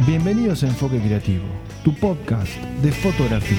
Bienvenidos 0.00 0.64
a 0.64 0.66
Enfoque 0.66 0.98
Creativo, 0.98 1.44
tu 1.84 1.94
podcast 1.94 2.52
de 2.82 2.90
fotografía. 2.90 3.56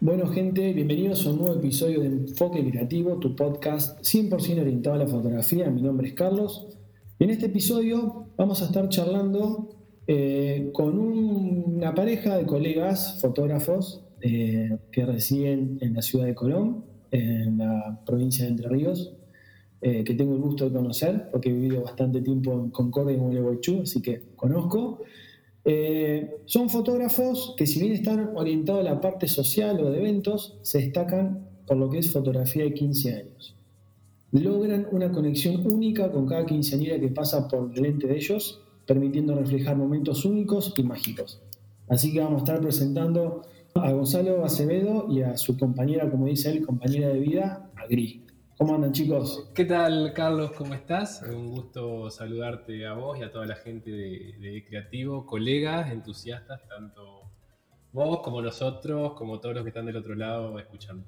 Bueno 0.00 0.28
gente, 0.28 0.72
bienvenidos 0.72 1.26
a 1.26 1.30
un 1.30 1.38
nuevo 1.38 1.54
episodio 1.54 2.00
de 2.00 2.06
Enfoque 2.06 2.64
Creativo, 2.64 3.18
tu 3.18 3.34
podcast 3.34 4.00
100% 4.00 4.60
orientado 4.60 4.94
a 4.94 4.98
la 5.00 5.06
fotografía. 5.08 5.68
Mi 5.70 5.82
nombre 5.82 6.06
es 6.06 6.14
Carlos 6.14 6.68
en 7.20 7.30
este 7.30 7.46
episodio 7.46 8.26
vamos 8.36 8.60
a 8.60 8.64
estar 8.64 8.88
charlando 8.88 9.73
eh, 10.06 10.70
con 10.74 10.98
una 10.98 11.94
pareja 11.94 12.36
de 12.36 12.44
colegas 12.44 13.18
fotógrafos 13.22 14.02
eh, 14.20 14.76
que 14.92 15.06
residen 15.06 15.78
en 15.80 15.94
la 15.94 16.02
ciudad 16.02 16.26
de 16.26 16.34
Colón, 16.34 16.84
en 17.10 17.58
la 17.58 18.00
provincia 18.04 18.44
de 18.44 18.50
Entre 18.50 18.68
Ríos, 18.68 19.14
eh, 19.80 20.04
que 20.04 20.14
tengo 20.14 20.34
el 20.34 20.42
gusto 20.42 20.68
de 20.68 20.76
conocer 20.76 21.28
porque 21.30 21.48
he 21.48 21.52
vivido 21.52 21.82
bastante 21.82 22.20
tiempo 22.20 22.52
en 22.52 22.70
Concordia 22.70 23.16
y 23.16 23.18
Gualeguaychú, 23.18 23.82
así 23.82 24.02
que 24.02 24.22
conozco. 24.36 25.00
son 26.44 26.68
fotógrafos 26.68 27.54
que 27.56 27.66
si 27.66 27.80
bien 27.80 27.92
están 27.92 28.32
orientados 28.36 28.80
a 28.80 28.90
la 28.90 29.00
parte 29.00 29.26
social 29.26 29.80
o 29.80 29.90
de 29.90 30.00
eventos, 30.00 30.58
se 30.62 30.78
destacan 30.78 31.48
por 31.66 31.78
lo 31.78 31.88
que 31.88 31.98
es 31.98 32.12
fotografía 32.12 32.64
de 32.64 32.74
15 32.74 33.14
años. 33.14 33.56
Logran 34.32 34.86
una 34.90 35.10
conexión 35.12 35.66
única 35.66 36.10
con 36.10 36.26
cada 36.26 36.44
quinceañera 36.44 37.00
que 37.00 37.08
pasa 37.08 37.48
por 37.48 37.72
delante 37.72 38.06
de 38.06 38.16
ellos 38.16 38.63
permitiendo 38.86 39.34
reflejar 39.34 39.76
momentos 39.76 40.24
únicos 40.24 40.74
y 40.76 40.82
mágicos. 40.82 41.42
Así 41.88 42.12
que 42.12 42.20
vamos 42.20 42.42
a 42.42 42.44
estar 42.44 42.60
presentando 42.60 43.42
a 43.74 43.90
Gonzalo 43.90 44.44
Acevedo 44.44 45.06
y 45.10 45.22
a 45.22 45.36
su 45.36 45.58
compañera, 45.58 46.10
como 46.10 46.26
dice 46.26 46.50
él, 46.50 46.64
compañera 46.64 47.08
de 47.08 47.18
vida, 47.18 47.70
a 47.76 47.86
Gris. 47.86 48.20
¿Cómo 48.56 48.76
andan 48.76 48.92
chicos? 48.92 49.50
¿Qué 49.52 49.64
tal 49.64 50.12
Carlos? 50.14 50.52
¿Cómo 50.52 50.74
estás? 50.74 51.22
Un 51.28 51.50
gusto 51.50 52.08
saludarte 52.08 52.86
a 52.86 52.94
vos 52.94 53.18
y 53.18 53.24
a 53.24 53.32
toda 53.32 53.46
la 53.46 53.56
gente 53.56 53.90
de, 53.90 54.64
Creativo, 54.64 55.26
colegas, 55.26 55.90
entusiastas, 55.90 56.60
tanto 56.68 57.22
vos 57.92 58.20
como 58.20 58.40
nosotros, 58.40 59.14
como 59.14 59.40
todos 59.40 59.56
los 59.56 59.64
que 59.64 59.70
están 59.70 59.86
del 59.86 59.96
otro 59.96 60.14
lado 60.14 60.56
escuchando. 60.60 61.04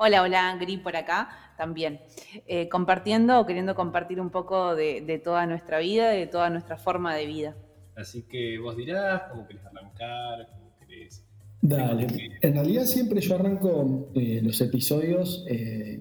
Hola, 0.00 0.22
hola, 0.22 0.56
Gris 0.60 0.78
por 0.78 0.94
acá 0.94 1.28
también. 1.56 1.98
Eh, 2.46 2.68
compartiendo 2.68 3.40
o 3.40 3.46
queriendo 3.46 3.74
compartir 3.74 4.20
un 4.20 4.30
poco 4.30 4.76
de, 4.76 5.20
toda 5.24 5.44
nuestra 5.44 5.80
vida, 5.80 6.10
de 6.10 6.28
toda 6.28 6.50
nuestra 6.50 6.76
forma 6.76 7.16
de 7.16 7.26
vida. 7.26 7.56
Así 7.96 8.22
que 8.22 8.60
vos 8.60 8.76
dirás 8.76 9.22
cómo 9.28 9.48
querés 9.48 9.64
arrancar, 9.66 10.46
cómo 10.52 10.70
querés. 10.78 11.24
Dale. 11.60 12.06
En 12.40 12.54
realidad 12.54 12.84
siempre 12.84 13.20
yo 13.20 13.34
arranco 13.34 14.12
eh, 14.14 14.38
los 14.40 14.60
episodios 14.60 15.44
eh, 15.48 16.00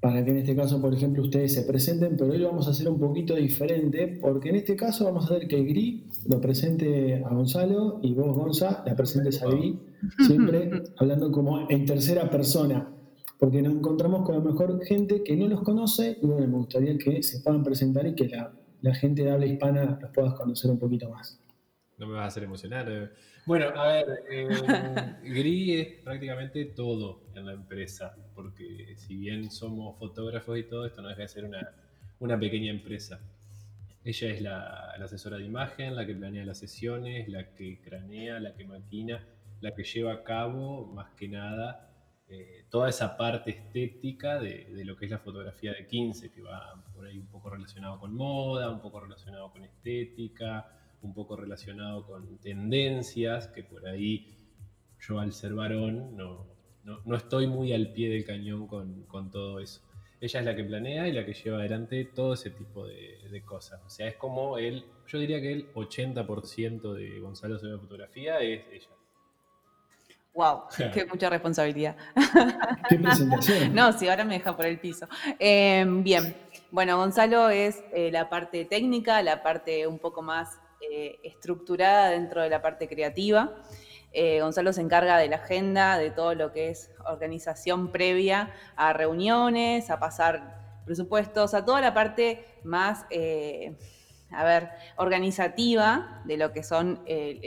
para 0.00 0.24
que 0.24 0.32
en 0.32 0.38
este 0.38 0.56
caso, 0.56 0.80
por 0.82 0.92
ejemplo, 0.92 1.22
ustedes 1.22 1.54
se 1.54 1.62
presenten, 1.62 2.16
pero 2.16 2.32
hoy 2.32 2.38
lo 2.38 2.48
vamos 2.48 2.66
a 2.66 2.72
hacer 2.72 2.88
un 2.88 2.98
poquito 2.98 3.36
diferente, 3.36 4.18
porque 4.20 4.48
en 4.48 4.56
este 4.56 4.74
caso 4.74 5.04
vamos 5.04 5.30
a 5.30 5.34
hacer 5.36 5.46
que 5.46 5.62
Gris 5.62 6.26
lo 6.28 6.40
presente 6.40 7.22
a 7.24 7.28
Gonzalo 7.28 8.00
y 8.02 8.12
vos, 8.12 8.34
Gonza, 8.34 8.82
la 8.84 8.96
presentes 8.96 9.40
a 9.40 9.46
Gris, 9.46 9.76
siempre 10.26 10.82
hablando 10.96 11.30
como 11.30 11.70
en 11.70 11.86
tercera 11.86 12.28
persona 12.28 12.92
porque 13.38 13.62
nos 13.62 13.74
encontramos 13.74 14.24
con 14.24 14.34
a 14.34 14.38
lo 14.38 14.44
mejor 14.44 14.82
gente 14.84 15.22
que 15.22 15.36
no 15.36 15.48
los 15.48 15.62
conoce 15.62 16.18
y 16.22 16.26
bueno, 16.26 16.46
me 16.46 16.56
gustaría 16.56 16.96
que 16.96 17.22
se 17.22 17.40
puedan 17.40 17.62
presentar 17.62 18.06
y 18.06 18.14
que 18.14 18.28
la, 18.28 18.94
gente 18.94 19.24
de 19.24 19.30
habla 19.30 19.46
hispana 19.46 19.98
los 20.00 20.10
puedas 20.10 20.34
conocer 20.34 20.70
un 20.70 20.78
poquito 20.78 21.10
más. 21.10 21.40
No 21.98 22.06
me 22.06 22.14
vas 22.14 22.24
a 22.24 22.26
hacer 22.28 22.44
emocionar. 22.44 22.90
Eh. 22.90 23.08
Bueno, 23.46 23.66
a 23.74 23.88
ver, 23.88 24.06
eh, 24.30 24.48
Gris 25.24 25.80
es 25.80 26.02
prácticamente 26.02 26.64
todo 26.66 27.22
en 27.34 27.46
la 27.46 27.52
empresa, 27.52 28.14
porque 28.34 28.94
si 28.96 29.16
bien 29.16 29.50
somos 29.50 29.98
fotógrafos 29.98 30.58
y 30.58 30.64
todo, 30.64 30.86
esto 30.86 31.02
no 31.02 31.08
deja 31.08 31.22
de 31.22 31.28
ser 31.28 31.44
una, 31.44 31.70
una 32.20 32.38
pequeña 32.38 32.70
empresa. 32.70 33.20
Ella 34.04 34.28
es 34.28 34.40
la, 34.40 34.94
la, 34.98 35.04
asesora 35.04 35.36
de 35.36 35.44
imagen, 35.44 35.96
la 35.96 36.06
que 36.06 36.14
planea 36.14 36.44
las 36.44 36.58
sesiones, 36.58 37.28
la 37.28 37.52
que 37.54 37.80
cranea, 37.80 38.38
la 38.38 38.54
que 38.54 38.64
maquina, 38.64 39.26
la 39.60 39.74
que 39.74 39.82
lleva 39.82 40.12
a 40.12 40.22
cabo, 40.22 40.86
más 40.86 41.10
que 41.14 41.28
nada, 41.28 41.85
eh, 42.28 42.64
toda 42.70 42.88
esa 42.88 43.16
parte 43.16 43.52
estética 43.52 44.40
de, 44.40 44.66
lo 44.84 44.96
que 44.96 45.04
es 45.04 45.10
la 45.12 45.18
fotografía 45.18 45.72
de 45.72 45.86
15, 45.86 46.32
que 46.32 46.42
va 46.42 46.82
por 46.92 47.06
ahí 47.06 47.18
un 47.18 47.28
poco 47.28 47.50
relacionado 47.50 48.00
con 48.00 48.14
moda, 48.14 48.70
un 48.70 48.80
poco 48.80 49.00
relacionado 49.00 49.52
con 49.52 49.62
estética, 49.62 50.68
un 51.02 51.14
poco 51.14 51.36
relacionado 51.36 52.04
con 52.04 52.38
tendencias, 52.38 53.46
que 53.48 53.62
por 53.62 53.86
ahí 53.86 54.34
yo 54.98 55.20
al 55.20 55.32
ser 55.32 55.54
varón 55.54 56.16
no, 56.16 56.46
no, 56.82 57.16
estoy 57.16 57.46
muy 57.46 57.72
al 57.72 57.92
pie 57.92 58.10
del 58.10 58.24
cañón 58.24 58.66
con, 58.66 59.04
con, 59.04 59.30
todo 59.30 59.60
eso. 59.60 59.82
Ella 60.20 60.40
es 60.40 60.46
la 60.46 60.56
que 60.56 60.64
planea 60.64 61.06
y 61.06 61.12
la 61.12 61.24
que 61.24 61.34
lleva 61.34 61.58
adelante 61.58 62.06
todo 62.06 62.34
ese 62.34 62.50
tipo 62.50 62.86
de, 62.86 63.20
de 63.30 63.42
cosas. 63.42 63.80
O 63.84 63.90
sea, 63.90 64.08
es 64.08 64.16
como 64.16 64.58
el, 64.58 64.84
yo 65.06 65.18
diría 65.20 65.40
que 65.40 65.52
el 65.52 65.72
80% 65.72 66.92
de 66.92 67.20
Gonzalo 67.20 67.58
sobre 67.58 67.78
fotografía 67.78 68.40
es 68.40 68.64
ella. 68.72 68.95
Wow, 70.36 70.64
qué 70.92 71.06
mucha 71.06 71.30
responsabilidad. 71.30 71.96
Qué 72.90 72.98
presentación. 72.98 73.74
no, 73.74 73.92
sí, 73.94 74.06
ahora 74.06 74.22
me 74.24 74.34
deja 74.34 74.54
por 74.54 74.66
el 74.66 74.78
piso. 74.78 75.08
Em, 75.38 76.04
bien, 76.04 76.36
bueno, 76.70 76.98
Gonzalo 76.98 77.48
es 77.48 77.82
eh, 77.94 78.10
la 78.12 78.28
parte 78.28 78.66
técnica, 78.66 79.22
la 79.22 79.42
parte 79.42 79.86
un 79.86 79.98
poco 79.98 80.20
más 80.20 80.60
eh, 80.82 81.18
estructurada 81.24 82.10
dentro 82.10 82.42
de 82.42 82.50
la 82.50 82.60
parte 82.60 82.86
creativa. 82.86 83.56
Eh, 84.12 84.40
Gonzalo 84.42 84.74
se 84.74 84.82
encarga 84.82 85.16
de 85.16 85.28
la 85.28 85.36
agenda, 85.36 85.96
de 85.96 86.10
todo 86.10 86.34
lo 86.34 86.52
que 86.52 86.68
es 86.68 86.90
organización 87.06 87.90
previa 87.90 88.50
a 88.76 88.92
reuniones, 88.92 89.88
a 89.88 89.98
pasar 89.98 90.82
presupuestos, 90.84 91.54
a 91.54 91.64
toda 91.64 91.80
la 91.80 91.94
parte 91.94 92.44
más 92.62 93.06
a 94.32 94.44
ver, 94.44 94.68
organizativa 94.96 96.22
de 96.26 96.36
lo 96.36 96.52
que 96.52 96.62
son 96.62 97.00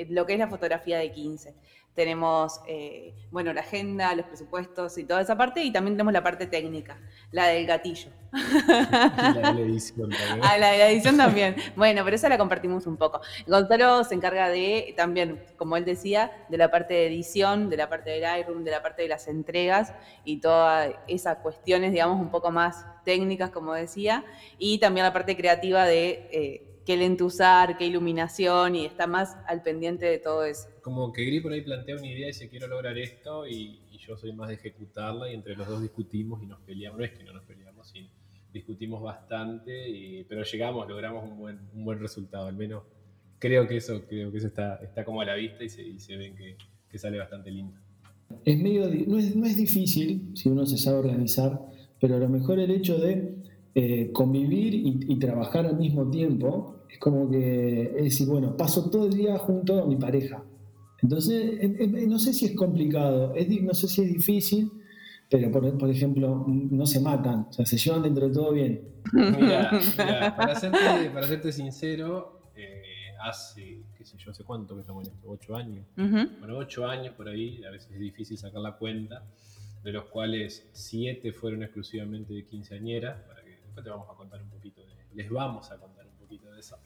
lo 0.09 0.25
que 0.25 0.33
es 0.33 0.39
la 0.39 0.47
fotografía 0.47 0.97
de 0.97 1.11
15 1.11 1.53
tenemos, 1.99 2.61
eh, 2.65 3.13
bueno, 3.29 3.51
la 3.51 3.59
agenda, 3.59 4.15
los 4.15 4.25
presupuestos 4.25 4.97
y 4.97 5.03
toda 5.03 5.19
esa 5.19 5.37
parte, 5.37 5.61
y 5.65 5.69
también 5.69 5.95
tenemos 5.95 6.13
la 6.13 6.23
parte 6.23 6.47
técnica, 6.47 6.97
la 7.33 7.47
del 7.47 7.65
gatillo. 7.65 8.09
la 8.31 9.33
de 9.33 9.41
la 9.41 9.59
edición 9.59 10.09
también. 10.09 10.39
Ah, 10.41 10.57
la 10.57 10.71
de 10.71 10.77
la 10.77 10.89
edición 10.89 11.17
también. 11.17 11.55
Bueno, 11.75 12.05
pero 12.05 12.15
esa 12.15 12.29
la 12.29 12.37
compartimos 12.37 12.87
un 12.87 12.95
poco. 12.95 13.19
Gonzalo 13.47 14.05
se 14.05 14.15
encarga 14.15 14.47
de, 14.47 14.93
también, 14.95 15.43
como 15.57 15.75
él 15.75 15.83
decía, 15.83 16.31
de 16.47 16.57
la 16.57 16.71
parte 16.71 16.93
de 16.93 17.07
edición, 17.07 17.69
de 17.69 17.75
la 17.75 17.89
parte 17.89 18.11
del 18.11 18.23
iRoom, 18.39 18.63
de 18.63 18.71
la 18.71 18.81
parte 18.81 19.01
de 19.01 19.09
las 19.09 19.27
entregas 19.27 19.93
y 20.23 20.37
todas 20.37 20.93
esas 21.09 21.39
cuestiones, 21.39 21.91
digamos, 21.91 22.17
un 22.17 22.31
poco 22.31 22.49
más 22.49 22.85
técnicas, 23.03 23.49
como 23.49 23.73
decía, 23.73 24.23
y 24.57 24.77
también 24.77 25.05
la 25.05 25.11
parte 25.11 25.35
creativa 25.35 25.83
de... 25.83 26.29
Eh, 26.31 26.65
qué 26.85 26.97
lente 26.97 27.23
usar, 27.23 27.77
qué 27.77 27.85
iluminación 27.85 28.75
y 28.75 28.85
está 28.85 29.07
más 29.07 29.37
al 29.47 29.61
pendiente 29.61 30.05
de 30.05 30.17
todo 30.17 30.43
eso. 30.43 30.67
Como 30.81 31.11
que 31.13 31.23
Gris 31.25 31.41
por 31.41 31.53
ahí 31.53 31.61
plantea 31.61 31.95
una 31.95 32.07
idea 32.07 32.25
y 32.25 32.31
dice 32.31 32.49
quiero 32.49 32.67
lograr 32.67 32.97
esto 32.97 33.47
y, 33.47 33.81
yo 33.99 34.17
soy 34.17 34.33
más 34.33 34.47
de 34.47 34.55
ejecutarla 34.55 35.29
y 35.29 35.35
entre 35.35 35.55
los 35.55 35.67
dos 35.67 35.83
discutimos 35.83 36.41
y 36.41 36.47
nos 36.47 36.59
peleamos, 36.61 36.97
no 36.97 37.05
es 37.05 37.11
que 37.11 37.23
no 37.23 37.31
nos 37.31 37.43
peleamos, 37.43 37.89
sino 37.89 38.09
discutimos 38.51 39.03
bastante, 39.03 40.25
pero 40.27 40.43
llegamos, 40.43 40.87
logramos 40.87 41.23
un 41.25 41.37
buen, 41.37 41.59
un 41.75 41.85
buen 41.85 41.99
resultado, 41.99 42.47
al 42.47 42.55
menos 42.55 42.83
creo 43.37 43.67
que 43.67 43.77
eso, 43.77 44.01
creo 44.07 44.31
que 44.31 44.37
eso 44.37 44.47
está, 44.47 44.75
está 44.77 45.05
como 45.05 45.21
a 45.21 45.25
la 45.25 45.35
vista 45.35 45.63
y 45.63 45.69
se, 45.69 45.81
y 45.81 45.99
se 45.99 46.17
ven 46.17 46.35
que, 46.35 46.57
que, 46.89 46.97
sale 46.97 47.19
bastante 47.19 47.51
lindo. 47.51 47.77
Es 48.45 48.59
medio, 48.59 48.89
no, 49.07 49.17
es, 49.17 49.35
no 49.35 49.45
es 49.45 49.57
difícil 49.57 50.31
si 50.33 50.49
uno 50.49 50.65
se 50.65 50.77
sabe 50.77 50.97
organizar, 50.97 51.59
pero 51.99 52.15
a 52.15 52.19
lo 52.19 52.29
mejor 52.29 52.59
el 52.59 52.71
hecho 52.71 52.97
de 52.97 53.35
eh, 53.81 54.11
convivir 54.11 54.73
y, 54.73 55.15
trabajar 55.19 55.65
al 55.65 55.77
mismo 55.77 56.09
tiempo 56.09 56.83
es 56.89 56.99
como 56.99 57.29
que 57.29 57.93
es 57.95 58.03
decir, 58.03 58.27
bueno, 58.27 58.57
paso 58.57 58.89
todo 58.89 59.05
el 59.05 59.13
día 59.13 59.37
junto 59.37 59.81
a 59.81 59.85
mi 59.85 59.95
pareja. 59.95 60.43
Entonces, 61.01 61.57
no 62.09 62.19
sé 62.19 62.33
si 62.33 62.47
es 62.47 62.55
complicado, 62.55 63.33
no 63.61 63.73
sé 63.73 63.87
si 63.87 64.01
es 64.01 64.09
difícil, 64.09 64.69
pero 65.29 65.49
por, 65.49 65.89
ejemplo, 65.89 66.43
no 66.45 66.85
se 66.85 66.99
matan, 66.99 67.47
o 67.49 67.53
sea, 67.53 67.65
se 67.65 67.77
llevan 67.77 68.03
dentro 68.03 68.27
de 68.27 68.33
todo 68.33 68.51
bien. 68.51 68.81
Mira, 69.13 70.35
para, 70.35 70.55
serte, 70.59 71.53
sincero, 71.53 72.41
eh, 72.57 73.13
hace, 73.23 73.79
qué 73.97 74.03
sé 74.03 74.17
yo, 74.17 74.31
hace 74.31 74.43
cuánto 74.43 74.75
que 74.75 74.81
estamos 74.81 75.07
en 75.07 75.13
esto, 75.13 75.29
ocho 75.29 75.55
años. 75.55 75.85
Bueno, 75.95 76.57
ocho 76.57 76.85
años 76.85 77.13
por 77.15 77.29
ahí, 77.29 77.63
a 77.63 77.69
veces 77.69 77.91
es 77.93 77.99
difícil 77.99 78.37
sacar 78.37 78.59
la 78.59 78.73
cuenta, 78.73 79.23
de 79.83 79.93
los 79.93 80.03
cuales 80.05 80.67
siete 80.73 81.31
fueron 81.31 81.63
exclusivamente 81.63 82.33
de 82.33 82.43
quinceañera, 82.45 83.23
para 83.25 83.38
después 83.69 83.83
te 83.83 83.89
vamos 83.89 84.09
a 84.09 84.13
contar 84.13 84.41
un 84.41 84.49
poquito 84.49 84.81
de, 84.85 84.93
les 85.13 85.29
vamos 85.29 85.71
a 85.71 85.77
contar 85.77 86.05
un 86.07 86.17
poquito 86.17 86.51
de 86.51 86.59
eso. 86.59 86.77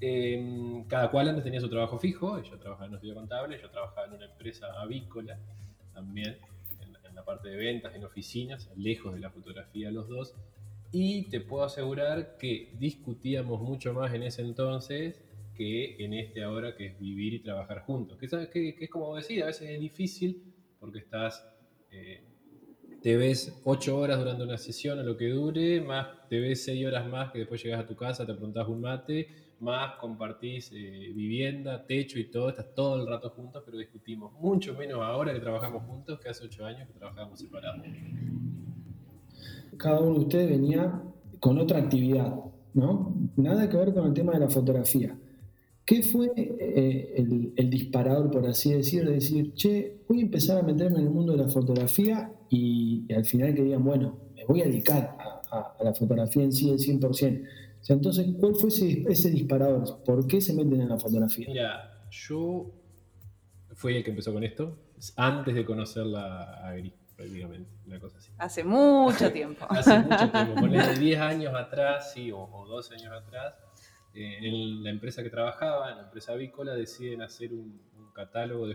Em, 0.00 0.84
cada 0.84 1.10
cual 1.10 1.28
antes 1.30 1.42
tenía 1.42 1.60
su 1.60 1.70
trabajo 1.70 1.98
fijo, 1.98 2.42
yo 2.42 2.58
trabajaba 2.58 2.86
en 2.86 2.90
un 2.90 2.96
estudio 2.96 3.14
contable, 3.14 3.58
yo 3.60 3.70
trabajaba 3.70 4.06
en 4.06 4.12
una 4.14 4.26
empresa 4.26 4.66
avícola 4.80 5.38
también, 5.94 6.36
en, 6.80 7.14
la 7.14 7.24
parte 7.24 7.48
de 7.48 7.56
ventas, 7.56 7.94
en 7.94 8.04
oficinas, 8.04 8.70
lejos 8.76 9.14
de 9.14 9.20
la 9.20 9.30
fotografía 9.30 9.90
los 9.90 10.06
dos, 10.06 10.34
y 10.92 11.30
te 11.30 11.40
puedo 11.40 11.64
asegurar 11.64 12.36
que 12.36 12.74
discutíamos 12.78 13.62
mucho 13.62 13.94
más 13.94 14.12
en 14.12 14.22
ese 14.22 14.42
entonces 14.42 15.22
que 15.54 15.96
en 16.04 16.12
este 16.12 16.44
ahora 16.44 16.76
que 16.76 16.88
es 16.88 16.98
vivir 16.98 17.32
y 17.32 17.38
trabajar 17.40 17.80
juntos. 17.80 18.18
Que, 18.18 18.28
sabes 18.28 18.48
que, 18.48 18.76
es 18.78 18.90
como 18.90 19.16
decir, 19.16 19.42
a 19.42 19.46
veces 19.46 19.70
es 19.70 19.80
difícil 19.80 20.54
porque 20.78 20.98
estás, 20.98 21.48
eh, 21.90 22.22
te 23.06 23.16
ves 23.16 23.56
ocho 23.62 23.98
horas 23.98 24.18
durante 24.18 24.42
una 24.42 24.58
sesión 24.58 24.98
o 24.98 25.02
lo 25.04 25.16
que 25.16 25.28
dure, 25.28 25.80
más 25.80 26.08
te 26.28 26.40
ves 26.40 26.64
seis 26.64 26.84
horas 26.84 27.08
más 27.08 27.30
que 27.30 27.38
después 27.38 27.62
llegas 27.62 27.78
a 27.78 27.86
tu 27.86 27.94
casa, 27.94 28.26
te 28.26 28.34
preguntas 28.34 28.66
un 28.66 28.80
mate, 28.80 29.28
más 29.60 29.94
compartís 30.00 30.72
eh, 30.72 31.12
vivienda, 31.14 31.86
techo 31.86 32.18
y 32.18 32.28
todo, 32.28 32.48
estás 32.48 32.74
todo 32.74 33.00
el 33.00 33.06
rato 33.06 33.30
juntos, 33.30 33.62
pero 33.64 33.78
discutimos 33.78 34.32
mucho 34.40 34.74
menos 34.74 34.98
ahora 35.00 35.32
que 35.32 35.38
trabajamos 35.38 35.84
juntos 35.84 36.18
que 36.18 36.30
hace 36.30 36.46
ocho 36.46 36.66
años 36.66 36.88
que 36.88 36.94
trabajábamos 36.94 37.38
separados. 37.38 37.80
Cada 39.76 40.00
uno 40.00 40.14
de 40.14 40.20
ustedes 40.24 40.50
venía 40.50 41.00
con 41.38 41.60
otra 41.60 41.78
actividad, 41.78 42.34
¿no? 42.74 43.14
Nada 43.36 43.68
que 43.68 43.76
ver 43.76 43.94
con 43.94 44.04
el 44.06 44.14
tema 44.14 44.32
de 44.32 44.40
la 44.40 44.48
fotografía. 44.48 45.16
¿Qué 45.84 46.02
fue 46.02 46.32
eh, 46.36 47.14
el, 47.54 47.70
disparador, 47.70 48.32
por 48.32 48.44
así 48.48 48.72
decirlo? 48.72 49.10
De 49.10 49.18
decir, 49.18 49.54
che, 49.54 49.98
voy 50.08 50.18
a 50.18 50.22
empezar 50.22 50.58
a 50.58 50.62
meterme 50.62 50.98
en 50.98 51.04
el 51.04 51.10
mundo 51.10 51.30
de 51.30 51.44
la 51.44 51.48
fotografía 51.48 52.32
y, 52.50 53.12
al 53.12 53.24
final 53.24 53.54
que 53.54 53.62
digan, 53.62 53.84
bueno, 53.84 54.18
me 54.34 54.44
voy 54.44 54.62
a 54.62 54.64
dedicar 54.64 55.16
a, 55.50 55.76
la 55.82 55.94
fotografía 55.94 56.42
en 56.42 56.52
sí, 56.52 56.70
el 56.70 56.78
100%. 56.78 57.08
O 57.08 57.14
sea, 57.14 57.96
entonces, 57.96 58.26
¿cuál 58.38 58.54
fue 58.56 58.68
ese, 58.68 59.30
disparador? 59.30 60.02
¿Por 60.04 60.26
qué 60.26 60.40
se 60.40 60.52
meten 60.52 60.80
en 60.80 60.88
la 60.88 60.98
fotografía? 60.98 61.46
Mira, 61.48 62.06
yo 62.10 62.70
fui 63.74 63.96
el 63.96 64.04
que 64.04 64.10
empezó 64.10 64.32
con 64.32 64.42
esto, 64.42 64.76
antes 65.16 65.54
de 65.54 65.64
conocerla 65.64 66.66
a 66.66 66.74
Gris, 66.74 66.92
prácticamente, 67.14 67.70
una 67.86 68.00
cosa 68.00 68.18
así. 68.18 68.30
Hace 68.38 68.64
mucho 68.64 69.30
tiempo. 69.32 69.66
Hace 69.70 70.00
mucho 70.00 70.30
tiempo, 70.30 70.54
ponle 70.54 70.98
10 70.98 71.20
años 71.20 71.54
atrás, 71.54 72.12
sí, 72.12 72.32
o, 72.32 72.40
o 72.40 72.66
12 72.66 72.94
años 72.94 73.12
atrás 73.12 73.54
eh, 74.16 74.38
en 74.40 74.82
la 74.82 74.88
empresa 74.88 75.22
que 75.22 75.28
trabajaba, 75.28 75.90
en 75.90 75.98
la 75.98 76.04
empresa 76.04 76.32
avícola, 76.32 76.74
deciden 76.74 77.20
hacer 77.20 77.52
un, 77.52 77.84
catálogo 78.14 78.66
de 78.66 78.74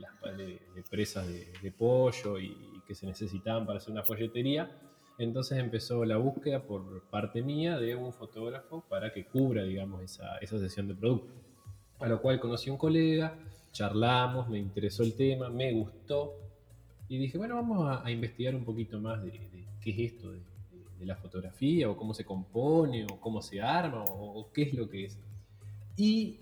fotoproductos 0.00 0.36
de, 0.36 0.60
las 0.76 0.88
presas 0.88 1.26
de, 1.28 1.72
pollo 1.72 2.38
y, 2.38 2.54
que 2.86 2.94
se 2.94 3.06
necesitaban 3.06 3.66
para 3.66 3.78
hacer 3.78 3.92
una 3.92 4.02
folletería. 4.02 4.70
Entonces 5.18 5.58
empezó 5.58 6.04
la 6.04 6.16
búsqueda 6.16 6.62
por 6.62 7.02
parte 7.10 7.42
mía 7.42 7.78
de 7.78 7.94
un 7.94 8.12
fotógrafo 8.12 8.84
para 8.88 9.12
que 9.12 9.26
cubra, 9.26 9.64
digamos, 9.64 10.02
esa, 10.02 10.38
esa 10.38 10.58
sesión 10.58 10.88
de 10.88 10.94
producto. 10.94 11.32
A 11.98 12.08
lo 12.08 12.22
cual 12.22 12.40
conocí 12.40 12.70
a 12.70 12.72
un 12.72 12.78
colega, 12.78 13.36
charlamos, 13.72 14.48
me 14.48 14.58
interesó 14.58 15.02
el 15.02 15.14
tema, 15.14 15.50
me 15.50 15.72
gustó 15.72 16.34
y 17.08 17.18
dije, 17.18 17.36
bueno, 17.36 17.56
vamos 17.56 18.00
a, 18.02 18.10
investigar 18.10 18.54
un 18.54 18.64
poquito 18.64 19.00
más 19.00 19.22
de, 19.22 19.32
de 19.32 19.64
qué 19.80 19.90
es 19.90 20.12
esto 20.12 20.30
de, 20.30 20.40
de 20.98 21.06
la 21.06 21.16
fotografía, 21.16 21.88
o 21.88 21.96
cómo 21.96 22.12
se 22.14 22.24
compone, 22.24 23.04
o 23.04 23.20
cómo 23.20 23.40
se 23.40 23.60
arma, 23.60 24.04
o, 24.04 24.50
qué 24.52 24.62
es 24.62 24.74
lo 24.74 24.88
que 24.88 25.04
es. 25.04 25.18
Y 25.96 26.40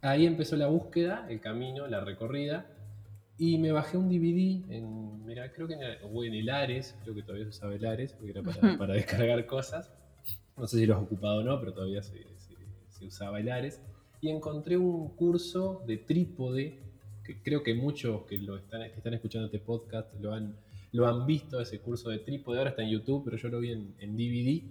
ahí 0.00 0.26
empezó 0.26 0.56
la 0.56 0.68
búsqueda, 0.68 1.26
el 1.28 1.40
camino, 1.40 1.86
la 1.86 2.00
recorrida, 2.00 2.66
y 3.38 3.58
me 3.58 3.70
bajé 3.70 3.98
un 3.98 4.08
DVD 4.08 4.64
en, 4.72 5.26
mira, 5.26 5.52
creo 5.52 5.68
que 5.68 5.74
en, 5.74 5.82
en 5.82 6.34
el 6.34 6.48
Ares, 6.48 6.96
creo 7.02 7.14
que 7.14 7.22
todavía 7.22 7.44
se 7.44 7.50
usaba 7.50 7.74
el 7.74 7.84
Ares, 7.84 8.14
porque 8.14 8.30
era 8.30 8.42
para, 8.78 8.94
descargar 8.94 9.44
cosas. 9.46 9.92
No 10.56 10.66
sé 10.66 10.78
si 10.78 10.86
lo 10.86 10.96
has 10.96 11.02
ocupado 11.02 11.40
o 11.40 11.42
no, 11.42 11.60
pero 11.60 11.74
todavía 11.74 12.02
se, 12.02 12.24
usaba 13.04 13.38
el 13.40 13.50
Ares. 13.50 13.82
Y 14.22 14.30
encontré 14.30 14.78
un 14.78 15.10
curso 15.16 15.82
de 15.86 15.98
trípode, 15.98 16.78
que 17.22 17.42
creo 17.42 17.62
que 17.62 17.74
muchos 17.74 18.22
que, 18.22 18.38
lo 18.38 18.56
están, 18.56 18.80
que 18.90 18.96
están 18.96 19.12
escuchando 19.12 19.46
este 19.46 19.58
podcast 19.58 20.14
lo 20.18 20.32
han, 20.32 20.56
lo 20.92 21.06
han 21.06 21.26
visto, 21.26 21.60
ese 21.60 21.80
curso 21.80 22.08
de 22.08 22.20
trípode, 22.20 22.56
ahora 22.58 22.70
está 22.70 22.82
en 22.82 22.90
YouTube, 22.90 23.22
pero 23.26 23.36
yo 23.36 23.50
lo 23.50 23.60
vi 23.60 23.72
en, 23.72 24.16
DVD, 24.16 24.62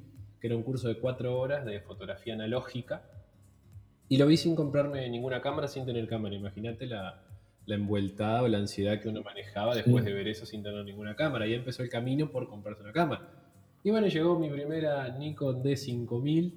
que 0.41 0.47
era 0.47 0.55
un 0.55 0.63
curso 0.63 0.87
de 0.87 0.97
cuatro 0.97 1.37
horas 1.37 1.65
de 1.65 1.81
fotografía 1.81 2.33
analógica. 2.33 3.03
Y 4.09 4.17
lo 4.17 4.25
vi 4.25 4.37
sin 4.37 4.55
comprarme 4.55 5.07
ninguna 5.07 5.39
cámara, 5.41 5.67
sin 5.67 5.85
tener 5.85 6.07
cámara. 6.07 6.35
Imagínate 6.35 6.87
la, 6.87 7.24
la 7.65 7.75
envueltada 7.75 8.43
o 8.43 8.47
la 8.47 8.57
ansiedad 8.57 8.99
que 9.01 9.09
uno 9.09 9.23
manejaba 9.23 9.75
después 9.75 10.05
de 10.05 10.13
ver 10.13 10.27
eso 10.27 10.45
sin 10.45 10.63
tener 10.63 10.83
ninguna 10.85 11.15
cámara. 11.15 11.47
Y 11.47 11.53
empezó 11.53 11.83
el 11.83 11.89
camino 11.89 12.29
por 12.29 12.47
comprarse 12.47 12.83
una 12.83 12.93
cámara. 12.93 13.29
Y 13.83 13.91
bueno, 13.91 14.07
llegó 14.07 14.39
mi 14.39 14.49
primera 14.49 15.09
Nikon 15.09 15.63
D5000, 15.63 16.53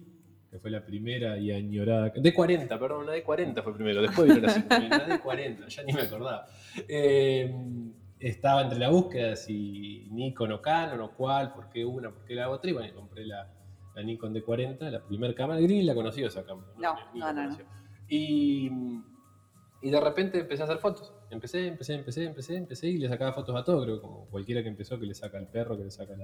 que 0.50 0.58
fue 0.58 0.70
la 0.70 0.84
primera 0.84 1.38
y 1.38 1.52
añorada. 1.52 2.12
D40, 2.14 2.66
perdón, 2.78 3.06
la 3.06 3.16
D40 3.16 3.62
fue 3.62 3.74
primero, 3.74 4.00
después 4.00 4.28
vino 4.28 4.46
la 4.46 4.52
5000, 4.54 4.88
la 4.88 5.20
D40, 5.20 5.66
ya 5.68 5.82
ni 5.82 5.92
me 5.92 6.00
acordaba. 6.02 6.46
Eh, 6.88 7.54
estaba 8.18 8.62
entre 8.62 8.78
la 8.78 8.88
búsqueda 8.88 9.28
de 9.28 9.36
si 9.36 10.08
Nikon 10.10 10.52
o 10.52 10.62
Canon 10.62 11.00
o 11.00 11.12
cuál, 11.12 11.52
por 11.52 11.68
qué 11.68 11.84
una, 11.84 12.10
por 12.10 12.24
qué 12.24 12.34
la 12.34 12.50
otra, 12.50 12.70
y 12.70 12.72
bueno, 12.72 12.94
compré 12.94 13.26
la, 13.26 13.48
Nikon 14.02 14.32
D40, 14.34 14.90
la 14.90 15.04
primera 15.04 15.34
cámara. 15.34 15.60
Green 15.60 15.84
la 15.84 15.94
conoció 15.94 16.28
esa 16.28 16.44
cámara. 16.44 16.68
No, 16.78 16.94
no, 17.14 17.32
no, 17.32 17.56
Y, 18.08 18.70
y, 19.82 19.90
de 19.90 20.00
repente 20.00 20.40
empecé 20.40 20.62
a 20.62 20.64
hacer 20.64 20.78
fotos. 20.78 21.12
Empecé, 21.30 21.66
empecé, 21.66 21.94
empecé, 21.94 22.24
empecé, 22.24 22.56
empecé 22.56 22.86
y 22.88 22.98
le 22.98 23.08
sacaba 23.08 23.32
fotos 23.32 23.56
a 23.56 23.64
todo, 23.64 23.82
creo, 23.82 24.00
como 24.00 24.26
cualquiera 24.26 24.62
que 24.62 24.68
empezó, 24.68 24.98
que 24.98 25.06
le 25.06 25.14
saca 25.14 25.38
al 25.38 25.48
perro, 25.48 25.76
que 25.76 25.84
le 25.84 25.90
saca 25.90 26.14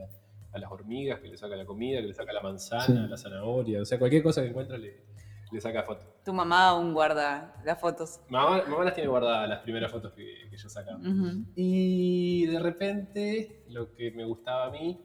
a 0.53 0.59
las 0.59 0.71
hormigas, 0.71 1.21
que 1.21 1.29
le 1.29 1.37
saca 1.37 1.57
la 1.57 1.65
comida, 1.65 2.01
que 2.01 2.09
le 2.09 2.15
saca 2.15 2.33
la 2.33 2.43
manzana, 2.43 3.07
la 3.07 3.17
zanahoria, 3.17 3.83
o 3.83 3.85
sea, 3.85 3.99
cualquier 3.99 4.23
cosa 4.23 4.43
que 4.43 4.49
encuentre 4.49 4.79
le, 4.79 5.05
le 5.55 5.61
saca 5.61 5.83
fotos. 5.85 6.07
Tu 6.25 6.33
mamá 6.33 6.69
aún 6.69 6.93
guarda 6.93 7.55
las 7.65 7.81
fotos. 7.81 8.21
Mamá, 8.29 8.65
mamá 8.69 8.85
las 8.85 8.95
tiene 8.95 9.09
guardadas, 9.09 9.49
las 9.49 9.61
primeras 9.61 9.91
fotos 9.91 10.13
que, 10.13 10.51
yo 10.51 10.69
sacaba. 10.69 11.01
Y 11.55 12.47
de 12.47 12.59
repente, 12.59 13.65
lo 13.69 13.95
que 13.95 14.11
me 14.11 14.25
gustaba 14.25 14.67
a 14.67 14.71
mí, 14.71 15.01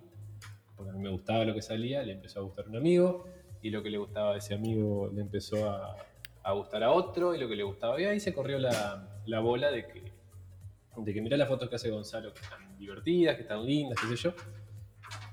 porque 0.76 0.92
a 0.92 0.94
mí 0.94 1.02
me 1.02 1.10
gustaba 1.10 1.46
lo 1.46 1.54
que 1.54 1.62
salía, 1.62 2.04
le 2.04 2.14
empezó 2.14 2.40
a 2.40 2.44
gustar 2.44 2.66
a 2.66 2.70
un 2.70 2.78
amigo, 2.78 3.26
y 3.62 3.70
lo 3.70 3.84
que 3.84 3.90
le 3.90 3.98
gustaba 3.98 4.34
a 4.34 4.38
ese 4.38 4.54
amigo 4.54 5.10
le 5.14 5.22
empezó 5.22 5.70
a, 5.70 5.96
a 6.50 6.54
gustar 6.54 6.84
a 6.84 6.92
otro, 6.92 7.34
y 7.36 7.40
lo 7.40 7.48
que 7.48 7.56
le 7.56 7.64
gustaba, 7.64 8.00
y 8.02 8.06
ahí 8.06 8.20
se 8.20 8.34
corrió 8.34 8.60
la, 8.60 9.22
la 9.26 9.40
bola 9.40 9.72
de 9.72 9.86
que, 9.88 10.04
de 10.98 11.14
que 11.14 11.22
mirá 11.22 11.38
las 11.38 11.48
fotos 11.48 11.70
que 11.70 11.76
hace 11.76 11.90
Gonzalo, 11.90 12.34
que 12.34 12.42
están 12.42 12.78
divertidas, 12.78 13.36
que 13.36 13.44
están 13.44 13.66
lindas, 13.66 13.98
qué 14.00 14.16
sé 14.16 14.16
yo. 14.16 14.34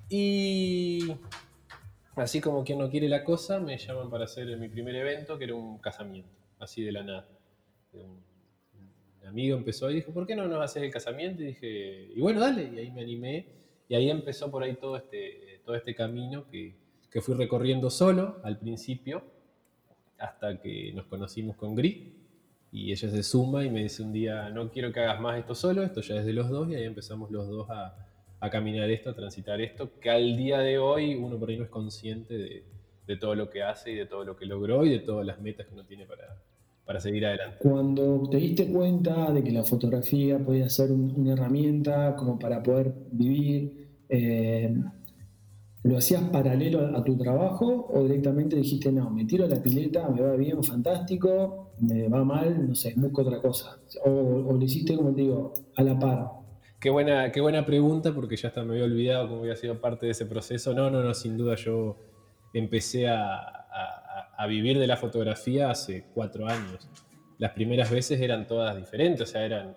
Y 0.08 1.16
así 2.14 2.40
como 2.40 2.64
quien 2.64 2.78
no 2.78 2.90
quiere 2.90 3.08
la 3.08 3.24
cosa, 3.24 3.58
me 3.58 3.76
llaman 3.76 4.10
para 4.10 4.24
hacer 4.24 4.56
mi 4.58 4.68
primer 4.68 4.94
evento, 4.94 5.38
que 5.38 5.44
era 5.44 5.54
un 5.54 5.78
casamiento, 5.78 6.30
así 6.58 6.82
de 6.82 6.92
la 6.92 7.02
nada. 7.02 7.28
Un, 7.92 8.24
amigo 9.26 9.56
empezó 9.56 9.90
y 9.90 9.94
dijo, 9.94 10.12
¿por 10.12 10.24
qué 10.24 10.36
no 10.36 10.46
nos 10.46 10.62
haces 10.62 10.84
el 10.84 10.90
casamiento? 10.92 11.42
Y 11.42 11.46
dije, 11.46 12.12
y 12.14 12.20
bueno, 12.20 12.40
dale, 12.40 12.70
y 12.72 12.78
ahí 12.78 12.90
me 12.92 13.02
animé, 13.02 13.48
y 13.88 13.96
ahí 13.96 14.08
empezó 14.08 14.50
por 14.52 14.62
ahí 14.62 14.76
todo 14.76 14.96
este, 14.96 15.60
todo 15.64 15.74
este 15.74 15.96
camino 15.96 16.46
que, 16.46 16.76
que 17.10 17.20
fui 17.20 17.34
recorriendo 17.34 17.90
solo 17.90 18.40
al 18.44 18.58
principio, 18.58 19.24
hasta 20.18 20.60
que 20.60 20.92
nos 20.94 21.06
conocimos 21.06 21.56
con 21.56 21.74
Gris, 21.74 22.12
y 22.72 22.92
ella 22.92 23.08
se 23.10 23.22
suma 23.22 23.64
y 23.64 23.70
me 23.70 23.82
dice 23.82 24.02
un 24.02 24.12
día, 24.12 24.50
no 24.50 24.70
quiero 24.70 24.92
que 24.92 25.00
hagas 25.00 25.20
más 25.20 25.38
esto 25.38 25.54
solo, 25.54 25.82
esto 25.82 26.00
ya 26.00 26.16
es 26.16 26.26
de 26.26 26.32
los 26.32 26.48
dos, 26.50 26.68
y 26.70 26.74
ahí 26.74 26.84
empezamos 26.84 27.30
los 27.30 27.48
dos 27.48 27.68
a 27.70 28.06
caminar 28.50 28.90
esto, 28.90 29.10
a 29.10 29.14
transitar 29.14 29.60
esto, 29.60 29.98
que 30.00 30.10
al 30.10 30.36
día 30.36 30.58
de 30.58 30.78
hoy 30.78 31.14
uno 31.14 31.38
por 31.38 31.50
ahí 31.50 31.56
no 31.56 31.64
es 31.64 31.70
consciente 31.70 32.36
de, 32.38 32.64
de, 33.06 33.16
todo 33.16 33.34
lo 33.34 33.50
que 33.50 33.62
hace 33.62 33.92
y 33.92 33.94
de 33.94 34.06
todo 34.06 34.24
lo 34.24 34.36
que 34.36 34.46
logró 34.46 34.84
y 34.84 34.90
de 34.90 35.00
todas 35.00 35.26
las 35.26 35.40
metas 35.40 35.66
que 35.66 35.74
uno 35.74 35.84
tiene 35.84 36.06
para, 36.06 36.40
para 36.84 37.00
seguir 37.00 37.26
adelante. 37.26 37.56
Cuando 37.58 38.28
te 38.30 38.36
diste 38.36 38.70
cuenta 38.70 39.32
de 39.32 39.42
que 39.42 39.50
la 39.50 39.64
fotografía 39.64 40.38
podía 40.38 40.68
ser 40.68 40.92
una 40.92 41.32
herramienta 41.32 42.14
como 42.16 42.38
para 42.38 42.62
poder 42.62 42.92
vivir, 43.10 43.88
eh, 44.08 44.74
¿lo 45.86 45.98
hacías 45.98 46.22
paralelo 46.30 46.96
a, 46.96 47.02
tu 47.04 47.16
trabajo 47.16 47.88
o 47.92 48.02
directamente 48.02 48.56
dijiste, 48.56 48.92
no, 48.92 49.10
me 49.10 49.24
tiro 49.24 49.46
la 49.46 49.62
pileta, 49.62 50.08
me 50.08 50.20
va 50.20 50.36
bien, 50.36 50.62
fantástico, 50.62 51.72
me 51.80 52.08
va 52.08 52.24
mal, 52.24 52.68
no 52.68 52.74
sé, 52.74 52.92
busco 52.96 53.22
otra 53.22 53.40
cosa? 53.40 53.78
O, 54.04 54.10
o 54.10 54.52
lo 54.52 54.62
hiciste, 54.62 54.96
como 54.96 55.14
te 55.14 55.22
digo, 55.22 55.52
a 55.76 55.82
la 55.82 55.98
par. 55.98 56.46
Qué 56.78 56.90
buena, 56.90 57.32
qué 57.32 57.40
buena 57.40 57.64
pregunta, 57.64 58.12
porque 58.14 58.36
ya 58.36 58.48
hasta 58.48 58.62
me 58.62 58.74
había 58.74 58.84
olvidado 58.84 59.28
cómo 59.28 59.40
había 59.40 59.56
sido 59.56 59.80
parte 59.80 60.06
de 60.06 60.12
ese 60.12 60.26
proceso. 60.26 60.74
No, 60.74 60.90
no, 60.90 61.02
no, 61.02 61.14
sin 61.14 61.36
duda 61.36 61.54
yo 61.56 61.96
empecé 62.52 63.08
a, 63.08 63.52
vivir 64.48 64.78
de 64.78 64.86
la 64.86 64.96
fotografía 64.96 65.70
hace 65.70 66.04
cuatro 66.14 66.46
años. 66.46 66.88
Las 67.38 67.52
primeras 67.52 67.90
veces 67.90 68.20
eran 68.20 68.46
todas 68.46 68.76
diferentes, 68.76 69.22
o 69.22 69.26
sea, 69.26 69.44
eran, 69.44 69.76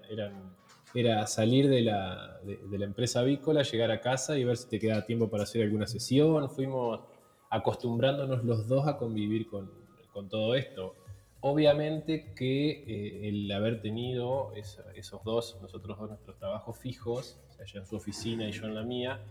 era 0.94 1.26
salir 1.28 1.70
de 1.70 1.82
la, 1.82 2.40
de, 2.44 2.78
la 2.78 2.86
empresa 2.86 3.20
avícola, 3.20 3.64
llegar 3.64 3.92
a 3.92 4.02
casa 4.02 4.38
y 4.38 4.44
ver 4.44 4.58
si 4.58 4.68
te 4.68 4.80
quedaba 4.80 5.06
tiempo 5.06 5.30
para 5.30 5.44
hacer 5.44 5.64
alguna 5.64 5.88
sesión. 5.88 6.50
Fuimos 6.50 7.02
acostumbrándonos 7.50 8.44
los 8.44 8.68
dos 8.68 8.88
a 8.88 8.98
convivir 8.98 9.48
con, 9.48 9.72
con 10.12 10.30
todo 10.30 10.56
esto. 10.56 10.96
Obviamente 11.42 12.34
que 12.36 12.70
eh, 12.70 13.30
el 13.30 13.52
haber 13.52 13.82
tenido 13.82 14.52
esos 14.56 15.24
dos, 15.24 15.58
nosotros 15.62 15.98
dos, 15.98 16.10
nuestros 16.10 16.38
trabajos 16.38 16.78
fijos, 16.78 17.40
o 17.50 17.54
sea, 17.54 17.66
ella 17.66 17.80
en 17.80 17.86
su 17.86 17.96
oficina 17.96 18.48
y 18.48 18.52
yo 18.52 18.66
en 18.66 18.76
la 18.76 18.84
mía, 18.84 19.22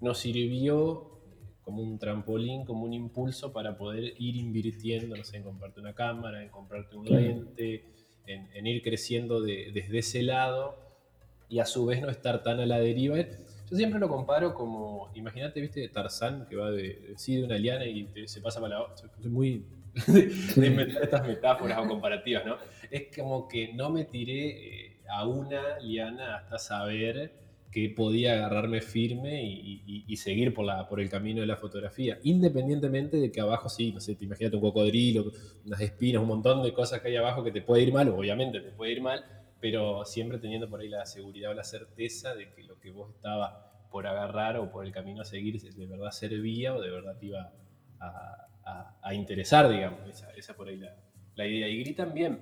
nos 0.00 0.18
sirvió 0.18 1.10
como 1.62 1.82
un 1.82 1.98
trampolín, 1.98 2.66
como 2.66 2.84
un 2.84 2.92
impulso 2.92 3.52
para 3.52 3.78
poder 3.78 4.12
ir 4.18 4.36
invirtiendo, 4.36 5.16
no 5.16 5.24
sé, 5.24 5.38
en 5.38 5.44
comprarte 5.44 5.80
una 5.80 5.94
cámara, 5.94 6.42
en 6.42 6.50
comprarte 6.50 6.96
un 6.96 7.06
lente, 7.06 7.84
en, 8.26 8.66
ir 8.66 8.82
creciendo 8.82 9.40
desde 9.40 9.98
ese 9.98 10.22
lado 10.22 10.83
y 11.54 11.60
a 11.60 11.64
su 11.64 11.86
vez 11.86 12.02
no 12.02 12.10
estar 12.10 12.42
tan 12.42 12.58
a 12.58 12.66
la 12.66 12.80
deriva. 12.80 13.16
Yo 13.16 13.76
siempre 13.76 14.00
lo 14.00 14.08
comparo 14.08 14.54
como, 14.54 15.12
imagínate, 15.14 15.60
viste, 15.60 15.88
Tarzán 15.88 16.46
que 16.48 16.56
va 16.56 16.72
de, 16.72 17.14
sí, 17.16 17.36
de 17.36 17.44
una 17.44 17.56
liana 17.56 17.86
y 17.86 18.08
se 18.26 18.40
pasa 18.40 18.60
para 18.60 18.74
la 18.74 18.82
otra. 18.82 19.08
muy 19.22 19.64
de, 20.08 20.66
inventar 20.66 21.04
estas 21.04 21.24
metáforas 21.24 21.78
o 21.78 21.86
comparativas, 21.86 22.44
¿no? 22.44 22.56
Es 22.90 23.16
como 23.16 23.46
que 23.46 23.72
no 23.72 23.88
me 23.88 24.04
tiré 24.04 24.48
eh, 24.48 24.96
a 25.08 25.28
una 25.28 25.78
liana 25.78 26.38
hasta 26.38 26.58
saber 26.58 27.32
que 27.70 27.88
podía 27.88 28.32
agarrarme 28.32 28.80
firme 28.80 29.44
y, 29.44 30.16
seguir 30.16 30.54
por, 30.54 30.64
la, 30.64 30.88
por 30.88 31.00
el 31.00 31.08
camino 31.08 31.40
de 31.40 31.46
la 31.46 31.56
fotografía, 31.56 32.18
independientemente 32.24 33.16
de 33.16 33.30
que 33.30 33.40
abajo 33.40 33.68
sí, 33.68 33.92
no 33.92 34.00
sé, 34.00 34.16
te 34.16 34.24
imagínate 34.24 34.56
un 34.56 34.62
cocodrilo, 34.62 35.30
unas 35.64 35.80
espinas, 35.80 36.22
un 36.22 36.28
montón 36.28 36.62
de 36.64 36.72
cosas 36.72 37.00
que 37.00 37.08
hay 37.08 37.16
abajo 37.16 37.44
que 37.44 37.50
te 37.50 37.62
puede 37.62 37.82
ir 37.82 37.92
mal, 37.92 38.08
obviamente 38.08 38.60
te 38.60 38.70
puede 38.70 38.92
ir 38.92 39.02
mal, 39.02 39.24
pero 39.64 40.04
siempre 40.04 40.38
teniendo 40.38 40.68
por 40.68 40.80
ahí 40.80 40.90
la 40.90 41.06
seguridad 41.06 41.52
o 41.52 41.54
la 41.54 41.64
certeza 41.64 42.34
de 42.34 42.52
que 42.52 42.64
lo 42.64 42.78
que 42.80 42.90
vos 42.90 43.14
estabas 43.14 43.54
por 43.90 44.06
agarrar 44.06 44.58
o 44.58 44.70
por 44.70 44.84
el 44.84 44.92
camino 44.92 45.22
a 45.22 45.24
seguir 45.24 45.58
de 45.58 45.86
verdad 45.86 46.10
servía 46.10 46.74
o 46.74 46.82
de 46.82 46.90
verdad 46.90 47.16
te 47.18 47.24
iba 47.24 47.50
a, 47.98 49.14
interesar, 49.14 49.70
digamos, 49.70 50.00
esa, 50.36 50.54
por 50.54 50.68
ahí 50.68 50.76
la, 50.76 50.94
la 51.34 51.46
idea. 51.46 51.66
Y 51.66 51.82
Gri 51.82 51.94
también, 51.94 52.40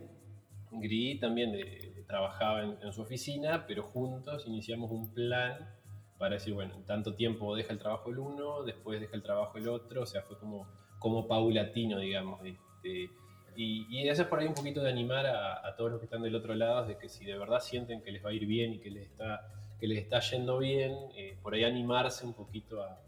Gri 0.73 1.21
también 1.21 1.53
de, 1.53 2.05
trabajaba 2.09 2.65
en, 2.65 2.93
su 2.93 3.03
oficina, 3.03 3.67
pero 3.69 3.85
juntos 3.85 4.49
iniciamos 4.49 4.91
un 4.91 5.15
plan 5.15 5.77
para 6.19 6.35
decir, 6.35 6.55
bueno, 6.55 6.75
en 6.75 6.87
tanto 6.87 7.15
tiempo 7.15 7.55
deja 7.55 7.73
el 7.73 7.79
trabajo 7.79 8.11
el 8.11 8.19
uno, 8.19 8.65
después 8.65 9.01
deja 9.01 9.15
el 9.15 9.23
trabajo 9.23 9.59
el 9.59 9.69
otro, 9.69 10.03
o 10.03 10.07
sea, 10.07 10.23
fue 10.23 10.37
como, 10.41 10.67
como 10.99 11.29
paulatino, 11.29 12.01
digamos. 12.01 12.41
Este, 12.45 13.11
y, 13.57 14.09
eso 14.09 14.23
es 14.23 14.29
por 14.29 14.41
ahí 14.41 14.47
un 14.47 14.55
poquito 14.55 14.83
de 14.83 14.91
animar 14.91 15.27
a, 15.27 15.75
todos 15.77 15.91
los 15.91 16.01
que 16.01 16.07
están 16.07 16.23
del 16.23 16.35
otro 16.35 16.55
lado, 16.55 16.87
de 16.87 16.97
que 16.97 17.09
si 17.09 17.25
de 17.25 17.37
verdad 17.37 17.61
sienten 17.61 18.03
que 18.03 18.11
les 18.11 18.25
va 18.25 18.31
a 18.31 18.33
ir 18.33 18.47
bien 18.47 18.75
y 18.75 18.79
que 18.79 18.91
les 18.91 19.05
está, 19.05 19.49
que 19.81 19.87
les 19.87 19.99
está 19.99 20.21
yendo 20.21 20.59
bien, 20.59 20.97
eh, 21.17 21.37
por 21.43 21.55
ahí 21.55 21.65
animarse 21.65 22.27
un 22.27 22.35
poquito 22.35 22.83
a, 22.83 22.99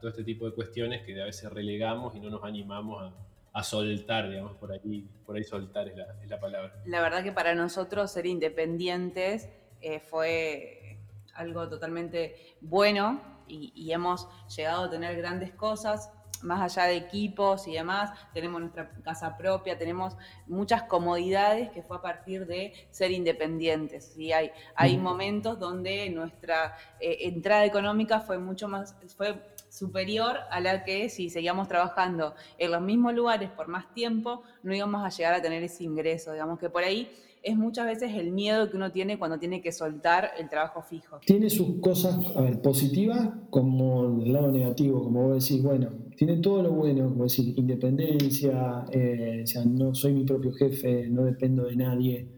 todo 0.00 0.10
este 0.10 0.24
tipo 0.24 0.44
de 0.44 0.52
cuestiones 0.52 1.02
que 1.02 1.20
a 1.20 1.24
veces 1.24 1.50
relegamos 1.50 2.14
y 2.14 2.20
no 2.20 2.28
nos 2.28 2.44
animamos 2.44 3.12
a, 3.52 3.62
soltar, 3.62 4.28
digamos, 4.28 4.54
por 4.56 4.70
ahí, 4.70 5.08
por 5.24 5.36
ahí 5.36 5.44
soltar 5.44 5.88
es 5.88 5.96
la, 6.28 6.38
palabra. 6.38 6.74
La 6.84 7.00
verdad 7.00 7.22
que 7.24 7.32
para 7.32 7.54
nosotros 7.54 8.12
ser 8.12 8.26
independientes 8.26 9.48
eh, 9.80 10.00
fue 10.00 10.98
algo 11.34 11.68
totalmente 11.68 12.56
bueno 12.60 13.20
y, 13.48 13.92
hemos 13.92 14.28
llegado 14.54 14.84
a 14.84 14.90
tener 14.90 15.16
grandes 15.16 15.52
cosas, 15.52 16.12
más 16.42 16.60
allá 16.60 16.88
de 16.88 16.96
equipos 16.96 17.66
y 17.68 17.72
demás, 17.72 18.10
tenemos 18.32 18.60
nuestra 18.60 18.90
casa 19.02 19.36
propia, 19.36 19.78
tenemos 19.78 20.16
muchas 20.46 20.82
comodidades 20.84 21.70
que 21.70 21.82
fue 21.82 21.96
a 21.96 22.02
partir 22.02 22.46
de 22.46 22.72
ser 22.90 23.10
independientes. 23.10 24.16
y 24.16 24.32
Hay, 24.32 24.50
hay 24.74 24.98
momentos 24.98 25.58
donde 25.58 26.08
nuestra 26.10 26.76
eh, 27.00 27.18
entrada 27.22 27.64
económica 27.64 28.20
fue 28.20 28.38
mucho 28.38 28.68
más, 28.68 28.96
fue 29.16 29.40
superior 29.68 30.38
a 30.50 30.60
la 30.60 30.84
que 30.84 31.08
si 31.10 31.28
seguíamos 31.28 31.68
trabajando 31.68 32.34
en 32.58 32.70
los 32.70 32.80
mismos 32.80 33.14
lugares 33.14 33.50
por 33.50 33.68
más 33.68 33.92
tiempo, 33.92 34.42
no 34.62 34.74
íbamos 34.74 35.04
a 35.04 35.10
llegar 35.10 35.34
a 35.34 35.42
tener 35.42 35.62
ese 35.62 35.84
ingreso. 35.84 36.32
Digamos 36.32 36.58
que 36.58 36.70
por 36.70 36.82
ahí 36.82 37.10
es 37.46 37.56
muchas 37.56 37.86
veces 37.86 38.12
el 38.14 38.32
miedo 38.32 38.68
que 38.68 38.76
uno 38.76 38.90
tiene 38.90 39.18
cuando 39.18 39.38
tiene 39.38 39.62
que 39.62 39.70
soltar 39.70 40.30
el 40.38 40.48
trabajo 40.48 40.82
fijo. 40.82 41.20
Tiene 41.24 41.48
sus 41.48 41.80
cosas 41.80 42.18
positivas 42.62 43.30
como 43.50 44.20
el 44.22 44.32
lado 44.32 44.50
negativo, 44.50 45.04
como 45.04 45.28
vos 45.28 45.48
decís, 45.48 45.62
bueno, 45.62 45.90
tiene 46.16 46.38
todo 46.38 46.62
lo 46.62 46.72
bueno, 46.72 47.08
como 47.08 47.24
decir, 47.24 47.56
independencia, 47.56 48.84
eh, 48.90 49.42
o 49.44 49.46
sea, 49.46 49.64
no 49.64 49.94
soy 49.94 50.14
mi 50.14 50.24
propio 50.24 50.52
jefe, 50.52 51.08
no 51.08 51.24
dependo 51.24 51.66
de 51.66 51.76
nadie. 51.76 52.28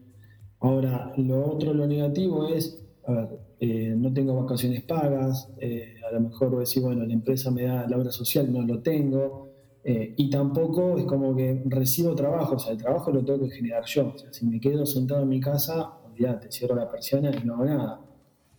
Ahora, 0.59 1.13
lo 1.17 1.53
otro, 1.53 1.73
lo 1.73 1.87
negativo 1.87 2.47
es, 2.47 2.85
a 3.07 3.13
ver, 3.13 3.39
eh, 3.59 3.95
no 3.97 4.13
tengo 4.13 4.35
vacaciones 4.35 4.83
pagas, 4.83 5.49
eh, 5.59 5.95
a 6.07 6.13
lo 6.13 6.21
mejor 6.21 6.59
decir, 6.59 6.83
bueno, 6.83 7.05
la 7.05 7.13
empresa 7.13 7.49
me 7.49 7.63
da 7.63 7.87
la 7.87 7.97
obra 7.97 8.11
social, 8.11 8.51
no 8.51 8.61
lo 8.61 8.81
tengo, 8.81 9.48
eh, 9.91 10.13
y 10.17 10.29
tampoco 10.29 10.97
es 10.97 11.05
como 11.05 11.35
que 11.35 11.63
recibo 11.65 12.15
trabajo, 12.15 12.55
o 12.55 12.59
sea, 12.59 12.73
el 12.73 12.77
trabajo 12.77 13.11
lo 13.11 13.23
tengo 13.23 13.47
que 13.47 13.49
generar 13.49 13.83
yo, 13.85 14.13
o 14.13 14.17
sea, 14.17 14.31
si 14.31 14.45
me 14.45 14.59
quedo 14.59 14.85
sentado 14.85 15.23
en 15.23 15.29
mi 15.29 15.39
casa, 15.39 15.97
olvídate, 16.05 16.51
cierro 16.51 16.75
la 16.75 16.89
persiana 16.89 17.31
y 17.31 17.45
no 17.45 17.55
hago 17.55 17.65
nada. 17.65 18.01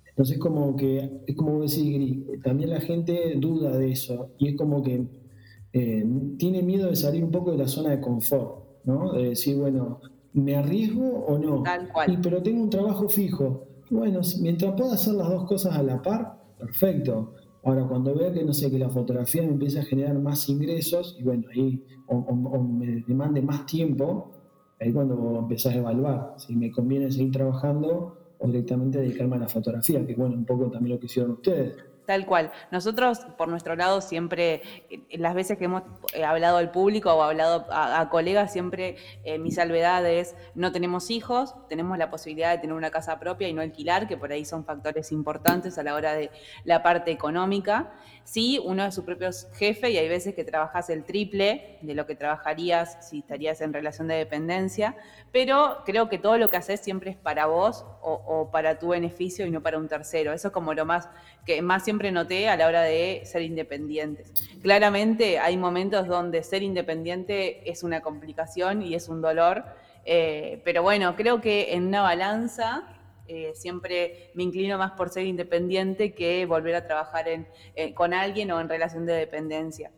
Entonces 0.08 0.38
como 0.38 0.76
que, 0.76 1.22
es 1.26 1.36
como 1.36 1.62
decir, 1.62 2.40
también 2.42 2.70
la 2.70 2.80
gente 2.80 3.34
duda 3.36 3.76
de 3.76 3.92
eso, 3.92 4.30
y 4.38 4.48
es 4.48 4.56
como 4.56 4.82
que 4.82 5.06
tiene 5.72 6.62
miedo 6.62 6.88
de 6.88 6.96
salir 6.96 7.22
un 7.22 7.30
poco 7.30 7.52
de 7.52 7.58
la 7.58 7.68
zona 7.68 7.90
de 7.90 8.00
confort, 8.00 8.82
¿no? 8.84 9.12
De 9.12 9.28
decir, 9.28 9.56
bueno, 9.56 10.00
¿me 10.32 10.56
arriesgo 10.56 11.24
o 11.26 11.38
no? 11.38 11.62
Tal 11.62 11.92
cual. 11.92 12.18
pero 12.20 12.42
tengo 12.42 12.60
un 12.60 12.70
trabajo 12.70 13.08
fijo 13.08 13.68
bueno, 13.90 14.20
mientras 14.40 14.72
pueda 14.74 14.94
hacer 14.94 15.14
las 15.14 15.28
dos 15.28 15.44
cosas 15.46 15.76
a 15.76 15.82
la 15.82 16.00
par, 16.00 16.40
perfecto. 16.58 17.34
Ahora, 17.62 17.86
cuando 17.86 18.14
vea 18.14 18.32
que, 18.32 18.42
no 18.42 18.54
sé, 18.54 18.70
que 18.70 18.78
la 18.78 18.88
fotografía 18.88 19.42
me 19.42 19.48
empieza 19.48 19.80
a 19.80 19.84
generar 19.84 20.18
más 20.18 20.48
ingresos, 20.48 21.16
y 21.18 21.22
bueno, 21.22 21.44
ahí, 21.54 21.84
o, 22.06 22.62
me 22.62 23.02
demande 23.06 23.42
más 23.42 23.66
tiempo, 23.66 24.30
ahí 24.80 24.92
cuando 24.92 25.38
empezás 25.38 25.74
a 25.74 25.78
evaluar 25.78 26.34
si 26.38 26.56
me 26.56 26.70
conviene 26.70 27.10
seguir 27.10 27.32
trabajando 27.32 28.16
o 28.38 28.46
directamente 28.46 28.98
dedicarme 28.98 29.36
a 29.36 29.40
la 29.40 29.48
fotografía, 29.48 30.04
que 30.06 30.14
bueno, 30.14 30.34
un 30.36 30.46
poco 30.46 30.70
también 30.70 30.94
lo 30.94 31.00
que 31.00 31.06
hicieron 31.06 31.32
ustedes. 31.32 31.74
Tal 32.10 32.26
cual. 32.26 32.50
Nosotros, 32.72 33.20
por 33.38 33.46
nuestro 33.46 33.76
lado, 33.76 34.00
siempre, 34.00 34.62
las 35.12 35.32
veces 35.32 35.56
que 35.56 35.66
hemos 35.66 35.84
eh, 36.12 36.24
hablado 36.24 36.56
al 36.56 36.72
público 36.72 37.14
o 37.14 37.22
hablado 37.22 37.68
a, 37.70 38.08
colegas, 38.10 38.52
siempre 38.52 38.96
eh, 39.22 39.38
mi 39.38 39.52
salvedad 39.52 40.04
es, 40.04 40.34
no 40.56 40.72
tenemos 40.72 41.08
hijos, 41.12 41.54
tenemos 41.68 41.98
la 41.98 42.10
posibilidad 42.10 42.50
de 42.50 42.58
tener 42.58 42.74
una 42.74 42.90
casa 42.90 43.20
propia 43.20 43.46
y 43.46 43.52
no 43.52 43.62
alquilar, 43.62 44.08
que 44.08 44.16
por 44.16 44.32
ahí 44.32 44.44
son 44.44 44.64
factores 44.64 45.12
importantes 45.12 45.78
a 45.78 45.84
la 45.84 45.94
hora 45.94 46.14
de 46.14 46.32
la 46.64 46.82
parte 46.82 47.12
económica. 47.12 47.92
Sí, 48.24 48.60
uno 48.64 48.84
es 48.84 48.94
su 48.94 49.04
propio 49.04 49.30
jefe 49.54 49.90
y 49.90 49.96
hay 49.96 50.08
veces 50.08 50.34
que 50.34 50.44
trabajas 50.44 50.90
el 50.90 51.04
triple 51.04 51.78
de 51.80 51.94
lo 51.94 52.06
que 52.06 52.14
trabajarías 52.14 53.08
si 53.08 53.20
estarías 53.20 53.60
en 53.60 53.72
relación 53.72 54.08
de 54.08 54.14
dependencia, 54.14 54.96
pero 55.32 55.82
creo 55.84 56.08
que 56.08 56.18
todo 56.18 56.38
lo 56.38 56.48
que 56.48 56.56
haces 56.56 56.80
siempre 56.80 57.12
es 57.12 57.16
para 57.16 57.46
vos 57.46 57.84
o, 58.02 58.50
para 58.52 58.78
tu 58.78 58.88
beneficio 58.88 59.46
y 59.46 59.50
no 59.50 59.62
para 59.62 59.78
un 59.78 59.88
tercero. 59.88 60.32
Eso 60.32 60.48
es 60.48 60.54
como 60.54 60.74
lo 60.74 60.84
más 60.84 61.08
que 61.44 61.62
más 61.62 61.84
siempre 61.84 61.99
noté 62.10 62.48
a 62.48 62.56
la 62.56 62.66
hora 62.66 62.82
de 62.82 63.22
ser 63.24 63.42
independientes. 63.42 64.32
Claramente 64.62 65.38
hay 65.38 65.56
momentos 65.56 66.06
donde 66.06 66.42
ser 66.42 66.62
independiente 66.62 67.70
es 67.70 67.82
una 67.82 68.00
complicación 68.00 68.82
y 68.82 68.94
es 68.94 69.08
un 69.08 69.20
dolor, 69.20 69.64
eh, 70.04 70.62
pero 70.64 70.82
bueno, 70.82 71.14
creo 71.16 71.40
que 71.40 71.74
en 71.74 71.88
una 71.88 72.02
balanza 72.02 72.96
eh, 73.28 73.52
siempre 73.54 74.30
me 74.34 74.42
inclino 74.42 74.76
más 74.76 74.92
por 74.92 75.10
ser 75.10 75.24
independiente 75.24 76.14
que 76.14 76.46
volver 76.46 76.74
a 76.74 76.86
trabajar 76.86 77.26
eh, 77.28 77.94
con 77.94 78.12
alguien 78.12 78.50
o 78.50 78.60
en 78.60 78.68
relación 78.68 79.06
de 79.06 79.12
dependencia. 79.12 79.92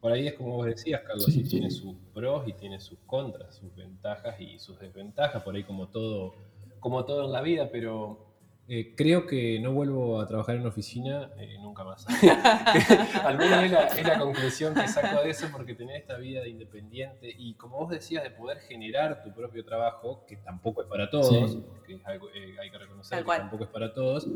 Por 0.00 0.12
ahí 0.12 0.28
es 0.28 0.34
como 0.34 0.56
vos 0.56 0.66
decías, 0.66 1.00
Carlos, 1.00 1.26
tiene 1.48 1.70
sus 1.70 1.96
pros 2.12 2.46
y 2.46 2.52
tiene 2.52 2.78
sus 2.78 2.98
contras, 3.06 3.56
sus 3.56 3.74
ventajas 3.74 4.38
y 4.40 4.58
sus 4.58 4.78
desventajas, 4.78 5.42
por 5.42 5.54
ahí 5.54 5.64
como 5.64 5.88
todo, 5.88 6.34
como 6.80 7.04
todo 7.04 7.24
en 7.24 7.32
la 7.32 7.40
vida, 7.40 7.70
pero 7.72 8.26
eh, 8.68 8.94
creo 8.96 9.26
que 9.26 9.60
no 9.60 9.72
vuelvo 9.72 10.20
a 10.20 10.26
trabajar 10.26 10.56
en 10.56 10.62
una 10.62 10.70
oficina 10.70 11.30
eh, 11.38 11.56
nunca 11.60 11.84
más. 11.84 12.04
Al 13.24 13.38
menos 13.38 13.94
es 13.96 14.04
la, 14.04 14.18
conclusión 14.18 14.74
que 14.74 14.88
saco 14.88 15.22
de 15.22 15.30
eso 15.30 15.46
porque 15.52 15.74
tener 15.74 15.96
esta 15.96 16.16
vida 16.16 16.42
de 16.42 16.48
independiente 16.48 17.32
y 17.38 17.54
como 17.54 17.78
vos 17.78 17.90
decías, 17.90 18.24
de 18.24 18.30
poder 18.30 18.58
generar 18.58 19.22
tu 19.22 19.32
propio 19.32 19.64
trabajo, 19.64 20.24
que 20.26 20.38
tampoco 20.38 20.82
es 20.82 20.88
para 20.88 21.08
todos, 21.08 21.58
que 21.86 21.94
eh, 21.94 22.56
hay 22.60 22.70
que 22.70 22.78
reconocer 22.78 23.18
que 23.18 23.24
tampoco 23.24 23.64
es 23.64 23.70
para 23.70 23.92
todos, 23.92 24.26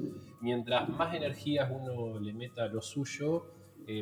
mientras 0.40 0.88
más 0.88 1.12
energías 1.12 1.68
uno 1.68 2.20
le 2.20 2.32
meta 2.32 2.64
a 2.64 2.68
lo 2.68 2.82
suyo, 2.82 3.54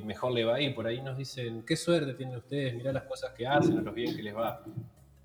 mejor 0.05 0.33
le 0.33 0.45
va 0.45 0.57
a 0.57 0.61
ir. 0.61 0.75
Por 0.75 0.87
ahí 0.87 1.01
nos 1.01 1.17
dicen, 1.17 1.65
qué 1.65 1.75
suerte 1.75 2.13
tienen 2.13 2.37
ustedes, 2.37 2.75
mirá 2.75 2.93
las 2.93 3.05
cosas 3.05 3.33
que 3.33 3.47
hacen, 3.47 3.79
a 3.79 3.81
los 3.81 3.95
bien 3.95 4.15
que 4.15 4.23
les 4.23 4.37
va. 4.37 4.63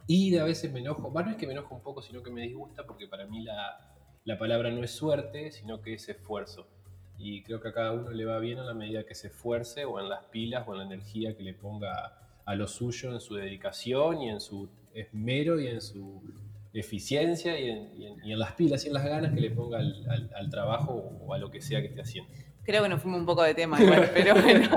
Y 0.08 0.32
de 0.32 0.40
a 0.40 0.46
veces 0.46 0.72
me 0.72 0.80
enojo, 0.80 1.10
bueno, 1.12 1.28
no 1.28 1.32
es 1.34 1.38
que 1.38 1.46
me 1.46 1.52
enojo 1.52 1.76
un 1.76 1.82
poco, 1.82 2.02
sino 2.02 2.24
que 2.24 2.32
me 2.32 2.42
disgusta 2.42 2.86
porque 2.86 3.08
para 3.08 3.26
mí 3.26 3.44
la 3.44 3.93
la 4.26 4.38
palabra 4.38 4.72
no 4.72 4.84
es 4.84 4.92
suerte, 4.92 5.52
sino 5.52 5.82
que 5.82 5.94
es 5.94 6.08
esfuerzo. 6.08 6.68
Y 7.18 7.44
creo 7.44 7.62
que 7.62 7.70
a 7.70 7.74
cada 7.74 7.92
uno 7.92 8.12
le 8.12 8.26
va 8.26 8.40
bien 8.40 8.60
a 8.60 8.64
la 8.64 8.74
medida 8.74 9.06
que 9.06 9.16
se 9.16 9.28
esfuerce 9.28 9.86
o 9.86 10.00
en 10.00 10.10
las 10.10 10.26
pilas 10.26 10.66
o 10.68 10.74
en 10.74 10.80
la 10.80 10.86
energía 10.86 11.36
que 11.36 11.44
le 11.44 11.54
ponga 11.54 12.18
a 12.46 12.56
lo 12.56 12.68
suyo 12.68 13.12
en 13.14 13.20
su 13.20 13.36
dedicación 13.36 14.22
y 14.22 14.30
en 14.30 14.40
su 14.40 14.70
esmero 14.94 15.60
y 15.60 15.68
en 15.68 15.82
su 15.82 16.22
eficiencia 16.74 17.60
y 17.60 17.70
en, 17.70 18.40
las 18.40 18.54
pilas 18.54 18.84
y 18.84 18.88
en 18.88 18.94
las 18.94 19.06
ganas 19.06 19.34
que 19.34 19.42
le 19.42 19.52
ponga 19.52 19.78
al, 19.78 20.50
trabajo 20.50 20.94
o 21.26 21.34
a 21.34 21.38
lo 21.38 21.52
que 21.52 21.62
sea 21.62 21.82
que 21.82 21.88
esté 21.88 22.02
haciendo. 22.02 22.32
Creo 22.64 22.84
que 22.84 22.90
nos 22.90 23.02
fuimos 23.02 23.20
un 23.20 23.26
poco 23.26 23.44
de 23.44 23.54
tema 23.54 23.78
pero 24.14 24.34
bueno. 24.42 24.70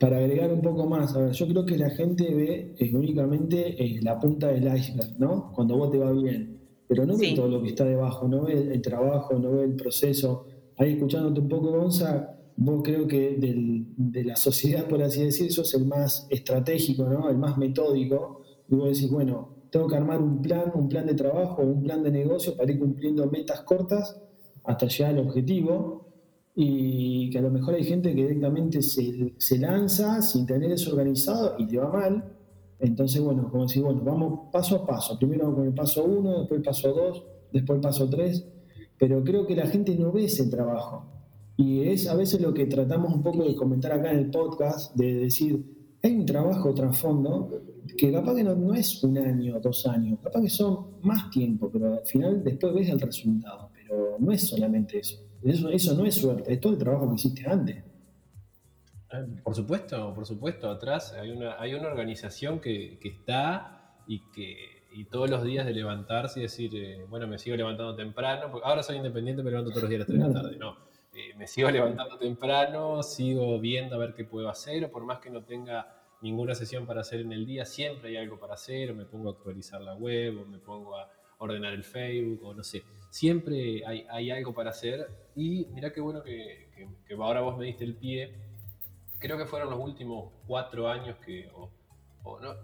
Para 0.00 0.16
agregar 0.16 0.50
un 0.50 0.62
poco 0.62 0.86
más, 0.86 1.14
a 1.14 1.20
ver, 1.20 1.32
yo 1.32 1.46
creo 1.46 1.64
que 1.64 1.76
la 1.76 1.90
gente 1.90 2.34
ve 2.34 2.74
eh, 2.78 2.94
únicamente 2.94 3.82
eh, 3.82 4.00
la 4.02 4.18
punta 4.18 4.48
del 4.48 4.74
iceberg, 4.74 5.18
¿no? 5.18 5.52
Cuando 5.52 5.76
vos 5.76 5.90
te 5.90 5.98
va 5.98 6.10
bien 6.10 6.59
pero 6.90 7.06
no 7.06 7.16
ve 7.16 7.34
todo 7.36 7.46
lo 7.46 7.62
que 7.62 7.68
está 7.68 7.84
debajo, 7.84 8.26
no 8.26 8.46
ve 8.46 8.54
el, 8.54 8.82
trabajo, 8.82 9.38
no 9.38 9.52
ve 9.52 9.62
el 9.62 9.76
proceso. 9.76 10.46
Ahí 10.76 10.94
escuchándote 10.94 11.38
un 11.38 11.48
poco, 11.48 11.70
Gonza, 11.70 12.36
vos 12.56 12.82
creo 12.82 13.06
que 13.06 13.36
de 13.96 14.24
la 14.24 14.34
sociedad, 14.34 14.88
por 14.88 15.00
así 15.00 15.22
decir, 15.22 15.52
sos 15.52 15.72
el 15.74 15.86
más 15.86 16.26
estratégico, 16.30 17.04
¿no? 17.04 17.30
el 17.30 17.38
más 17.38 17.56
metódico, 17.56 18.42
y 18.68 18.74
vos 18.74 18.92
decís, 18.92 19.08
bueno, 19.08 19.50
tengo 19.70 19.86
que 19.86 19.94
armar 19.94 20.20
un 20.20 20.42
plan, 20.42 20.72
un 20.74 20.88
plan 20.88 21.06
de 21.06 21.14
trabajo, 21.14 21.62
un 21.62 21.80
plan 21.80 22.02
de 22.02 22.10
negocio 22.10 22.56
para 22.56 22.72
ir 22.72 22.80
cumpliendo 22.80 23.24
metas 23.30 23.60
cortas 23.60 24.20
hasta 24.64 24.88
llegar 24.88 25.12
al 25.12 25.20
objetivo. 25.20 26.08
y 26.56 27.30
que 27.30 27.38
a 27.38 27.42
lo 27.42 27.50
mejor 27.50 27.76
hay 27.76 27.84
gente 27.84 28.12
que 28.12 28.22
directamente 28.22 28.82
se, 28.82 29.34
se 29.38 29.58
lanza 29.58 30.20
sin 30.22 30.44
tener 30.44 30.72
eso 30.72 30.90
organizado 30.90 31.54
y 31.56 31.66
le 31.66 31.78
va 31.78 31.92
mal. 31.92 32.24
Entonces, 32.80 33.22
bueno, 33.22 33.48
como 33.50 33.64
decir, 33.64 33.82
bueno, 33.82 34.00
vamos 34.02 34.50
paso 34.50 34.76
a 34.76 34.86
paso. 34.86 35.18
Primero 35.18 35.54
con 35.54 35.66
el 35.66 35.74
paso 35.74 36.04
1, 36.04 36.38
después 36.40 36.58
el 36.58 36.64
paso 36.64 36.92
2, 36.92 37.24
después 37.52 37.76
el 37.76 37.80
paso 37.82 38.08
3. 38.08 38.46
Pero 38.98 39.22
creo 39.22 39.46
que 39.46 39.54
la 39.54 39.66
gente 39.66 39.94
no 39.96 40.12
ve 40.12 40.24
ese 40.24 40.46
trabajo. 40.48 41.04
Y 41.56 41.82
es 41.82 42.08
a 42.08 42.14
veces 42.14 42.40
lo 42.40 42.54
que 42.54 42.66
tratamos 42.66 43.14
un 43.14 43.22
poco 43.22 43.44
de 43.44 43.54
comentar 43.54 43.92
acá 43.92 44.12
en 44.12 44.18
el 44.18 44.30
podcast, 44.30 44.96
de 44.96 45.14
decir, 45.14 45.62
hay 46.02 46.14
un 46.16 46.24
trabajo 46.24 46.72
trasfondo 46.72 47.50
que 47.98 48.10
capaz 48.10 48.34
que 48.34 48.44
no, 48.44 48.74
es 48.74 49.04
un 49.04 49.18
año, 49.18 49.60
dos 49.60 49.86
años, 49.86 50.18
capaz 50.22 50.40
que 50.40 50.48
son 50.48 50.86
más 51.02 51.28
tiempo, 51.30 51.68
pero 51.70 51.94
al 51.98 52.06
final 52.06 52.42
después 52.42 52.72
ves 52.72 52.88
el 52.88 53.00
resultado. 53.00 53.68
Pero 53.74 54.16
no 54.18 54.32
es 54.32 54.48
solamente 54.48 55.00
eso. 55.00 55.18
Eso, 55.42 55.68
eso 55.68 55.94
no 55.94 56.06
es 56.06 56.14
suerte, 56.14 56.52
es 56.52 56.60
todo 56.60 56.72
el 56.72 56.78
trabajo 56.78 57.08
que 57.08 57.16
hiciste 57.16 57.46
antes. 57.46 57.84
Ah, 59.12 59.24
por 59.42 59.54
supuesto, 59.54 60.14
por 60.14 60.26
supuesto. 60.26 60.70
Atrás 60.70 61.12
hay 61.12 61.30
una, 61.30 61.60
hay 61.60 61.74
una 61.74 61.88
organización 61.88 62.60
que, 62.60 62.98
está 63.02 63.96
y 64.06 64.20
que 64.30 64.80
y 64.92 65.04
todos 65.04 65.30
los 65.30 65.44
días 65.44 65.66
de 65.66 65.72
levantarse 65.72 66.40
y 66.40 66.42
decir, 66.42 66.74
eh, 66.74 67.04
bueno, 67.08 67.28
me 67.28 67.38
sigo 67.38 67.56
levantando 67.56 67.94
temprano, 67.94 68.50
porque 68.50 68.66
ahora 68.66 68.82
soy 68.82 68.96
independiente, 68.96 69.42
me 69.42 69.50
levanto 69.50 69.70
todos 69.70 69.84
los 69.84 69.90
días 69.90 70.00
a 70.00 70.04
las 70.04 70.08
3 70.08 70.20
de 70.20 70.28
la 70.28 70.34
tarde. 70.34 70.56
No, 70.56 70.76
eh, 71.14 71.34
me 71.36 71.46
sigo 71.46 71.70
levantando 71.70 72.18
temprano, 72.18 73.02
sigo 73.02 73.58
viendo 73.60 73.94
a 73.96 73.98
ver 73.98 74.14
qué 74.14 74.24
puedo 74.24 74.48
hacer, 74.48 74.84
o 74.84 74.90
por 74.90 75.04
más 75.04 75.20
que 75.20 75.30
no 75.30 75.44
tenga 75.44 75.96
ninguna 76.22 76.54
sesión 76.54 76.86
para 76.86 77.02
hacer 77.02 77.20
en 77.20 77.32
el 77.32 77.46
día, 77.46 77.64
siempre 77.64 78.10
hay 78.10 78.16
algo 78.16 78.38
para 78.38 78.54
hacer, 78.54 78.90
o 78.90 78.94
me 78.94 79.04
pongo 79.04 79.28
a 79.28 79.32
actualizar 79.32 79.80
la 79.80 79.94
web, 79.94 80.40
o 80.40 80.44
me 80.44 80.58
pongo 80.58 80.96
a 80.96 81.08
ordenar 81.38 81.72
el 81.72 81.84
Facebook, 81.84 82.44
o 82.44 82.54
no 82.54 82.62
sé, 82.62 82.82
siempre 83.10 83.84
hay, 83.86 84.06
hay 84.10 84.30
algo 84.30 84.52
para 84.54 84.70
hacer. 84.70 85.08
Y 85.34 85.66
mira 85.72 85.92
qué 85.92 86.00
bueno 86.00 86.22
que, 86.22 86.68
que, 87.06 87.14
ahora 87.14 87.40
vos 87.40 87.56
me 87.56 87.66
diste 87.66 87.84
el 87.84 87.94
pie. 87.94 88.34
Creo 89.20 89.38
que 89.38 89.44
fueron 89.44 89.70
los 89.70 89.78
últimos 89.78 90.32
cuatro 90.46 90.88
años 90.88 91.16
que, 91.24 91.48
o, 91.54 91.70
o, 92.24 92.40
no, 92.40 92.54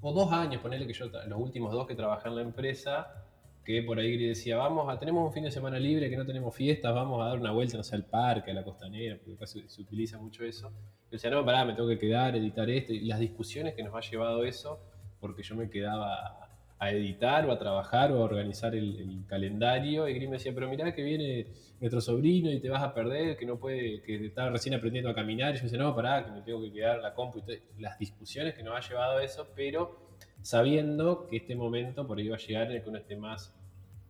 o 0.00 0.12
dos 0.12 0.32
años, 0.32 0.62
ponerle 0.62 0.86
que 0.86 0.94
yo, 0.94 1.06
los 1.06 1.40
últimos 1.40 1.72
dos 1.72 1.86
que 1.86 1.94
trabajé 1.94 2.28
en 2.28 2.36
la 2.36 2.42
empresa, 2.42 3.24
que 3.64 3.82
por 3.82 3.98
ahí 3.98 4.16
decía, 4.16 4.56
vamos, 4.56 4.88
a, 4.88 4.98
tenemos 4.98 5.26
un 5.26 5.32
fin 5.32 5.42
de 5.42 5.50
semana 5.50 5.78
libre, 5.78 6.08
que 6.08 6.16
no 6.16 6.24
tenemos 6.24 6.54
fiestas, 6.54 6.94
vamos 6.94 7.20
a 7.20 7.30
dar 7.30 7.38
una 7.38 7.50
vuelta, 7.50 7.76
no 7.76 7.82
sé, 7.82 7.96
al 7.96 8.04
parque, 8.04 8.52
a 8.52 8.54
la 8.54 8.64
costanera, 8.64 9.18
porque 9.18 9.36
casi 9.36 9.68
se 9.68 9.82
utiliza 9.82 10.18
mucho 10.18 10.44
eso. 10.44 10.70
Yo 10.70 11.10
decía, 11.10 11.30
no, 11.30 11.44
pará, 11.44 11.64
me 11.64 11.74
tengo 11.74 11.88
que 11.88 11.98
quedar, 11.98 12.34
editar 12.36 12.70
esto, 12.70 12.94
y 12.94 13.00
las 13.00 13.18
discusiones 13.18 13.74
que 13.74 13.82
nos 13.82 13.94
ha 13.94 14.00
llevado 14.00 14.44
eso, 14.44 14.80
porque 15.20 15.42
yo 15.42 15.56
me 15.56 15.68
quedaba 15.68 16.47
a 16.78 16.90
editar 16.92 17.44
o 17.46 17.52
a 17.52 17.58
trabajar 17.58 18.12
o 18.12 18.16
a 18.16 18.24
organizar 18.24 18.74
el, 18.74 19.24
calendario, 19.26 20.08
y 20.08 20.14
Grim 20.14 20.30
me 20.30 20.36
decía, 20.36 20.52
pero 20.54 20.68
mirá 20.68 20.94
que 20.94 21.02
viene 21.02 21.46
nuestro 21.80 22.00
sobrino 22.00 22.50
y 22.50 22.60
te 22.60 22.70
vas 22.70 22.82
a 22.82 22.94
perder, 22.94 23.36
que 23.36 23.44
no 23.44 23.58
puede, 23.58 24.02
que 24.02 24.26
está 24.26 24.48
recién 24.48 24.74
aprendiendo 24.74 25.10
a 25.10 25.14
caminar, 25.14 25.54
y 25.54 25.58
yo 25.58 25.64
decía, 25.64 25.78
no, 25.78 25.94
pará, 25.94 26.24
que 26.24 26.30
me 26.30 26.42
tengo 26.42 26.62
que 26.62 26.72
quedar 26.72 27.00
la 27.00 27.14
compu, 27.14 27.40
y 27.40 27.82
las 27.82 27.98
discusiones 27.98 28.54
que 28.54 28.62
nos 28.62 28.74
ha 28.74 28.88
llevado 28.88 29.18
a 29.18 29.24
eso, 29.24 29.48
pero 29.54 30.08
sabiendo 30.42 31.26
que 31.26 31.36
este 31.38 31.56
momento 31.56 32.06
por 32.06 32.18
ahí 32.18 32.28
va 32.28 32.36
a 32.36 32.38
llegar 32.38 32.70
en 32.70 32.76
el 32.76 32.82
que 32.82 32.88
uno 32.88 32.98
esté 32.98 33.16
más 33.16 33.54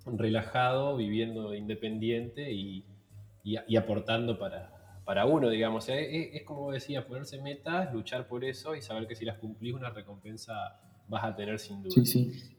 relajado, 0.07 0.97
viviendo 0.97 1.55
independiente 1.55 2.53
y, 2.53 2.85
aportando 3.77 4.39
para, 4.39 5.01
para, 5.05 5.27
uno, 5.27 5.49
digamos. 5.49 5.89
Es, 5.89 6.43
como 6.45 6.71
decía, 6.73 7.07
ponerse 7.07 7.41
metas, 7.41 7.93
luchar 7.93 8.29
por 8.29 8.45
eso 8.45 8.75
y 8.75 8.83
saber 8.83 9.07
que 9.07 9.15
si 9.15 9.25
las 9.25 9.39
cumplís 9.39 9.75
una 9.75 9.91
recompensa 9.91 10.81
vas 11.09 11.25
a 11.25 11.35
tener 11.35 11.59
sin 11.59 11.83
duda. 11.83 11.95
Sí, 11.95 12.05
sí. 12.05 12.58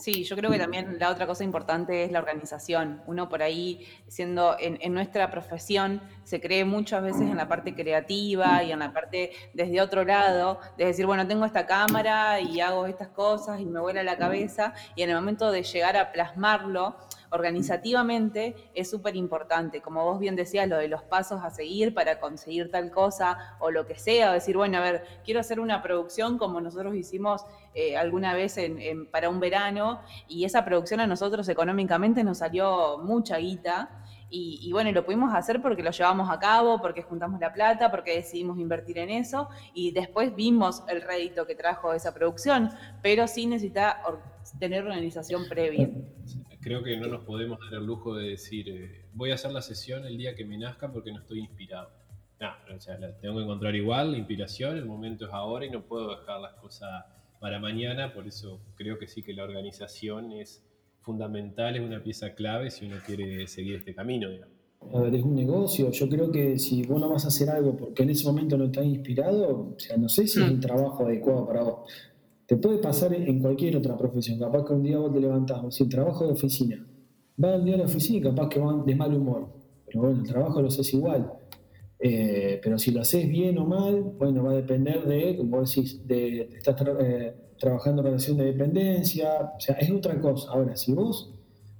Sí, 0.00 0.24
yo 0.24 0.34
creo 0.34 0.50
que 0.50 0.58
también 0.58 0.98
la 0.98 1.10
otra 1.10 1.26
cosa 1.26 1.44
importante 1.44 2.04
es 2.04 2.10
la 2.10 2.20
organización. 2.20 3.02
Uno 3.06 3.28
por 3.28 3.42
ahí, 3.42 3.86
siendo 4.08 4.56
en, 4.58 4.94
nuestra 4.94 5.30
profesión, 5.30 6.00
se 6.24 6.40
cree 6.40 6.64
muchas 6.64 7.02
veces 7.02 7.22
en 7.22 7.36
la 7.36 7.48
parte 7.48 7.74
creativa 7.74 8.62
y 8.62 8.72
en 8.72 8.78
la 8.78 8.94
parte 8.94 9.32
desde 9.52 9.78
otro 9.82 10.02
lado, 10.04 10.58
de 10.78 10.86
decir, 10.86 11.04
bueno, 11.04 11.26
tengo 11.26 11.44
esta 11.44 11.66
cámara 11.66 12.40
y 12.40 12.60
hago 12.60 12.86
estas 12.86 13.08
cosas 13.08 13.60
y 13.60 13.66
me 13.66 13.78
vuela 13.78 14.02
la 14.02 14.16
cabeza, 14.16 14.72
y 14.96 15.02
en 15.02 15.10
el 15.10 15.16
momento 15.16 15.52
de 15.52 15.62
llegar 15.62 15.98
a 15.98 16.12
plasmarlo, 16.12 16.96
organizativamente 17.30 18.54
es 18.74 18.90
súper 18.90 19.16
importante. 19.16 19.80
Como 19.80 20.04
vos 20.04 20.18
bien 20.18 20.36
decías, 20.36 20.68
lo 20.68 20.76
de 20.76 20.88
los 20.88 21.02
pasos 21.02 21.42
a 21.42 21.50
seguir 21.50 21.94
para 21.94 22.20
conseguir 22.20 22.70
tal 22.70 22.90
cosa 22.90 23.56
o 23.60 23.70
lo 23.70 23.86
que 23.86 23.98
sea, 23.98 24.32
decir, 24.32 24.56
bueno, 24.56 24.78
a 24.78 24.80
ver, 24.80 25.04
quiero 25.24 25.40
hacer 25.40 25.60
una 25.60 25.82
producción 25.82 26.38
como 26.38 26.60
nosotros 26.60 26.94
hicimos 26.94 27.46
eh, 27.74 27.96
alguna 27.96 28.34
vez 28.34 28.56
para 29.12 29.28
un 29.28 29.40
verano 29.40 30.00
y 30.28 30.44
esa 30.44 30.64
producción 30.64 31.00
a 31.00 31.06
nosotros 31.06 31.48
económicamente 31.48 32.24
nos 32.24 32.38
salió 32.38 32.98
mucha 32.98 33.38
guita. 33.38 33.96
Y, 34.32 34.60
y, 34.62 34.70
bueno, 34.70 34.92
lo 34.92 35.04
pudimos 35.04 35.34
hacer 35.34 35.60
porque 35.60 35.82
lo 35.82 35.90
llevamos 35.90 36.30
a 36.30 36.38
cabo, 36.38 36.80
porque 36.80 37.02
juntamos 37.02 37.40
la 37.40 37.52
plata, 37.52 37.90
porque 37.90 38.14
decidimos 38.14 38.60
invertir 38.60 38.98
en 38.98 39.10
eso 39.10 39.48
y 39.74 39.90
después 39.90 40.36
vimos 40.36 40.84
el 40.86 41.02
rédito 41.02 41.48
que 41.48 41.56
trajo 41.56 41.92
esa 41.94 42.14
producción, 42.14 42.70
pero 43.02 43.26
sí 43.26 43.46
necesita 43.46 44.00
tener 44.60 44.84
organización 44.84 45.48
previa 45.48 45.90
creo 46.60 46.82
que 46.82 46.96
no 46.96 47.08
nos 47.08 47.24
podemos 47.24 47.58
dar 47.60 47.80
el 47.80 47.86
lujo 47.86 48.14
de 48.14 48.30
decir, 48.30 48.68
eh, 48.68 49.06
voy 49.12 49.30
a 49.30 49.34
hacer 49.34 49.52
la 49.52 49.62
sesión 49.62 50.04
el 50.04 50.16
día 50.16 50.34
que 50.34 50.44
me 50.44 50.58
nazca 50.58 50.92
porque 50.92 51.12
no 51.12 51.20
estoy 51.20 51.40
inspirado. 51.40 51.90
No, 52.40 52.74
o 52.74 52.80
sea, 52.80 52.98
la 52.98 53.18
tengo 53.18 53.36
que 53.36 53.42
encontrar 53.42 53.74
igual, 53.74 54.12
la 54.12 54.18
inspiración, 54.18 54.76
el 54.76 54.86
momento 54.86 55.26
es 55.26 55.32
ahora 55.32 55.66
y 55.66 55.70
no 55.70 55.82
puedo 55.82 56.16
dejar 56.16 56.40
las 56.40 56.54
cosas 56.54 57.04
para 57.38 57.58
mañana, 57.58 58.14
por 58.14 58.26
eso 58.26 58.60
creo 58.76 58.98
que 58.98 59.06
sí 59.06 59.22
que 59.22 59.34
la 59.34 59.44
organización 59.44 60.32
es 60.32 60.62
fundamental, 61.00 61.76
es 61.76 61.82
una 61.82 62.02
pieza 62.02 62.34
clave 62.34 62.70
si 62.70 62.86
uno 62.86 62.96
quiere 63.04 63.46
seguir 63.46 63.76
este 63.76 63.94
camino. 63.94 64.28
A 64.92 65.00
ver, 65.00 65.14
es 65.14 65.22
un 65.22 65.34
negocio. 65.34 65.90
Yo 65.90 66.08
creo 66.08 66.30
que 66.30 66.58
si 66.58 66.82
vos 66.84 66.98
no 66.98 67.10
vas 67.10 67.24
a 67.26 67.28
hacer 67.28 67.50
algo 67.50 67.76
porque 67.76 68.02
en 68.02 68.10
ese 68.10 68.26
momento 68.26 68.56
no 68.56 68.64
estás 68.66 68.86
inspirado, 68.86 69.74
o 69.74 69.78
sea, 69.78 69.96
no 69.98 70.08
sé 70.08 70.26
si 70.26 70.40
es 70.40 70.48
un 70.48 70.56
mm. 70.56 70.60
trabajo 70.60 71.04
adecuado 71.04 71.46
para 71.46 71.62
vos. 71.62 71.90
Te 72.50 72.56
puede 72.56 72.78
pasar 72.78 73.14
en 73.14 73.38
cualquier 73.38 73.76
otra 73.76 73.96
profesión. 73.96 74.36
Capaz 74.36 74.64
que 74.64 74.72
un 74.72 74.82
día 74.82 74.98
vos 74.98 75.12
te 75.12 75.20
levantás, 75.20 75.62
o 75.62 75.70
si 75.70 75.84
el 75.84 75.88
trabajo 75.88 76.26
de 76.26 76.32
oficina, 76.32 76.84
va 77.40 77.54
al 77.54 77.64
día 77.64 77.76
a 77.76 77.78
la 77.78 77.84
oficina 77.84 78.18
y 78.18 78.22
capaz 78.22 78.48
que 78.48 78.58
van 78.58 78.84
de 78.84 78.96
mal 78.96 79.14
humor. 79.14 79.46
Pero 79.86 80.00
bueno, 80.00 80.20
el 80.20 80.26
trabajo 80.26 80.60
lo 80.60 80.66
haces 80.66 80.92
igual. 80.92 81.32
Eh, 82.00 82.58
pero 82.60 82.76
si 82.76 82.90
lo 82.90 83.02
haces 83.02 83.28
bien 83.28 83.56
o 83.56 83.66
mal, 83.66 84.02
bueno, 84.18 84.42
va 84.42 84.50
a 84.50 84.54
depender 84.56 85.06
de, 85.06 85.36
como 85.36 85.60
decís, 85.64 86.04
de, 86.08 86.50
estás 86.56 86.74
eh, 86.98 87.36
trabajando 87.56 88.02
en 88.02 88.06
relación 88.06 88.36
de 88.36 88.46
dependencia, 88.46 89.52
o 89.56 89.60
sea, 89.60 89.76
es 89.76 89.88
otra 89.88 90.20
cosa. 90.20 90.50
Ahora, 90.50 90.74
si 90.74 90.92
vos 90.92 91.32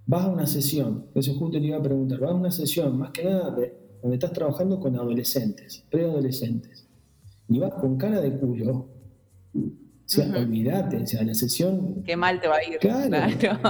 vas 0.07 0.25
a 0.25 0.31
una 0.31 0.47
sesión, 0.47 1.07
eso 1.17 1.35
justo 1.35 1.59
te 1.59 1.67
iba 1.67 1.79
a 1.79 1.83
preguntar, 1.83 2.21
vas 2.21 2.31
a 2.31 2.35
una 2.35 2.53
sesión, 2.53 2.97
más 2.97 3.11
que 3.11 3.25
nada, 3.25 3.51
de, 3.57 3.75
donde 4.01 4.15
estás 4.15 4.33
trabajando 4.33 4.79
con 4.79 4.95
adolescentes, 4.95 5.85
preadolescentes, 5.91 6.87
y 7.49 7.59
vas 7.59 7.75
con 7.75 7.97
cara 7.97 8.21
de 8.21 8.39
culo, 8.39 8.87
o 10.11 10.13
sea, 10.13 10.27
olvídate, 10.37 10.97
o 10.97 11.07
sea, 11.07 11.23
la 11.23 11.35
sesión. 11.35 12.03
Qué 12.03 12.17
mal 12.17 12.41
te 12.41 12.49
va 12.49 12.57
a 12.57 12.65
ir. 12.65 12.79
Claro. 12.79 13.07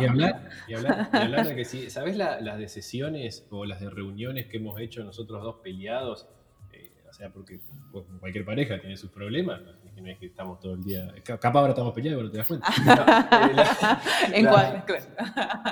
Y, 0.00 0.06
hablar, 0.06 0.48
y, 0.66 0.72
hablar, 0.72 1.46
de 1.48 1.54
que 1.54 1.66
si, 1.66 1.90
¿sabes 1.90 2.16
las 2.16 2.58
de 2.58 2.66
sesiones 2.66 3.46
o 3.50 3.66
las 3.66 3.80
de 3.80 3.90
reuniones 3.90 4.46
que 4.46 4.56
hemos 4.56 4.80
hecho 4.80 5.04
nosotros 5.04 5.42
dos 5.42 5.56
peleados? 5.62 6.26
Eh, 6.72 6.90
o 7.10 7.12
sea, 7.12 7.30
porque 7.30 7.60
pues, 7.92 8.06
cualquier 8.20 8.46
pareja 8.46 8.80
tiene 8.80 8.96
sus 8.96 9.10
problemas, 9.10 9.60
no 9.60 9.72
es 10.06 10.18
que 10.18 10.26
estamos 10.26 10.60
todo 10.60 10.74
el 10.74 10.82
día. 10.82 11.12
Capaz 11.24 11.58
ahora 11.58 11.70
estamos 11.70 11.92
peleados, 11.92 12.20
pero 12.20 12.30
te 12.30 12.38
das 12.38 12.46
cuenta. 12.46 14.00
en 14.32 14.44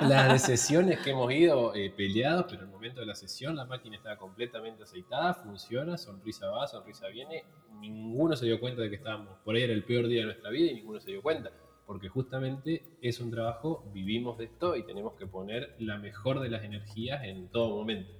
las 0.08 0.32
de 0.32 0.38
sesiones 0.38 1.00
que 1.00 1.10
hemos 1.10 1.32
ido 1.32 1.74
eh, 1.74 1.92
peleados, 1.96 2.46
pero 2.48 2.62
en 2.62 2.68
el 2.68 2.72
momento 2.72 3.00
de 3.00 3.06
la 3.06 3.14
sesión 3.14 3.56
la 3.56 3.64
máquina 3.64 3.96
estaba 3.96 4.16
completamente 4.16 4.82
aceitada, 4.82 5.34
funciona, 5.34 5.98
sonrisa 5.98 6.48
va, 6.48 6.66
sonrisa 6.66 7.08
viene, 7.08 7.44
ninguno 7.80 8.36
se 8.36 8.46
dio 8.46 8.60
cuenta 8.60 8.82
de 8.82 8.90
que 8.90 8.96
estábamos, 8.96 9.38
por 9.44 9.54
ahí 9.54 9.62
era 9.62 9.72
el 9.72 9.84
peor 9.84 10.08
día 10.08 10.20
de 10.20 10.26
nuestra 10.26 10.50
vida 10.50 10.70
y 10.70 10.74
ninguno 10.76 11.00
se 11.00 11.10
dio 11.10 11.22
cuenta, 11.22 11.50
porque 11.86 12.08
justamente 12.08 12.82
es 13.00 13.20
un 13.20 13.30
trabajo, 13.30 13.88
vivimos 13.92 14.38
de 14.38 14.44
esto 14.44 14.76
y 14.76 14.84
tenemos 14.84 15.14
que 15.14 15.26
poner 15.26 15.74
la 15.78 15.98
mejor 15.98 16.40
de 16.40 16.50
las 16.50 16.64
energías 16.64 17.24
en 17.24 17.48
todo 17.48 17.76
momento, 17.76 18.12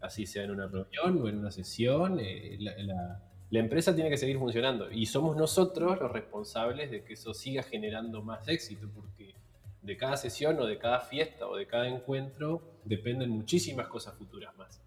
así 0.00 0.26
sea 0.26 0.44
en 0.44 0.50
una 0.50 0.66
reunión 0.66 1.20
o 1.22 1.28
en 1.28 1.38
una 1.38 1.50
sesión, 1.50 2.18
eh, 2.20 2.56
la, 2.58 3.22
empresa 3.60 3.94
tiene 3.94 4.08
que 4.10 4.16
seguir 4.16 4.38
funcionando 4.38 4.90
y 4.90 5.06
somos 5.06 5.36
nosotros 5.36 6.00
los 6.00 6.10
responsables 6.10 6.90
de 6.90 7.04
que 7.04 7.14
eso 7.14 7.34
siga 7.34 7.62
generando 7.62 8.22
más 8.22 8.48
éxito, 8.48 8.88
porque 8.94 9.34
de 9.82 9.96
cada 9.96 10.16
sesión 10.16 10.58
o 10.60 10.66
de 10.66 10.78
cada 10.78 11.00
fiesta 11.00 11.46
o 11.48 11.56
de 11.56 11.66
cada 11.66 11.88
encuentro 11.88 12.62
dependen 12.84 13.30
muchísimas 13.30 13.88
cosas 13.88 14.14
futuras 14.14 14.56
más. 14.56 14.80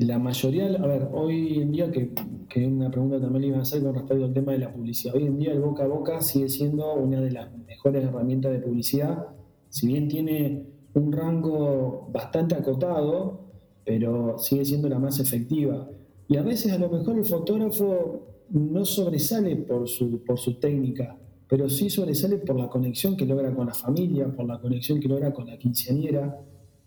La 0.00 0.18
mayoría, 0.18 0.66
a 0.66 0.86
ver, 0.86 1.08
hoy 1.12 1.62
en 1.62 1.72
día, 1.72 1.90
que, 1.90 2.10
que 2.48 2.66
una 2.66 2.90
pregunta 2.90 3.20
también 3.20 3.42
le 3.42 3.48
iba 3.48 3.58
a 3.58 3.62
hacer 3.62 3.82
con 3.82 3.94
respecto 3.94 4.22
al 4.22 4.34
tema 4.34 4.52
de 4.52 4.58
la 4.58 4.70
publicidad, 4.70 5.14
hoy 5.14 5.24
en 5.24 5.38
día 5.38 5.52
el 5.52 5.60
boca 5.60 5.84
a 5.84 5.86
boca 5.86 6.20
sigue 6.20 6.50
siendo 6.50 6.92
una 6.94 7.22
de 7.22 7.30
las 7.30 7.50
mejores 7.56 8.04
herramientas 8.04 8.52
de 8.52 8.58
publicidad, 8.58 9.28
si 9.70 9.86
bien 9.86 10.08
tiene 10.08 10.66
un 10.92 11.12
rango 11.12 12.08
bastante 12.12 12.54
acotado, 12.54 13.48
pero 13.84 14.38
sigue 14.38 14.66
siendo 14.66 14.88
la 14.90 14.98
más 14.98 15.20
efectiva. 15.20 15.88
Y 16.28 16.36
a 16.36 16.42
veces 16.42 16.72
a 16.72 16.78
lo 16.78 16.90
mejor 16.90 17.18
el 17.18 17.24
fotógrafo 17.24 18.22
no 18.50 18.84
sobresale 18.84 19.56
por 19.56 19.88
su, 19.88 20.22
por 20.24 20.38
su 20.38 20.54
técnica, 20.60 21.18
pero 21.48 21.68
sí 21.68 21.88
sobresale 21.88 22.36
por 22.36 22.58
la 22.58 22.68
conexión 22.68 23.16
que 23.16 23.24
logra 23.24 23.54
con 23.54 23.66
la 23.66 23.74
familia, 23.74 24.28
por 24.28 24.46
la 24.46 24.60
conexión 24.60 25.00
que 25.00 25.08
logra 25.08 25.32
con 25.32 25.46
la 25.46 25.58
quinceañera, 25.58 26.38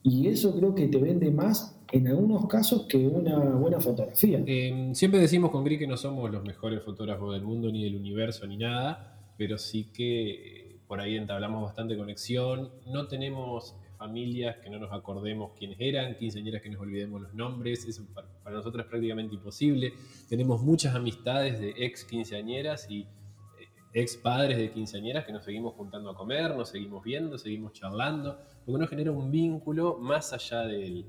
y 0.04 0.28
eso 0.28 0.56
creo 0.56 0.74
que 0.74 0.88
te 0.88 0.98
vende 0.98 1.30
más 1.32 1.80
en 1.92 2.08
algunos 2.08 2.48
casos 2.48 2.86
que 2.88 3.08
una 3.08 3.38
buena 3.56 3.80
fotografía. 3.80 4.42
Em, 4.46 4.96
siempre 4.96 5.20
decimos 5.20 5.52
con 5.52 5.64
Gris 5.64 5.80
que 5.80 5.88
no 5.88 5.98
somos 5.98 6.32
los 6.32 6.44
mejores 6.44 6.82
fotógrafos 6.84 7.34
del 7.34 7.44
mundo, 7.44 7.72
ni 7.72 7.84
del 7.84 7.96
universo, 7.96 8.48
ni 8.48 8.58
nada, 8.58 9.20
pero 9.38 9.58
sí 9.58 9.92
que 9.94 10.32
eh, 10.32 10.80
por 10.88 11.00
ahí 11.00 11.18
entablamos 11.18 11.64
bastante 11.64 11.98
conexión. 11.98 12.70
No 12.88 13.08
tenemos 13.08 13.76
familias 14.02 14.58
que 14.58 14.70
no 14.72 14.80
nos 14.80 14.92
acordemos 14.92 15.52
quiénes 15.56 15.78
eran, 15.80 16.16
quinceañeras 16.16 16.64
que 16.64 16.72
nos 16.72 16.82
olvidemos 16.82 17.22
los 17.22 17.34
nombres, 17.36 17.86
eso 17.88 18.04
para, 18.16 18.28
nosotros 18.50 18.84
es 18.84 18.90
prácticamente 18.90 19.36
imposible. 19.36 19.94
Tenemos 20.28 20.64
muchas 20.64 20.96
amistades 20.96 21.60
de 21.60 21.76
ex 21.78 22.04
quinceañeras 22.06 22.90
y 22.90 23.06
ex 23.94 24.18
padres 24.18 24.58
de 24.58 24.72
quinceañeras 24.72 25.24
que 25.24 25.32
nos 25.32 25.46
seguimos 25.46 25.76
juntando 25.76 26.10
a 26.10 26.16
comer, 26.16 26.56
nos 26.56 26.70
seguimos 26.70 27.04
viendo, 27.04 27.38
seguimos 27.38 27.74
charlando, 27.74 28.40
porque 28.66 28.72
uno 28.72 28.88
genera 28.88 29.12
un 29.12 29.30
vínculo 29.30 30.00
más 30.00 30.34
allá 30.34 30.62
del, 30.66 31.06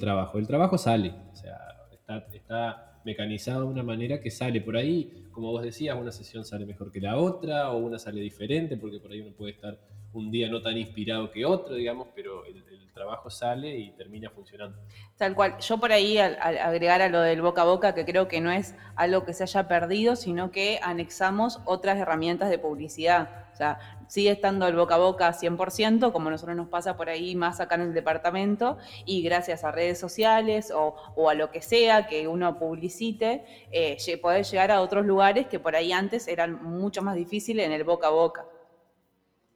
trabajo. 0.00 0.38
El 0.38 0.46
trabajo 0.46 0.78
sale, 0.78 1.12
o 1.30 1.36
sea, 1.36 1.58
está, 1.92 2.26
está, 2.32 2.86
mecanizado 3.04 3.62
de 3.62 3.66
una 3.66 3.82
manera 3.82 4.20
que 4.20 4.30
sale 4.30 4.60
por 4.62 4.76
ahí, 4.76 5.26
como 5.30 5.50
vos 5.50 5.62
decías, 5.62 5.96
una 5.98 6.12
sesión 6.12 6.44
sale 6.44 6.64
mejor 6.64 6.90
que 6.90 7.00
la 7.00 7.18
otra, 7.18 7.70
o 7.70 7.78
una 7.78 7.98
sale 7.98 8.20
diferente, 8.20 8.78
porque 8.78 8.98
por 8.98 9.10
ahí 9.12 9.20
uno 9.20 9.32
puede 9.34 9.52
estar 9.52 9.78
un 10.12 10.30
día 10.30 10.48
no 10.48 10.60
tan 10.60 10.76
inspirado 10.76 11.30
que 11.30 11.44
otro, 11.44 11.74
digamos, 11.74 12.08
pero 12.14 12.44
el, 12.46 12.64
trabajo 12.92 13.30
sale 13.30 13.78
y 13.78 13.92
termina 13.92 14.28
funcionando. 14.28 14.76
Tal 15.16 15.34
cual. 15.34 15.56
Yo 15.60 15.78
por 15.78 15.90
ahí, 15.90 16.18
al, 16.18 16.36
agregar 16.58 17.00
a 17.00 17.08
lo 17.08 17.22
del 17.22 17.40
boca 17.40 17.62
a 17.62 17.64
boca, 17.64 17.94
que 17.94 18.04
creo 18.04 18.28
que 18.28 18.42
no 18.42 18.50
es 18.50 18.74
algo 18.94 19.24
que 19.24 19.32
se 19.32 19.44
haya 19.44 19.68
perdido, 19.68 20.16
sino 20.16 20.50
que 20.50 20.80
anexamos 20.82 21.60
otras 21.64 21.96
herramientas 21.96 22.50
de 22.50 22.58
publicidad. 22.58 23.46
O 23.54 23.56
sea, 23.56 23.78
sigue 24.06 24.32
estando 24.32 24.66
el 24.66 24.76
boca 24.76 24.96
a 24.96 24.98
boca 24.98 25.32
100%, 25.32 26.12
como 26.12 26.28
a 26.28 26.32
nosotros 26.32 26.56
nos 26.56 26.68
pasa 26.68 26.96
por 26.98 27.08
ahí 27.08 27.34
más 27.36 27.60
acá 27.60 27.76
en 27.76 27.82
el 27.82 27.94
departamento, 27.94 28.76
y 29.06 29.22
gracias 29.22 29.64
a 29.64 29.70
redes 29.70 29.98
sociales 29.98 30.70
o, 30.74 31.30
a 31.30 31.34
lo 31.34 31.50
que 31.50 31.62
sea 31.62 32.06
que 32.06 32.28
uno 32.28 32.58
publicite, 32.58 33.44
eh, 33.70 33.96
poder 34.20 34.44
llegar 34.44 34.70
a 34.72 34.82
otros 34.82 35.06
lugares 35.06 35.46
que 35.46 35.58
por 35.58 35.74
ahí 35.74 35.92
antes 35.92 36.28
eran 36.28 36.62
mucho 36.62 37.00
más 37.00 37.14
difíciles 37.16 37.64
en 37.64 37.72
el 37.72 37.84
boca 37.84 38.08
a 38.08 38.10
boca. 38.10 38.44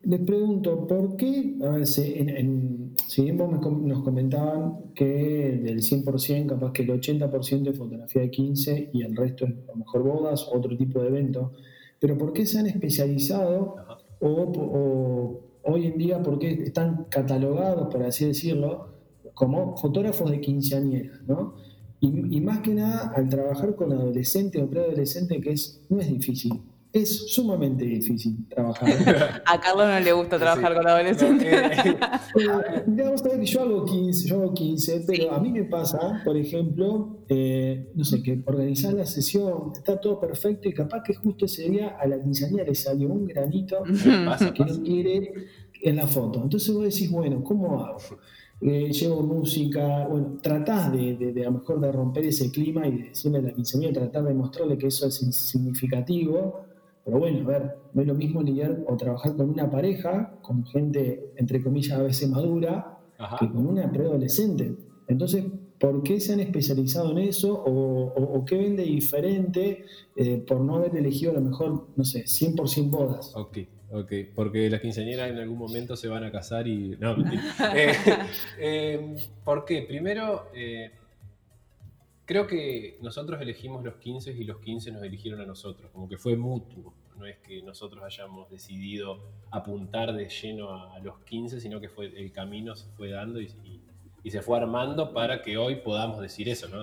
Les 0.07 0.21
pregunto, 0.21 0.87
¿por 0.87 1.17
qué? 1.17 1.57
A 1.63 1.71
ver, 1.71 1.87
si, 1.87 2.15
en, 2.17 2.95
bien 3.17 3.37
nos 3.39 4.03
comentaban 4.03 4.93
que 4.95 5.61
del 5.63 5.79
100%, 5.79 6.47
capaz 6.47 6.73
que 6.73 6.83
el 6.83 6.91
80% 6.91 7.71
es 7.71 7.79
fotografía 7.79 8.23
de 8.23 8.31
15 8.31 8.91
y 8.93 9.03
el 9.03 9.17
resto 9.17 9.47
es 9.47 9.53
a 9.53 9.73
lo 9.73 9.77
mejor 9.77 10.03
bodas, 10.03 10.47
otro 10.53 10.77
tipo 10.77 11.01
de 11.01 11.09
evento, 11.09 11.53
pero 11.99 12.19
¿por 12.19 12.35
qué 12.35 12.45
se 12.45 12.59
han 12.59 12.67
especializado 12.67 13.77
o, 14.21 15.41
hoy 15.63 15.87
en 15.87 15.97
día, 15.97 16.23
por 16.23 16.39
qué 16.39 16.51
están 16.51 17.07
catalogados, 17.09 17.89
por 17.89 18.03
así 18.03 18.27
decirlo, 18.27 18.89
como 19.33 19.77
fotógrafos 19.79 20.31
de 20.31 20.41
quinceañeras, 20.41 21.23
¿no? 21.27 21.55
Y, 22.01 22.37
y 22.37 22.41
más 22.43 22.59
que 22.61 22.75
nada, 22.75 23.13
al 23.17 23.31
trabajar 23.31 23.75
con 23.75 23.91
adolescentes 23.93 24.63
o 24.63 24.69
preadolescentes, 24.69 25.41
que 25.43 25.53
es, 25.53 25.81
no 25.89 26.01
es 26.01 26.09
difícil 26.09 26.61
es 26.95 27.33
sumamente 27.33 27.85
difícil 27.85 28.47
trabajar. 28.49 28.89
a 29.47 29.61
Carlos 29.61 29.85
no 29.85 29.99
le 29.99 30.13
gusta 30.13 30.39
trabajar 30.39 30.77
con 30.77 30.87
adolescentes. 30.87 31.53
Eh, 31.53 31.97
eh, 32.39 33.45
yo 33.45 33.63
hago 33.63 33.85
15, 33.85 34.29
yo 34.29 34.37
hago 34.37 34.55
15, 34.55 35.05
pero 35.05 35.33
a 35.35 35.41
mí 35.41 35.51
me 35.51 35.65
pasa, 35.65 36.23
por 36.25 36.37
ejemplo, 36.37 37.25
eh, 37.29 37.91
no 37.97 38.05
sé, 38.05 38.23
que 38.23 38.41
organizar 38.47 38.95
la 38.95 39.07
sesión, 39.07 39.73
está 39.75 40.01
todo 40.01 40.21
perfecto 40.21 40.69
y 40.69 40.73
capaz 40.73 41.03
que 41.03 41.15
justo 41.15 41.47
ese 41.47 41.69
día 41.69 41.97
a 42.01 42.07
la 42.07 42.23
quinceañera 42.23 42.65
le 42.65 42.77
salió 42.77 43.09
un 43.09 43.27
granito 43.27 43.83
que 43.83 44.65
no 44.65 44.83
quiere 44.85 45.33
en 45.83 45.97
la 45.97 46.07
foto. 46.07 46.45
Entonces 46.45 46.73
vos 46.73 46.85
decís, 46.85 47.11
bueno, 47.11 47.43
¿cómo 47.43 47.85
hago? 47.85 47.99
llevo 48.61 49.23
música, 49.23 50.07
bueno, 50.07 50.39
tratás 50.41 50.91
de, 50.93 51.17
de, 51.17 51.43
a 51.43 51.51
lo 51.51 51.59
mejor 51.59 51.81
de 51.81 51.93
romper 51.93 52.25
ese 52.25 52.51
clima 52.51 52.87
y 52.87 53.09
decirle 53.09 53.39
a 53.39 53.43
la 53.43 53.53
quinceañera, 53.53 53.93
tratar 53.93 54.25
de 54.25 54.33
mostrarle 54.33 54.79
que 54.79 54.87
eso 54.87 55.07
es 55.07 55.17
significativo, 55.17 56.64
pero 57.05 57.19
bueno, 57.19 57.41
a 57.41 57.59
ver, 57.59 57.77
no 57.93 58.01
es 58.01 58.09
lo 58.09 58.15
mismo 58.15 58.43
lidiar 58.43 58.79
o 58.87 58.97
trabajar 58.97 59.37
con 59.37 59.51
una 59.51 59.71
pareja, 59.71 60.39
con 60.41 60.65
gente, 60.65 61.33
entre 61.37 61.63
comillas, 61.63 61.99
a 61.99 62.03
veces 62.03 62.29
madura, 62.31 62.99
que 63.39 63.51
con 63.51 63.67
una 63.67 63.91
preadolescente. 63.93 64.75
Entonces, 65.07 65.45
¿por 65.79 66.03
qué 66.03 66.19
se 66.19 66.33
han 66.33 66.41
especializado 66.41 67.11
en 67.13 67.19
eso? 67.19 67.63
¿O, 67.67 68.45
qué 68.47 68.57
vende 68.57 68.85
diferente 68.85 69.85
eh, 70.17 70.43
por 70.47 70.61
no 70.61 70.77
haber 70.77 70.97
elegido 70.97 71.33
a 71.33 71.35
lo 71.35 71.43
mejor, 71.43 71.89
no 71.95 72.05
sé, 72.05 72.25
100% 72.25 72.91
bodas? 72.91 73.33
Ok, 73.35 73.59
ok, 73.93 74.13
porque 74.35 74.71
las 74.71 74.81
quinceañeras 74.81 75.31
en 75.31 75.39
algún 75.39 75.59
momento 75.59 75.97
se 75.97 76.09
van 76.09 76.25
a 76.25 76.33
casar 76.33 76.67
y... 76.67 76.97
No, 76.99 77.17
mentira. 77.17 77.43
Eh, 77.77 77.93
eh, 78.59 79.17
¿Por 79.45 79.65
qué? 79.67 79.83
Primero... 79.83 80.45
Creo 82.27 82.47
que 82.47 82.99
nosotros 83.03 83.41
elegimos 83.43 83.85
los 83.85 83.97
15 83.97 84.33
y 84.33 84.45
los 84.45 84.59
15 84.61 84.93
nos 84.93 85.03
eligieron 85.03 85.43
a 85.43 85.47
nosotros, 85.47 85.91
como 85.93 86.09
que 86.09 86.17
fue 86.17 86.37
mutuo. 86.37 86.95
No 87.19 87.27
es 87.27 87.37
que 87.39 87.63
nosotros 87.63 88.03
hayamos 88.03 88.49
decidido 88.51 89.21
apuntar 89.51 90.13
de 90.15 90.29
lleno 90.29 90.71
a, 90.71 90.99
los 91.01 91.21
15, 91.21 91.61
sino 91.61 91.81
que 91.81 91.89
fue 91.89 92.07
el 92.07 92.33
camino 92.33 92.75
se 92.75 92.89
fue 92.97 93.11
dando 93.11 93.41
y, 93.41 93.49
se 94.31 94.41
fue 94.41 94.57
armando 94.57 95.13
para 95.13 95.43
que 95.43 95.59
hoy 95.59 95.77
podamos 95.77 96.19
decir 96.19 96.49
eso, 96.49 96.67
¿no? 96.69 96.83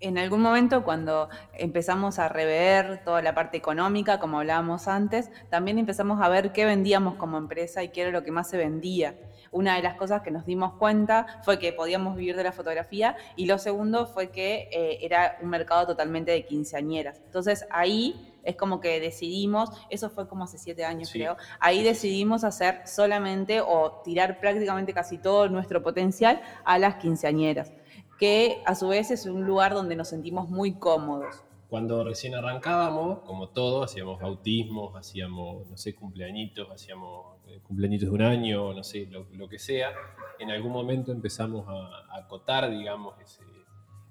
En 0.00 0.16
algún 0.16 0.40
momento 0.40 0.82
cuando 0.82 1.28
empezamos 1.52 2.18
a 2.18 2.30
rever 2.30 3.04
toda 3.04 3.20
la 3.20 3.34
parte 3.34 3.58
económica, 3.58 4.18
como 4.18 4.38
hablábamos 4.38 4.88
antes, 4.88 5.30
también 5.50 5.78
empezamos 5.78 6.22
a 6.22 6.30
ver 6.30 6.52
qué 6.52 6.64
vendíamos 6.64 7.16
como 7.16 7.36
empresa 7.36 7.84
y 7.84 7.90
qué 7.90 8.00
era 8.00 8.10
lo 8.10 8.24
que 8.24 8.32
más 8.32 8.48
se 8.48 8.56
vendía 8.56 9.14
una 9.52 9.76
de 9.76 9.82
las 9.82 9.96
cosas 9.96 10.22
que 10.22 10.30
nos 10.30 10.46
dimos 10.46 10.74
cuenta 10.74 11.40
fue 11.42 11.58
que 11.58 11.72
podíamos 11.72 12.16
vivir 12.16 12.36
de 12.36 12.44
la 12.44 12.52
fotografía 12.52 13.16
y 13.36 13.46
lo 13.46 13.58
segundo 13.58 14.06
fue 14.06 14.30
que 14.30 14.68
eh, 14.72 14.98
era 15.02 15.38
un 15.42 15.50
mercado 15.50 15.86
totalmente 15.86 16.30
de 16.30 16.44
quinceañeras. 16.44 17.20
Entonces 17.24 17.66
ahí 17.70 18.30
es 18.44 18.56
como 18.56 18.80
que 18.80 19.00
decidimos, 19.00 19.70
eso 19.90 20.10
fue 20.10 20.28
como 20.28 20.44
hace 20.44 20.58
siete 20.58 20.84
años 20.84 21.10
creo, 21.12 21.36
ahí 21.58 21.82
decidimos 21.82 22.44
hacer 22.44 22.82
solamente 22.86 23.60
o 23.60 24.00
tirar 24.04 24.40
prácticamente 24.40 24.94
casi 24.94 25.18
todo 25.18 25.48
nuestro 25.48 25.82
potencial 25.82 26.40
a 26.64 26.78
las 26.78 26.96
quinceañeras, 26.96 27.72
que 28.18 28.62
a 28.66 28.74
su 28.74 28.88
vez 28.88 29.10
es 29.10 29.26
un 29.26 29.46
lugar 29.46 29.74
donde 29.74 29.96
nos 29.96 30.08
sentimos 30.08 30.48
muy 30.48 30.74
cómodos. 30.74 31.44
Cuando 31.68 32.02
recién 32.02 32.34
arrancábamos, 32.34 33.20
como 33.20 33.50
todo, 33.50 33.84
hacíamos 33.84 34.20
bautismos, 34.20 34.96
hacíamos, 34.96 35.68
no 35.68 35.76
sé, 35.76 35.94
cumpleañitos, 35.94 36.68
hacíamos 36.68 37.39
eh, 37.50 37.60
cumpleañitos 37.62 38.08
de 38.08 38.14
un 38.14 38.22
año, 38.22 38.72
no 38.72 38.84
sé, 38.84 39.06
lo, 39.06 39.48
que 39.48 39.58
sea. 39.58 39.92
En 40.38 40.50
algún 40.50 40.72
momento 40.72 41.12
empezamos 41.12 41.66
a, 41.68 42.16
acotar, 42.16 42.70
digamos, 42.70 43.14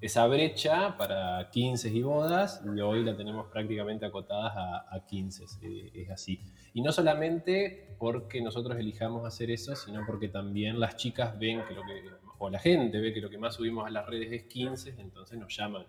esa 0.01 0.27
brecha 0.27 0.97
para 0.97 1.49
15 1.49 1.89
y 1.89 2.01
bodas 2.01 2.61
y 2.65 2.79
hoy 2.79 3.03
la 3.03 3.15
tenemos 3.15 3.47
prácticamente 3.47 4.05
acotadas 4.05 4.53
a, 4.55 4.95
a 4.95 5.05
15, 5.05 5.45
eh, 5.61 5.91
es 5.93 6.09
así. 6.09 6.39
Y 6.73 6.81
no 6.81 6.91
solamente 6.91 7.95
porque 7.97 8.41
nosotros 8.41 8.77
elijamos 8.77 9.25
hacer 9.25 9.51
eso, 9.51 9.75
sino 9.75 10.05
porque 10.05 10.27
también 10.27 10.79
las 10.79 10.97
chicas 10.97 11.37
ven 11.39 11.63
que 11.67 11.73
lo 11.73 11.81
que, 11.83 12.03
o 12.37 12.49
la 12.49 12.59
gente 12.59 12.99
ve 12.99 13.13
que 13.13 13.21
lo 13.21 13.29
que 13.29 13.37
más 13.37 13.55
subimos 13.55 13.87
a 13.87 13.89
las 13.89 14.05
redes 14.05 14.31
es 14.31 14.43
15, 14.43 14.95
entonces 14.99 15.37
nos 15.37 15.55
llaman 15.55 15.85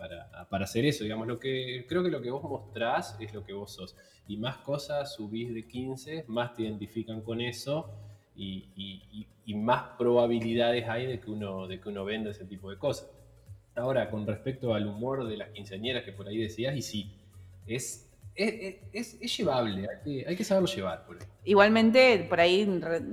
para, 0.00 0.64
hacer 0.64 0.84
eso. 0.84 1.04
Digamos, 1.04 1.26
lo 1.26 1.38
que, 1.38 1.84
creo 1.88 2.02
que 2.02 2.10
lo 2.10 2.22
que 2.22 2.30
vos 2.30 2.42
mostrás 2.42 3.16
es 3.20 3.34
lo 3.34 3.44
que 3.44 3.52
vos 3.52 3.72
sos. 3.72 3.96
Y 4.26 4.36
más 4.38 4.58
cosas 4.58 5.14
subís 5.14 5.52
de 5.52 5.66
15, 5.66 6.24
más 6.28 6.54
te 6.54 6.62
identifican 6.62 7.20
con 7.20 7.40
eso 7.40 7.90
y, 8.34 9.26
más 9.54 9.96
probabilidades 9.98 10.88
hay 10.88 11.06
de 11.06 11.20
que, 11.20 11.30
uno, 11.30 11.66
de 11.66 11.80
que 11.80 11.88
uno 11.88 12.04
venda 12.04 12.30
ese 12.30 12.44
tipo 12.44 12.70
de 12.70 12.78
cosas. 12.78 13.10
Ahora, 13.74 14.10
con 14.10 14.26
respecto 14.26 14.74
al 14.74 14.86
humor 14.86 15.26
de 15.26 15.36
las 15.36 15.50
quinceañeras 15.50 16.04
que 16.04 16.12
por 16.12 16.28
ahí 16.28 16.38
decías, 16.38 16.76
y 16.76 16.82
sí, 16.82 17.12
es 17.66 18.09
es, 18.40 19.36
llevable, 19.36 19.86
hay 20.26 20.34
que, 20.34 20.44
saberlo 20.44 20.68
llevar. 20.68 21.04
Igualmente, 21.44 22.26
por 22.28 22.40
ahí 22.40 22.64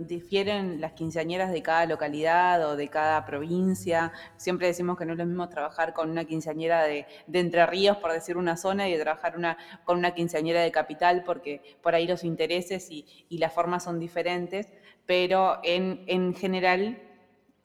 difieren 0.07 0.79
las 0.79 0.93
quinceañeras 0.93 1.51
de 1.51 1.61
cada 1.61 1.85
localidad 1.85 2.65
o 2.65 2.77
de 2.77 2.87
cada 2.87 3.25
provincia. 3.25 4.13
Siempre 4.37 4.67
decimos 4.67 4.97
que 4.97 5.05
no 5.05 5.13
es 5.13 5.17
lo 5.17 5.25
mismo 5.25 5.49
trabajar 5.49 5.93
con 5.93 6.09
una 6.09 6.23
quinceañera 6.23 6.83
de, 6.83 7.05
Entre 7.33 7.65
Ríos, 7.65 7.97
por 7.97 8.13
decir 8.13 8.37
una 8.37 8.55
zona, 8.55 8.87
y 8.87 8.93
de 8.93 8.99
trabajar 8.99 9.35
una, 9.35 9.57
con 9.83 9.97
una 9.97 10.13
quinceañera 10.13 10.61
de 10.61 10.71
capital, 10.71 11.23
porque 11.25 11.61
por 11.81 11.93
ahí 11.93 12.07
los 12.07 12.23
intereses 12.23 12.89
y, 12.89 13.05
las 13.37 13.53
formas 13.53 13.83
son 13.83 13.99
diferentes. 13.99 14.71
Pero 15.05 15.59
en, 15.63 16.35
general, 16.35 17.01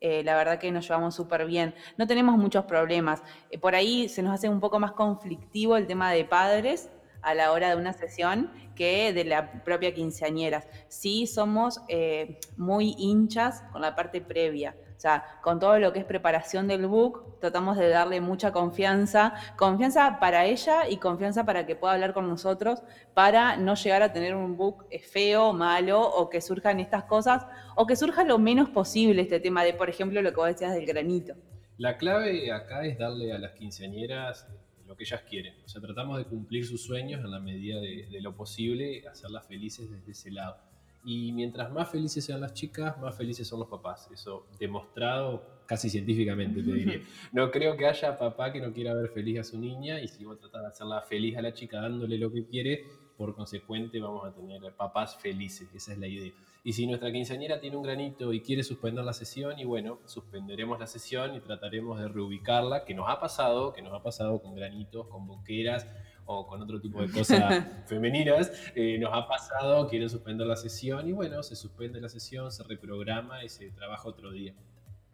eh, 0.00 0.24
la 0.24 0.36
verdad 0.36 0.58
que 0.58 0.72
nos 0.72 0.86
llevamos 0.88 1.14
súper 1.14 1.46
bien. 1.46 1.74
No 1.96 2.08
tenemos 2.08 2.36
muchos 2.36 2.64
problemas. 2.64 3.22
Eh, 3.50 3.58
por 3.58 3.76
ahí 3.76 4.08
se 4.08 4.22
nos 4.22 4.34
hace 4.34 4.48
un 4.48 4.58
poco 4.58 4.80
más 4.80 4.92
conflictivo 4.92 5.76
el 5.76 5.86
tema 5.86 6.10
de 6.10 6.24
padres 6.24 6.90
a 7.22 7.34
la 7.34 7.52
hora 7.52 7.70
de 7.70 7.76
una 7.76 7.92
sesión 7.92 8.50
que 8.74 9.12
de 9.12 9.24
la 9.24 9.64
propia 9.64 9.94
quinceañera. 9.94 10.64
Sí 10.88 11.26
somos 11.26 11.80
eh, 11.88 12.38
muy 12.56 12.94
hinchas 12.98 13.62
con 13.72 13.82
la 13.82 13.94
parte 13.94 14.20
previa. 14.20 14.74
O 14.96 15.00
sea, 15.02 15.24
con 15.42 15.58
todo 15.58 15.80
lo 15.80 15.92
que 15.92 15.98
es 15.98 16.04
preparación 16.04 16.68
del 16.68 16.86
book, 16.86 17.40
tratamos 17.40 17.76
de 17.76 17.88
darle 17.88 18.20
mucha 18.20 18.52
confianza, 18.52 19.34
confianza 19.56 20.18
para 20.20 20.44
ella 20.44 20.88
y 20.88 20.98
confianza 20.98 21.44
para 21.44 21.66
que 21.66 21.74
pueda 21.74 21.94
hablar 21.94 22.14
con 22.14 22.28
nosotros, 22.28 22.84
para 23.12 23.56
no 23.56 23.74
llegar 23.74 24.02
a 24.02 24.12
tener 24.12 24.36
un 24.36 24.56
book 24.56 24.86
feo, 25.10 25.52
malo, 25.52 26.00
o 26.00 26.30
que 26.30 26.40
surjan 26.40 26.78
estas 26.78 27.02
cosas, 27.02 27.44
o 27.74 27.84
que 27.84 27.96
surja 27.96 28.22
lo 28.22 28.38
menos 28.38 28.70
posible 28.70 29.22
este 29.22 29.40
tema 29.40 29.64
de, 29.64 29.74
por 29.74 29.90
ejemplo, 29.90 30.22
lo 30.22 30.30
que 30.30 30.36
vos 30.36 30.46
decías 30.46 30.72
del 30.72 30.86
granito. 30.86 31.34
La 31.78 31.96
clave 31.96 32.52
acá 32.52 32.84
es 32.84 32.96
darle 32.96 33.32
a 33.32 33.38
las 33.38 33.54
quinceañeras 33.54 34.46
lo 34.92 34.96
que 34.96 35.04
ellas 35.04 35.22
quieren. 35.22 35.54
O 35.64 35.68
sea, 35.68 35.80
tratamos 35.80 36.18
de 36.18 36.24
cumplir 36.24 36.66
sus 36.66 36.82
sueños 36.82 37.24
en 37.24 37.30
la 37.30 37.40
medida 37.40 37.80
de, 37.80 38.08
de 38.10 38.20
lo 38.20 38.36
posible, 38.36 39.06
hacerlas 39.08 39.46
felices 39.46 39.90
desde 39.90 40.12
ese 40.12 40.30
lado. 40.30 40.58
Y 41.04 41.32
mientras 41.32 41.72
más 41.72 41.90
felices 41.90 42.24
sean 42.24 42.42
las 42.42 42.52
chicas, 42.52 42.98
más 42.98 43.16
felices 43.16 43.48
son 43.48 43.60
los 43.60 43.68
papás. 43.68 44.08
Eso 44.12 44.46
demostrado 44.58 45.62
casi 45.66 45.88
científicamente, 45.88 46.62
te 46.62 46.72
diría. 46.72 47.00
No 47.32 47.50
creo 47.50 47.74
que 47.76 47.86
haya 47.86 48.18
papá 48.18 48.52
que 48.52 48.60
no 48.60 48.72
quiera 48.72 48.92
ver 48.92 49.08
feliz 49.08 49.40
a 49.40 49.44
su 49.44 49.58
niña 49.58 49.98
y 50.00 50.08
si 50.08 50.24
vos 50.24 50.38
tratás 50.38 50.60
de 50.60 50.68
hacerla 50.68 51.00
feliz 51.00 51.36
a 51.38 51.42
la 51.42 51.54
chica 51.54 51.80
dándole 51.80 52.18
lo 52.18 52.30
que 52.30 52.44
quiere, 52.44 52.84
por 53.16 53.34
consecuente 53.34 53.98
vamos 53.98 54.26
a 54.26 54.34
tener 54.34 54.60
papás 54.74 55.16
felices. 55.16 55.68
Esa 55.74 55.92
es 55.92 55.98
la 55.98 56.06
idea. 56.06 56.32
Y 56.64 56.74
si 56.74 56.86
nuestra 56.86 57.10
quinceañera 57.10 57.60
tiene 57.60 57.76
un 57.76 57.82
granito 57.82 58.32
y 58.32 58.40
quiere 58.40 58.62
suspender 58.62 59.04
la 59.04 59.12
sesión, 59.12 59.58
y 59.58 59.64
bueno, 59.64 59.98
suspenderemos 60.06 60.78
la 60.78 60.86
sesión 60.86 61.34
y 61.34 61.40
trataremos 61.40 61.98
de 61.98 62.08
reubicarla, 62.08 62.84
que 62.84 62.94
nos 62.94 63.08
ha 63.08 63.18
pasado, 63.18 63.72
que 63.72 63.82
nos 63.82 63.92
ha 63.92 64.02
pasado 64.02 64.40
con 64.40 64.54
granitos, 64.54 65.08
con 65.08 65.26
boqueras, 65.26 65.86
o 66.24 66.46
con 66.46 66.62
otro 66.62 66.80
tipo 66.80 67.00
de 67.02 67.10
cosas 67.10 67.64
femeninas, 67.86 68.52
eh, 68.74 68.98
nos 68.98 69.10
ha 69.12 69.26
pasado, 69.26 69.88
quieren 69.88 70.08
suspender 70.08 70.46
la 70.46 70.56
sesión 70.56 71.08
y 71.08 71.12
bueno, 71.12 71.42
se 71.42 71.56
suspende 71.56 72.00
la 72.00 72.08
sesión, 72.08 72.52
se 72.52 72.62
reprograma 72.62 73.44
y 73.44 73.48
se 73.48 73.70
trabaja 73.70 74.08
otro 74.08 74.30
día. 74.30 74.54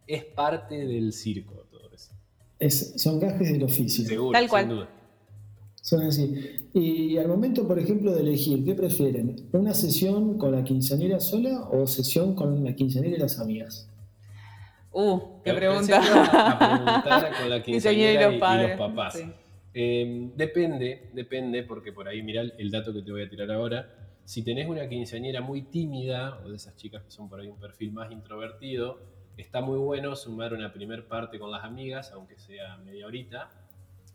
Es 0.06 0.24
parte 0.24 0.86
del 0.86 1.12
circo 1.12 1.66
todo 1.70 1.90
eso. 1.92 2.12
Es, 2.58 3.00
son 3.00 3.20
gajes 3.20 3.52
del 3.52 3.62
oficio. 3.62 4.04
Seguro, 4.04 4.32
Tal 4.32 4.48
cual. 4.48 4.64
sin 4.64 4.70
duda. 4.70 4.88
Son 5.88 6.02
así. 6.02 6.58
Y 6.74 7.16
al 7.16 7.28
momento, 7.28 7.66
por 7.66 7.78
ejemplo, 7.78 8.14
de 8.14 8.20
elegir, 8.20 8.62
¿qué 8.62 8.74
prefieren? 8.74 9.36
¿Una 9.52 9.72
sesión 9.72 10.36
con 10.36 10.52
la 10.52 10.62
quinceañera 10.62 11.18
sola 11.18 11.62
o 11.72 11.86
sesión 11.86 12.34
con 12.34 12.62
la 12.62 12.74
quinceañera 12.74 13.16
y 13.16 13.18
las 13.20 13.38
amigas? 13.40 13.88
Uh, 14.92 15.18
qué 15.42 15.54
pregunta. 15.54 15.98
a 15.98 16.58
preguntar 16.58 17.32
con 17.40 17.48
la 17.50 17.62
Quinceañera 17.62 18.12
y 18.12 18.24
y, 18.24 18.26
los 18.28 18.34
y 18.34 18.38
padres, 18.38 18.68
los 18.70 18.78
papás. 18.78 19.14
sí. 19.14 19.24
Eh, 19.72 20.30
depende, 20.36 21.08
depende, 21.14 21.62
porque 21.62 21.92
por 21.92 22.06
ahí, 22.08 22.22
mirá 22.22 22.42
el- 22.42 22.52
el 22.58 22.70
dato 22.70 22.92
que 22.92 23.00
te 23.02 23.10
voy 23.12 23.22
a 23.22 23.28
tirar 23.30 23.50
ahora. 23.50 23.88
Si 24.24 24.42
tenés 24.42 24.68
una 24.68 24.88
quinceañera 24.88 25.40
muy 25.40 25.62
tímida, 25.62 26.38
o 26.44 26.50
de 26.50 26.56
esas 26.56 26.76
chicas 26.76 27.02
que 27.02 27.10
son 27.10 27.28
por 27.30 27.40
ahí 27.40 27.48
un 27.48 27.58
perfil 27.58 27.92
más 27.92 28.10
introvertido, 28.12 28.98
está 29.38 29.62
muy 29.62 29.78
bueno 29.78 30.16
sumar 30.16 30.52
una 30.52 30.70
primer 30.72 31.06
parte 31.06 31.38
con 31.38 31.50
las 31.50 31.64
amigas, 31.64 32.10
aunque 32.12 32.36
sea 32.38 32.76
media 32.78 33.06
horita. 33.06 33.50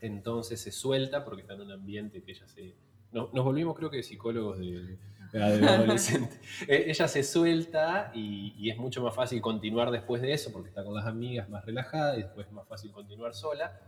Entonces 0.03 0.59
se 0.61 0.71
suelta 0.71 1.23
porque 1.23 1.41
está 1.41 1.53
en 1.53 1.61
un 1.61 1.71
ambiente 1.71 2.21
que 2.23 2.31
ella 2.31 2.47
se... 2.47 2.75
no- 3.11 3.29
nos 3.33 3.45
volvimos 3.45 3.75
creo 3.75 3.89
que 3.89 4.03
psicólogos 4.03 4.59
de, 4.59 4.97
de 5.31 5.43
adolescente. 5.43 6.39
Eh, 6.67 6.85
ella 6.87 7.07
se 7.07 7.23
suelta 7.23 8.11
y, 8.13 8.53
y 8.57 8.69
es 8.69 8.77
mucho 8.77 9.01
más 9.01 9.15
fácil 9.15 9.41
continuar 9.41 9.91
después 9.91 10.21
de 10.21 10.33
eso 10.33 10.51
porque 10.51 10.69
está 10.69 10.83
con 10.83 10.93
las 10.93 11.05
amigas 11.05 11.47
más 11.49 11.65
relajada 11.65 12.17
y 12.17 12.23
después 12.23 12.47
es 12.47 12.53
más 12.53 12.67
fácil 12.67 12.91
continuar 12.91 13.33
sola. 13.33 13.79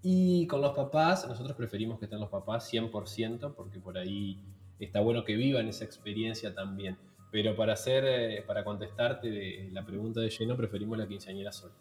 Y 0.00 0.46
con 0.46 0.60
los 0.60 0.74
papás, 0.76 1.26
nosotros 1.26 1.56
preferimos 1.56 1.98
que 1.98 2.04
estén 2.04 2.20
los 2.20 2.30
papás 2.30 2.72
100% 2.72 3.54
porque 3.56 3.80
por 3.80 3.98
ahí 3.98 4.40
está 4.78 5.00
bueno 5.00 5.24
que 5.24 5.34
vivan 5.34 5.66
esa 5.66 5.84
experiencia 5.84 6.54
también. 6.54 6.96
Pero 7.32 7.56
para 7.56 7.72
hacer, 7.72 8.04
eh, 8.06 8.44
para 8.46 8.62
contestarte 8.64 9.28
de 9.28 9.70
la 9.72 9.84
pregunta 9.84 10.20
de 10.20 10.30
lleno, 10.30 10.56
preferimos 10.56 10.96
la 10.96 11.06
quinceañera 11.08 11.50
sola. 11.50 11.74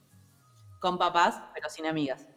Con 0.80 0.98
papás, 0.98 1.40
pero 1.54 1.70
sin 1.70 1.86
amigas. 1.86 2.28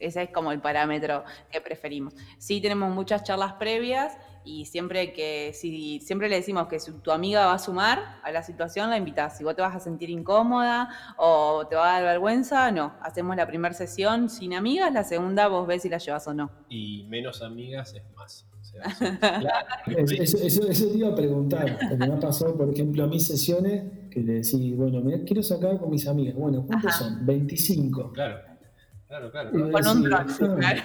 Ese 0.00 0.22
es 0.24 0.30
como 0.30 0.50
el 0.50 0.60
parámetro 0.60 1.24
que 1.52 1.60
preferimos. 1.60 2.14
Sí 2.38 2.60
tenemos 2.60 2.92
muchas 2.94 3.22
charlas 3.22 3.52
previas 3.54 4.16
y 4.44 4.64
siempre 4.64 5.12
que, 5.12 5.52
si 5.54 6.00
siempre 6.00 6.28
le 6.30 6.36
decimos 6.36 6.66
que 6.66 6.80
si 6.80 6.90
tu 6.92 7.10
amiga 7.12 7.44
va 7.46 7.54
a 7.54 7.58
sumar 7.58 8.18
a 8.22 8.32
la 8.32 8.42
situación, 8.42 8.88
la 8.88 8.96
invitas. 8.96 9.36
Si 9.36 9.44
vos 9.44 9.54
te 9.54 9.60
vas 9.62 9.76
a 9.76 9.80
sentir 9.80 10.08
incómoda 10.10 10.88
o 11.18 11.66
te 11.68 11.76
va 11.76 11.90
a 11.96 12.00
dar 12.00 12.12
vergüenza, 12.14 12.70
no. 12.72 12.94
Hacemos 13.02 13.36
la 13.36 13.46
primera 13.46 13.74
sesión 13.74 14.30
sin 14.30 14.54
amigas, 14.54 14.92
la 14.92 15.04
segunda 15.04 15.46
vos 15.48 15.66
ves 15.66 15.82
si 15.82 15.90
la 15.90 15.98
llevas 15.98 16.26
o 16.26 16.32
no. 16.34 16.50
Y 16.70 17.04
menos 17.08 17.42
amigas 17.42 17.94
es 17.94 18.02
más. 18.16 18.46
O 18.58 18.64
sea, 18.64 18.90
son- 18.94 19.16
claro, 19.18 19.66
Eso, 20.22 20.38
eso- 20.38 20.68
eso 20.68 20.88
te 20.88 20.96
iba 20.96 21.08
a 21.08 21.14
preguntar, 21.14 21.78
porque 21.90 22.06
me 22.06 22.14
ha 22.14 22.20
pasado, 22.20 22.56
por 22.56 22.70
ejemplo, 22.72 23.04
a 23.04 23.06
mis 23.08 23.26
sesiones, 23.26 23.82
que 24.10 24.20
le 24.20 24.34
decís, 24.34 24.74
bueno, 24.76 25.00
mira, 25.00 25.18
quiero 25.26 25.42
sacar 25.42 25.78
con 25.78 25.90
mis 25.90 26.06
amigas. 26.06 26.34
Bueno, 26.36 26.64
¿cuántos 26.66 26.94
Ajá. 26.94 27.04
son? 27.04 27.26
25. 27.26 28.12
claro, 28.12 28.38
claro, 29.10 29.30
claro. 29.30 29.50
Con 29.50 29.62
un 29.62 30.02
dron, 30.04 30.26
claro. 30.58 30.82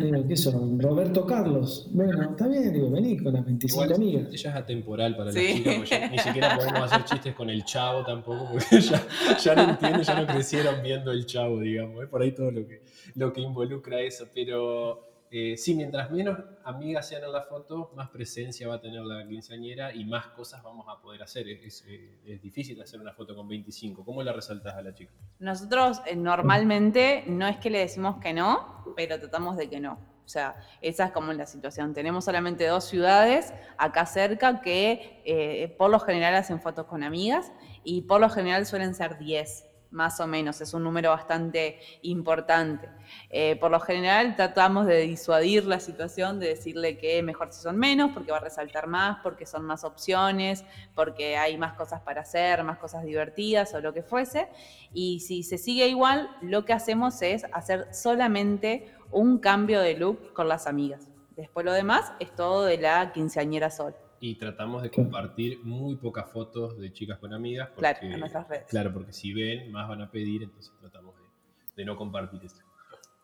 digo, 0.02 0.28
¿qué 0.28 0.36
son? 0.36 0.78
Roberto 0.80 1.26
Carlos. 1.26 1.88
Bueno, 1.90 2.22
está 2.30 2.46
bien, 2.46 2.72
digo, 2.72 2.90
vení 2.90 3.18
con 3.18 3.32
las 3.32 3.44
25 3.44 3.84
Igual, 3.84 3.96
amigas. 3.96 4.28
ella 4.32 4.50
es 4.50 4.56
atemporal 4.56 5.16
para 5.16 5.32
Sí. 5.32 5.38
las 5.38 5.54
chicas, 5.56 5.90
ya 5.90 6.08
ni 6.08 6.18
siquiera 6.18 6.56
podemos 6.56 6.80
hacer 6.92 7.04
chistes 7.04 7.34
con 7.34 7.50
el 7.50 7.64
chavo 7.64 8.04
tampoco, 8.04 8.48
porque 8.52 8.80
ya, 8.80 9.02
ya 9.36 9.54
no 9.56 9.62
entienden, 9.70 10.02
ya 10.02 10.20
no 10.20 10.26
crecieron 10.26 10.82
viendo 10.82 11.10
el 11.10 11.26
chavo, 11.26 11.60
digamos, 11.60 12.02
es 12.04 12.08
por 12.08 12.22
ahí 12.22 12.32
todo 12.32 12.50
lo 12.52 12.66
que, 12.66 12.82
lo 13.16 13.32
que 13.32 13.40
involucra 13.40 14.00
eso, 14.00 14.26
pero 14.32 15.05
eh, 15.30 15.56
sí, 15.56 15.74
mientras 15.74 16.10
menos 16.10 16.38
amigas 16.64 17.08
sean 17.08 17.24
en 17.24 17.32
la 17.32 17.42
foto, 17.42 17.92
más 17.96 18.08
presencia 18.10 18.68
va 18.68 18.76
a 18.76 18.80
tener 18.80 19.02
la 19.02 19.26
quinceañera 19.26 19.92
y 19.92 20.04
más 20.04 20.28
cosas 20.28 20.62
vamos 20.62 20.86
a 20.88 21.00
poder 21.00 21.22
hacer. 21.22 21.48
Es, 21.48 21.84
eh, 21.88 22.38
difícil 22.42 22.80
hacer 22.80 23.00
una 23.00 23.12
foto 23.12 23.34
con 23.34 23.48
25, 23.48 24.04
¿cómo 24.04 24.22
la 24.22 24.32
resaltas 24.32 24.74
a 24.74 24.82
la 24.82 24.94
chica? 24.94 25.12
Nosotros 25.38 26.00
eh, 26.06 26.16
normalmente 26.16 27.24
no 27.26 27.46
es 27.46 27.56
que 27.58 27.70
le 27.70 27.80
decimos 27.80 28.18
que 28.18 28.32
no, 28.32 28.84
pero 28.94 29.18
tratamos 29.18 29.56
de 29.56 29.68
que 29.68 29.80
no. 29.80 29.98
O 30.24 30.28
sea, 30.28 30.56
esa 30.80 31.06
es 31.06 31.12
como 31.12 31.32
la 31.32 31.46
situación. 31.46 31.94
Tenemos 31.94 32.24
solamente 32.24 32.66
dos 32.66 32.84
ciudades 32.84 33.52
acá 33.78 34.06
cerca 34.06 34.60
que 34.60 35.74
por 35.78 35.88
lo 35.88 36.00
general 36.00 36.34
hacen 36.34 36.60
fotos 36.60 36.86
con 36.86 37.04
amigas 37.04 37.52
y 37.84 38.02
por 38.02 38.20
lo 38.20 38.28
general 38.28 38.66
suelen 38.66 38.96
ser 38.96 39.18
10, 39.18 39.66
más 39.96 40.20
o 40.20 40.26
menos. 40.26 40.60
Es 40.60 40.74
un 40.74 40.84
número 40.84 41.10
bastante 41.10 41.80
importante. 42.02 42.88
Eh, 43.30 43.56
por 43.56 43.70
lo 43.70 43.80
general 43.80 44.36
tratamos 44.36 44.86
de 44.86 45.00
disuadir 45.00 45.64
la 45.64 45.80
situación, 45.80 46.38
de 46.38 46.48
decirle 46.48 46.98
que 46.98 47.22
mejor 47.22 47.52
si 47.52 47.62
son 47.62 47.78
menos, 47.78 48.12
porque 48.12 48.30
va 48.30 48.36
a 48.36 48.40
resaltar 48.40 48.86
más, 48.86 49.18
porque 49.22 49.46
son 49.46 49.64
más 49.64 49.84
opciones, 49.84 50.64
porque 50.94 51.36
hay 51.38 51.56
más 51.56 51.72
cosas 51.72 52.02
para 52.02 52.20
hacer, 52.20 52.62
más 52.62 52.78
cosas 52.78 53.04
divertidas 53.04 53.72
o 53.74 53.80
lo 53.80 53.94
que 53.94 54.02
fuese. 54.02 54.48
Y 54.92 55.20
si 55.20 55.42
se 55.42 55.56
sigue 55.56 55.88
igual, 55.88 56.30
lo 56.42 56.64
que 56.66 56.74
hacemos 56.74 57.22
es 57.22 57.44
hacer 57.52 57.88
solamente 57.92 58.94
un 59.10 59.38
cambio 59.38 59.80
de 59.80 59.94
look 59.94 60.34
con 60.34 60.46
las 60.46 60.66
amigas. 60.66 61.08
Después 61.36 61.64
lo 61.64 61.72
demás 61.72 62.12
es 62.20 62.34
todo 62.34 62.64
de 62.64 62.78
la 62.78 63.12
quinceañera 63.12 63.70
sol. 63.70 63.94
Y 64.20 64.36
tratamos 64.36 64.82
de 64.82 64.90
compartir 64.90 65.58
muy 65.62 65.96
pocas 65.96 66.30
fotos 66.30 66.78
de 66.78 66.92
chicas 66.92 67.18
con 67.18 67.32
amigas, 67.32 67.68
porque, 67.74 67.80
Claro, 67.80 68.14
en 68.14 68.20
nuestras 68.20 68.48
redes. 68.48 68.64
claro, 68.68 68.92
porque 68.92 69.12
si 69.12 69.32
ven, 69.32 69.70
más 69.70 69.88
van 69.88 70.02
a 70.02 70.10
pedir, 70.10 70.42
entonces 70.42 70.72
tratamos 70.80 71.14
de, 71.16 71.82
de 71.82 71.84
no 71.84 71.96
compartir 71.96 72.40
esto. 72.44 72.60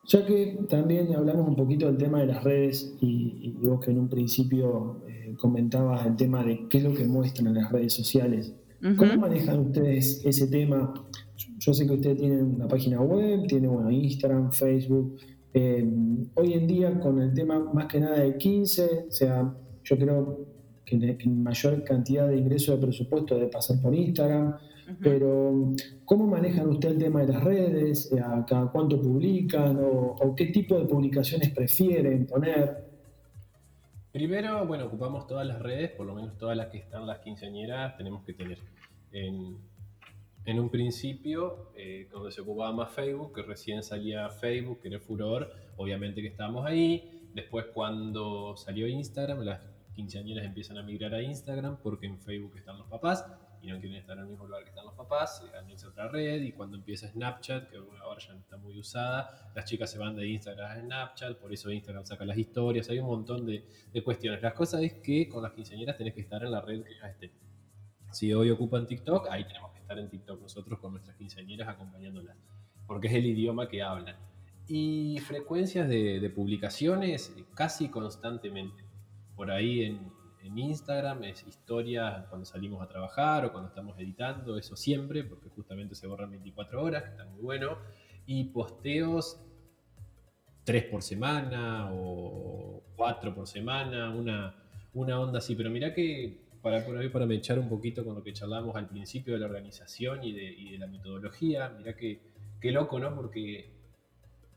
Ya 0.05 0.27
que 0.27 0.59
también 0.69 1.15
hablamos 1.15 1.47
un 1.47 1.55
poquito 1.55 1.87
del 1.87 1.97
tema 1.97 2.19
de 2.21 2.27
las 2.27 2.43
redes 2.43 2.97
y, 3.01 3.39
y 3.41 3.67
vos 3.67 3.79
que 3.85 3.93
en 3.93 4.01
un 4.01 4.09
principio 4.09 5.01
eh, 5.09 5.35
comentabas 5.39 6.05
el 6.07 6.17
tema 6.17 6.45
de 6.45 6.67
qué 6.69 6.79
es 6.79 6.85
lo 6.85 6.93
que 6.93 7.05
muestran 7.05 7.47
en 7.47 7.55
las 7.55 7.71
redes 7.71 7.93
sociales, 7.93 8.53
¿cómo 8.99 9.17
manejan 9.17 9.61
ustedes 9.61 10.21
ese 10.27 10.49
tema? 10.49 10.93
Yo 11.59 11.73
sé 11.73 11.87
que 11.87 11.93
ustedes 11.93 12.19
tienen 12.19 12.57
una 12.57 12.67
página 12.67 13.01
web, 13.01 13.47
tienen 13.47 13.71
bueno, 13.73 13.93
Instagram, 13.93 14.51
Facebook. 14.51 15.17
Eh, 15.55 15.89
hoy 16.35 16.55
en 16.55 16.67
día 16.67 16.99
con 16.99 17.21
el 17.23 17.33
tema 17.33 17.61
más 17.73 17.87
que 17.87 18.01
nada 18.01 18.19
de 18.19 18.37
15, 18.37 19.07
o 19.09 19.13
sea, 19.13 19.55
yo 19.85 19.97
creo 19.99 20.47
que 20.85 21.17
que 21.17 21.29
mayor 21.29 21.85
cantidad 21.85 22.29
de 22.29 22.37
ingresos 22.37 22.81
de 22.81 22.87
presupuesto 22.87 23.35
debe 23.37 23.49
pasar 23.49 23.81
por 23.81 23.95
Instagram. 23.95 24.57
Pero, 25.01 25.73
¿cómo 26.05 26.27
manejan 26.27 26.69
ustedes 26.69 26.95
el 26.95 27.03
tema 27.05 27.21
de 27.21 27.33
las 27.33 27.45
redes? 27.45 28.13
Eh, 28.13 28.21
¿A 28.21 28.45
cada 28.45 28.67
cuánto 28.67 29.01
publican? 29.01 29.79
¿O, 29.79 30.17
o 30.21 30.35
qué 30.35 30.47
tipo 30.47 30.79
de 30.79 30.87
publicaciones 30.87 31.51
prefieren 31.51 32.27
poner? 32.27 32.93
Primero, 34.13 34.67
bueno, 34.67 34.87
ocupamos 34.87 35.27
todas 35.27 35.47
las 35.47 35.61
redes, 35.63 35.93
por 35.93 36.05
lo 36.07 36.15
menos 36.15 36.37
todas 36.37 36.57
las 36.57 36.67
que 36.67 36.79
están 36.79 37.07
las 37.07 37.21
quinceañeras, 37.21 37.97
tenemos 37.97 38.25
que 38.25 38.35
tener. 38.35 38.59
En, 39.13 39.57
en 40.45 40.61
un 40.61 40.69
principio, 40.69 41.71
eh, 41.77 42.09
donde 42.11 42.31
se 42.31 42.41
ocupaba 42.43 42.73
más 42.73 42.93
Facebook, 42.93 43.33
que 43.35 43.43
recién 43.43 43.83
salía 43.83 44.29
Facebook, 44.29 44.81
que 44.81 44.89
era 44.89 45.01
furor, 45.01 45.51
obviamente 45.77 46.21
que 46.21 46.29
estábamos 46.29 46.67
ahí. 46.67 47.29
Después, 47.35 47.67
cuando 47.73 48.57
salió 48.57 48.87
Instagram, 48.87 49.41
las 49.41 49.63
quinceañeras 49.95 50.45
empiezan 50.45 50.79
a 50.79 50.83
migrar 50.83 51.15
a 51.15 51.23
Instagram 51.23 51.79
porque 51.83 52.07
en 52.07 52.19
Facebook 52.19 52.57
están 52.57 52.79
los 52.79 52.87
papás 52.89 53.25
y 53.63 53.69
no 53.69 53.79
quieren 53.79 53.99
estar 53.99 54.17
en 54.17 54.25
el 54.25 54.31
mismo 54.31 54.45
lugar 54.47 54.65
que 54.65 54.71
están 54.71 54.85
los 54.85 54.95
papás, 54.95 55.39
se 55.39 55.57
anexan 55.57 55.91
otra 55.91 56.09
red 56.09 56.43
y 56.43 56.51
cuando 56.51 56.77
empieza 56.77 57.09
Snapchat, 57.09 57.71
que 57.71 57.77
ahora 57.77 58.21
ya 58.21 58.33
no 58.33 58.41
está 58.41 58.57
muy 58.57 58.77
usada, 58.77 59.53
las 59.55 59.65
chicas 59.67 59.89
se 59.89 59.99
van 59.99 60.17
de 60.17 60.27
Instagram 60.27 60.69
a 60.69 60.81
Snapchat, 60.81 61.39
por 61.39 61.53
eso 61.53 61.71
Instagram 61.71 62.05
saca 62.05 62.25
las 62.25 62.37
historias, 62.37 62.89
hay 62.91 62.99
un 62.99 63.07
montón 63.07 63.47
de, 63.47 63.65
cuestiones. 64.03 64.43
La 64.43 64.53
cosa 64.53 64.83
es 64.83 64.95
que 64.95 65.29
con 65.29 65.45
las 65.45 65.53
quinceañeras 65.53 65.97
tenés 65.97 66.13
que 66.13 66.23
estar 66.23 66.43
en 66.43 66.51
la 66.51 66.61
red 66.61 66.83
que 66.83 66.93
ellas 66.93 67.11
estén. 67.11 67.31
Si 68.11 68.35
hoy 68.35 68.51
ocupan 68.51 68.85
TikTok, 68.85 69.29
ahí 69.31 69.45
tenemos 69.45 69.71
que 69.73 69.79
estar 69.79 69.97
en 69.97 70.11
TikTok 70.11 70.41
nosotros 70.41 70.81
con 70.81 70.93
nuestras 70.93 71.17
quinceañeras 71.17 71.69
acompañándolas, 71.69 72.37
porque 72.89 73.07
es 73.07 73.15
el 73.15 73.27
idioma 73.27 73.69
que 73.69 73.81
hablan. 73.81 74.17
Y 74.67 75.19
frecuencias 75.21 75.89
de, 75.89 76.33
publicaciones 76.35 77.33
casi 77.55 77.89
constantemente. 77.89 78.82
Por 79.43 79.51
ahí 79.51 79.83
en, 79.83 79.99
en 80.45 80.57
Instagram 80.57 81.25
es 81.25 81.45
historia 81.49 82.27
cuando 82.29 82.45
salimos 82.45 82.81
a 82.81 82.87
trabajar 82.87 83.45
o 83.45 83.51
cuando 83.51 83.71
estamos 83.71 83.99
editando, 83.99 84.57
eso 84.57 84.77
siempre, 84.77 85.25
porque 85.25 85.49
justamente 85.49 85.97
se 85.97 86.07
borran 86.07 86.31
24 86.31 86.81
horas, 86.81 87.03
que 87.03 87.09
está 87.09 87.25
muy 87.25 87.41
bueno. 87.41 87.77
Y 88.25 88.45
posteos 88.45 89.45
tres 90.63 90.85
por 90.85 91.03
semana 91.03 91.91
o 91.93 92.85
cuatro 92.95 93.35
por 93.35 93.49
semana, 93.49 94.11
una, 94.11 94.55
una 94.95 95.19
onda 95.19 95.39
así. 95.39 95.57
Pero 95.57 95.71
mira 95.71 95.93
que 95.93 96.39
para, 96.63 96.87
por 96.87 96.97
ahí, 96.97 97.09
para 97.09 97.27
me 97.27 97.35
echar 97.35 97.59
un 97.59 97.69
poquito 97.69 98.05
con 98.05 98.15
lo 98.15 98.23
que 98.23 98.33
charlamos 98.33 98.77
al 98.77 98.87
principio 98.87 99.35
de 99.35 99.41
la 99.41 99.47
organización 99.47 100.23
y 100.23 100.31
de, 100.31 100.79
la 100.79 100.87
metodología, 100.87 101.69
mira 101.77 101.97
que, 101.97 102.21
qué 102.61 102.71
loco, 102.71 103.01
¿no? 103.01 103.13
Porque 103.13 103.73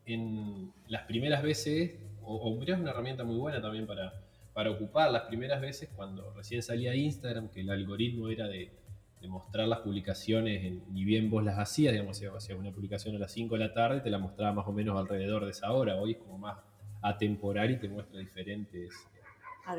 en 0.06 0.72
las 0.90 1.08
primeras 1.08 1.42
veces, 1.42 1.96
o, 2.22 2.36
o 2.36 2.62
es 2.62 2.80
una 2.80 2.92
herramienta 2.92 3.24
muy 3.24 3.38
buena 3.38 3.60
también 3.60 3.88
para, 3.88 4.25
para 4.56 4.72
ocupar 4.72 5.12
las 5.12 5.24
primeras 5.24 5.60
veces, 5.60 5.90
cuando 5.94 6.32
recién 6.32 6.64
salía 6.64 6.96
Instagram, 6.96 7.50
que 7.50 7.60
el 7.60 7.70
algoritmo 7.70 8.30
era 8.30 8.48
de, 8.48 8.72
mostrar 9.28 9.68
las 9.68 9.80
publicaciones, 9.80 10.72
ni 10.92 11.04
bien 11.04 11.32
vos 11.32 11.44
las 11.44 11.58
hacías, 11.58 11.92
digamos, 11.92 12.16
si 12.16 12.28
hacías 12.28 12.60
una 12.60 12.72
publicación 12.72 13.16
a 13.16 13.20
las 13.20 13.32
5 13.32 13.56
de 13.56 13.60
la 13.60 13.74
tarde, 13.74 14.00
te 14.00 14.12
la 14.12 14.20
mostraba 14.20 14.54
más 14.54 14.68
o 14.68 14.72
menos 14.72 14.98
alrededor 14.98 15.46
de 15.46 15.52
esa 15.52 15.72
hora. 15.72 15.96
Hoy 15.96 16.12
es 16.12 16.18
como 16.20 16.38
más 16.38 16.60
atemporal 17.02 17.72
y 17.72 17.80
te 17.80 17.90
muestra 17.90 18.20
diferentes, 18.20 18.94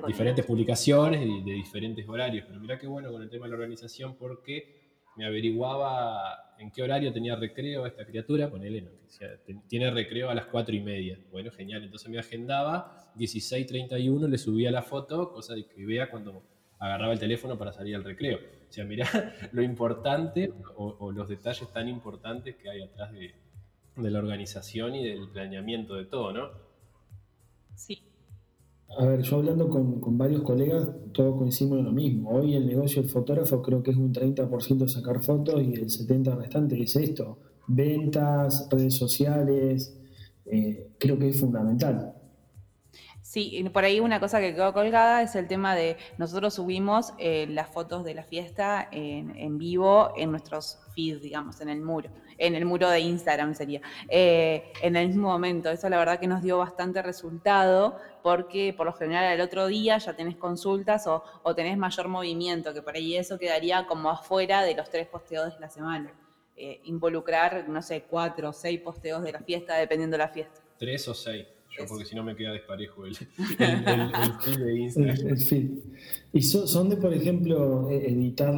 diferentes 0.05 0.45
publicaciones 0.45 1.23
y 1.25 1.43
de 1.45 1.53
diferentes 1.53 2.07
horarios. 2.09 2.45
Pero 2.49 2.59
mira 2.59 2.77
qué 2.77 2.89
bueno 2.89 3.13
con 3.13 3.23
el 3.23 3.31
tema 3.31 3.45
de 3.45 3.51
la 3.51 3.55
organización 3.55 4.17
porque 4.17 4.76
me 5.17 5.27
averiguaba 5.27 6.55
en 6.59 6.71
qué 6.71 6.83
horario 6.83 7.13
tenía 7.13 7.37
recreo 7.37 7.87
esta 7.87 8.05
criatura, 8.05 8.51
ponele, 8.51 8.83
no, 8.83 8.91
tiene 9.69 9.91
recreo 9.91 10.31
a 10.31 10.35
las 10.35 10.47
4 10.47 10.75
y 10.75 10.81
media. 10.81 11.19
Bueno, 11.31 11.51
genial, 11.51 11.85
entonces 11.85 12.09
me 12.09 12.19
agendaba 12.19 13.13
16.31, 13.17 14.29
le 14.29 14.39
subía 14.39 14.71
la 14.71 14.83
foto, 14.83 15.33
cosa 15.33 15.55
de 15.55 15.67
que 15.67 15.85
vea 15.85 16.11
cuando 16.11 16.43
agarraba 16.79 17.13
el 17.13 17.19
teléfono 17.19 17.59
para 17.59 17.73
salir 17.73 17.97
al 17.97 18.05
recreo. 18.05 18.39
O 18.69 18.73
sea, 18.73 18.85
mirá 18.85 19.07
lo 19.53 19.63
importante 19.63 20.53
o, 20.77 21.13
los 21.13 21.29
detalles 21.29 21.71
tan 21.73 21.89
importantes 21.89 22.57
que 22.57 22.69
hay 22.69 22.83
atrás 22.83 23.13
de, 23.13 23.35
la 23.97 24.19
organización 24.19 24.95
y 24.95 25.05
del 25.05 25.29
planeamiento 25.31 25.95
de 25.95 26.05
todo, 26.05 26.33
¿no? 26.33 26.51
Sí. 27.75 28.03
A 28.99 29.05
ver, 29.05 29.23
yo 29.23 29.37
hablando 29.37 29.69
con, 29.69 30.17
varios 30.17 30.43
colegas, 30.43 30.89
todos 31.13 31.37
coincidimos 31.37 31.81
en 31.81 31.85
lo 31.85 31.93
mismo. 31.93 32.31
Hoy 32.31 32.55
el 32.55 32.67
negocio 32.67 33.03
del 33.03 33.11
fotógrafo 33.11 33.61
creo 33.61 33.83
que 33.83 33.91
es 33.91 33.97
un 33.97 34.13
30% 34.13 34.89
sacar 34.89 35.23
fotos 35.23 35.63
y 35.63 35.75
el 35.75 35.87
70% 35.87 36.37
restante 36.37 36.83
es 36.83 36.97
esto. 36.97 37.39
Ventas, 37.67 38.69
redes 38.71 38.95
sociales, 38.95 39.99
eh, 40.47 40.93
creo 40.99 41.19
que 41.19 41.29
es 41.29 41.41
fundamental. 41.41 42.16
Sí, 43.27 43.69
por 43.73 43.85
ahí 43.85 43.99
una 43.99 44.21
cosa 44.21 44.39
que 44.39 44.55
quedó 44.55 44.73
colgada 44.73 45.21
es 45.21 45.35
el 45.35 45.49
tema 45.49 45.75
de 45.75 45.97
nosotros 46.17 46.55
subimos 46.55 47.13
eh, 47.19 47.49
las 47.51 47.69
fotos 47.69 48.05
de 48.05 48.15
la 48.15 48.23
fiesta 48.23 48.89
en, 48.93 49.59
vivo 49.59 50.13
en 50.17 50.31
nuestros 50.31 50.79
feeds, 50.95 51.23
digamos, 51.23 51.61
en 51.61 51.69
el 51.69 51.81
muro, 51.81 52.09
en 52.39 52.55
el 52.55 52.65
muro 52.65 52.89
de 52.89 53.01
Instagram 53.01 53.57
sería, 53.57 53.81
eh, 54.09 54.73
en 54.81 54.95
el 54.95 55.09
mismo 55.09 55.29
momento. 55.29 55.69
Eso 55.71 55.89
la 55.89 55.99
verdad 55.99 56.21
que 56.21 56.29
nos 56.29 56.41
dio 56.41 56.59
bastante 56.59 57.03
resultado 57.03 57.99
porque 58.23 58.73
por 58.77 58.87
lo 58.87 58.93
general 58.93 59.25
al 59.25 59.41
otro 59.41 59.67
día 59.67 59.99
ya 59.99 60.15
tenés 60.15 60.37
consultas 60.37 61.09
o, 61.09 61.25
tenés 61.57 61.77
mayor 61.77 62.07
movimiento, 62.07 62.73
que 62.73 62.81
por 62.81 62.95
ahí 62.95 63.17
eso 63.17 63.41
quedaría 63.41 63.89
como 63.89 64.09
afuera 64.09 64.63
de 64.63 64.77
los 64.77 64.89
tres 64.89 65.09
posteos 65.09 65.53
de 65.53 65.61
la 65.61 65.69
semana. 65.69 66.15
Eh, 66.55 66.81
involucrar, 66.85 67.69
no 67.69 67.83
sé, 67.83 68.05
cuatro 68.09 68.51
o 68.51 68.53
seis 68.53 68.81
posteos 68.81 69.25
de 69.25 69.33
la 69.33 69.41
fiesta, 69.41 69.75
dependiendo 69.75 70.15
de 70.15 70.19
la 70.19 70.29
fiesta. 70.29 70.61
Tres 70.79 71.09
o 71.09 71.15
seis 71.15 71.56
porque 71.89 72.05
si 72.05 72.15
no 72.15 72.23
me 72.23 72.35
queda 72.35 72.53
desparejo 72.53 73.07
el, 73.07 73.15
feed 73.17 74.59
de 74.59 74.79
Instagram. 74.79 75.37
¿Y 76.33 76.43
son, 76.43 76.89
de, 76.89 76.97
por 76.97 77.13
ejemplo, 77.13 77.91
e, 77.91 78.13
editar 78.13 78.55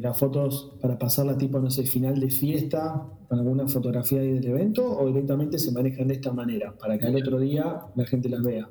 las 0.00 0.18
fotos 0.18 0.72
para 0.80 0.98
pasarla 0.98 1.36
tipo, 1.38 1.58
no 1.60 1.70
sé, 1.70 1.84
final 1.84 2.18
de 2.18 2.30
fiesta, 2.30 3.06
para 3.28 3.42
alguna 3.42 3.68
fotografía 3.68 4.20
del 4.20 4.44
evento, 4.44 4.84
o 4.84 5.06
directamente 5.08 5.58
se 5.58 5.72
manejan 5.72 6.08
de 6.08 6.14
esta 6.14 6.32
manera, 6.32 6.72
para 6.76 6.98
que 6.98 7.06
al 7.06 7.16
otro 7.16 7.38
día 7.38 7.80
la 7.94 8.06
gente 8.06 8.28
las 8.28 8.42
vea? 8.42 8.68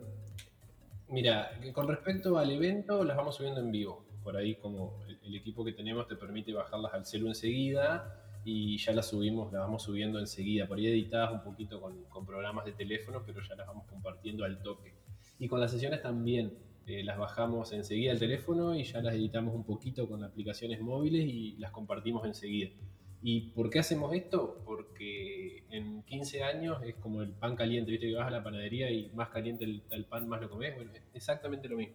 Mira, 1.10 1.50
con 1.74 1.88
respecto 1.88 2.38
al 2.38 2.52
evento, 2.52 3.04
las 3.04 3.18
vamos 3.18 3.36
subiendo 3.36 3.62
en 3.62 3.72
vivo. 3.72 4.06
Por 4.24 4.36
ahí, 4.38 4.56
como 4.56 5.00
el, 5.08 5.18
el 5.24 5.36
equipo 5.36 5.64
que 5.66 5.74
tenemos 5.74 6.08
te 6.08 6.16
permite 6.16 6.54
bajarlas 6.54 6.94
al 6.94 7.06
celu 7.06 7.28
enseguida 7.28 8.16
y 8.50 8.78
ya 8.78 8.94
las 8.94 9.10
subimos, 9.10 9.52
las 9.54 9.62
vamos 9.62 9.84
subiendo 9.84 10.20
enseguida, 10.20 10.68
por 10.68 10.78
ahí 10.78 10.88
editadas 10.88 11.32
un 11.32 11.44
poquito 11.44 11.80
con, 11.80 12.04
con, 12.06 12.26
programas 12.26 12.66
de 12.66 12.72
teléfono, 12.72 13.22
pero 13.26 13.42
ya 13.42 13.56
las 13.56 13.68
vamos 13.68 13.86
compartiendo 13.88 14.44
al 14.44 14.62
toque. 14.62 14.94
Y 15.38 15.48
con 15.48 15.60
las 15.60 15.72
sesiones 15.72 16.02
también, 16.02 16.54
eh, 16.88 17.04
las 17.04 17.20
bajamos 17.20 17.72
enseguida 17.72 18.12
al 18.12 18.18
teléfono 18.18 18.76
y 18.76 18.84
ya 18.84 19.00
las 19.02 19.14
editamos 19.14 19.54
un 19.54 19.64
poquito 19.64 20.10
con 20.10 20.24
aplicaciones 20.24 20.82
móviles 20.82 21.24
y 21.24 21.56
las 21.58 21.70
compartimos 21.70 22.26
enseguida. 22.26 22.72
¿Y 23.22 23.52
por 23.52 23.70
qué 23.70 23.80
hacemos 23.80 24.12
esto? 24.16 24.64
Porque 24.66 25.66
en 25.70 26.02
15 26.02 26.42
años 26.42 26.82
es 26.84 26.96
como 26.96 27.22
el 27.22 27.30
pan 27.30 27.56
caliente, 27.56 27.92
viste 27.92 28.08
que 28.08 28.16
vas 28.16 28.28
a 28.28 28.32
la 28.32 28.44
panadería 28.44 28.90
y 28.90 29.12
más 29.14 29.30
caliente 29.30 29.66
el, 29.66 29.84
el 29.92 30.06
pan 30.06 30.28
más 30.28 30.42
lo 30.42 30.50
comes. 30.50 30.76
Bueno, 30.76 30.92
es 30.92 31.04
exactamente 31.14 31.70
lo 31.70 31.78
mismo. 31.78 31.94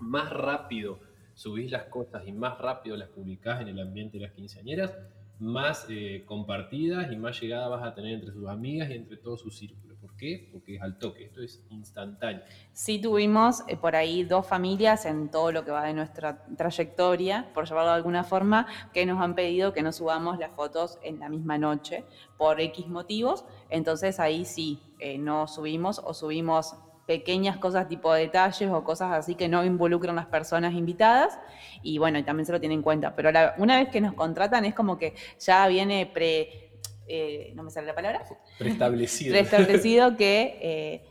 Más 0.00 0.30
rápido 0.30 0.98
subís 1.32 1.70
las 1.70 1.84
cosas 1.84 2.26
y 2.26 2.32
más 2.32 2.58
rápido 2.58 2.96
las 2.96 3.08
publicás 3.08 3.62
en 3.62 3.68
el 3.68 3.78
ambiente 3.78 4.18
de 4.18 4.24
las 4.24 4.32
quinceañeras, 4.34 4.92
más 5.38 5.86
eh, 5.88 6.24
compartidas 6.26 7.12
y 7.12 7.16
más 7.16 7.40
llegada 7.40 7.68
vas 7.68 7.84
a 7.84 7.94
tener 7.94 8.14
entre 8.14 8.32
sus 8.32 8.48
amigas 8.48 8.90
y 8.90 8.94
entre 8.94 9.16
todo 9.16 9.36
su 9.36 9.50
círculo. 9.50 9.96
¿Por 10.00 10.16
qué? 10.16 10.48
Porque 10.52 10.76
es 10.76 10.82
al 10.82 10.98
toque, 10.98 11.24
esto 11.24 11.42
es 11.42 11.64
instantáneo. 11.70 12.42
Sí 12.72 13.00
tuvimos 13.00 13.62
eh, 13.68 13.76
por 13.76 13.96
ahí 13.96 14.24
dos 14.24 14.46
familias 14.46 15.06
en 15.06 15.30
todo 15.30 15.52
lo 15.52 15.64
que 15.64 15.70
va 15.70 15.84
de 15.84 15.94
nuestra 15.94 16.44
trayectoria, 16.56 17.50
por 17.54 17.66
llamarlo 17.66 17.90
de 17.90 17.96
alguna 17.96 18.24
forma, 18.24 18.66
que 18.92 19.06
nos 19.06 19.20
han 19.20 19.34
pedido 19.34 19.72
que 19.72 19.82
no 19.82 19.92
subamos 19.92 20.38
las 20.38 20.52
fotos 20.52 20.98
en 21.02 21.20
la 21.20 21.28
misma 21.28 21.58
noche 21.58 22.04
por 22.36 22.60
X 22.60 22.86
motivos. 22.88 23.44
Entonces 23.70 24.20
ahí 24.20 24.44
sí, 24.44 24.80
eh, 24.98 25.18
no 25.18 25.46
subimos 25.46 26.00
o 26.04 26.14
subimos 26.14 26.74
pequeñas 27.08 27.56
cosas 27.56 27.88
tipo 27.88 28.12
detalles 28.12 28.70
o 28.70 28.84
cosas 28.84 29.12
así 29.12 29.34
que 29.34 29.48
no 29.48 29.64
involucran 29.64 30.14
las 30.14 30.26
personas 30.26 30.74
invitadas 30.74 31.38
y 31.82 31.96
bueno, 31.96 32.18
y 32.18 32.22
también 32.22 32.44
se 32.44 32.52
lo 32.52 32.60
tienen 32.60 32.80
en 32.80 32.82
cuenta. 32.82 33.16
Pero 33.16 33.30
una 33.56 33.78
vez 33.78 33.88
que 33.88 34.02
nos 34.02 34.12
contratan 34.12 34.66
es 34.66 34.74
como 34.74 34.98
que 34.98 35.14
ya 35.40 35.66
viene 35.68 36.04
pre... 36.04 36.68
Eh, 37.10 37.52
¿No 37.54 37.62
me 37.62 37.70
sale 37.70 37.86
la 37.86 37.94
palabra? 37.94 38.26
Preestablecido. 38.58 39.32
Preestablecido 39.32 40.18
que... 40.18 40.58
Eh, 40.60 41.04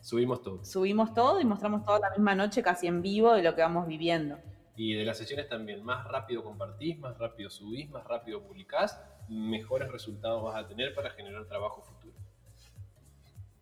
subimos 0.00 0.40
todo. 0.40 0.64
Subimos 0.64 1.12
todo 1.14 1.40
y 1.40 1.44
mostramos 1.44 1.84
toda 1.84 1.98
la 1.98 2.10
misma 2.10 2.36
noche 2.36 2.62
casi 2.62 2.86
en 2.86 3.02
vivo 3.02 3.32
de 3.32 3.42
lo 3.42 3.56
que 3.56 3.62
vamos 3.62 3.88
viviendo. 3.88 4.38
Y 4.76 4.94
de 4.94 5.04
las 5.04 5.18
sesiones 5.18 5.48
también, 5.48 5.82
más 5.82 6.06
rápido 6.06 6.44
compartís, 6.44 6.96
más 7.00 7.18
rápido 7.18 7.50
subís, 7.50 7.90
más 7.90 8.04
rápido 8.04 8.40
publicás, 8.40 9.02
mejores 9.28 9.90
resultados 9.90 10.44
vas 10.44 10.64
a 10.64 10.68
tener 10.68 10.94
para 10.94 11.10
generar 11.10 11.44
trabajo 11.46 11.82
futuro. 11.82 11.99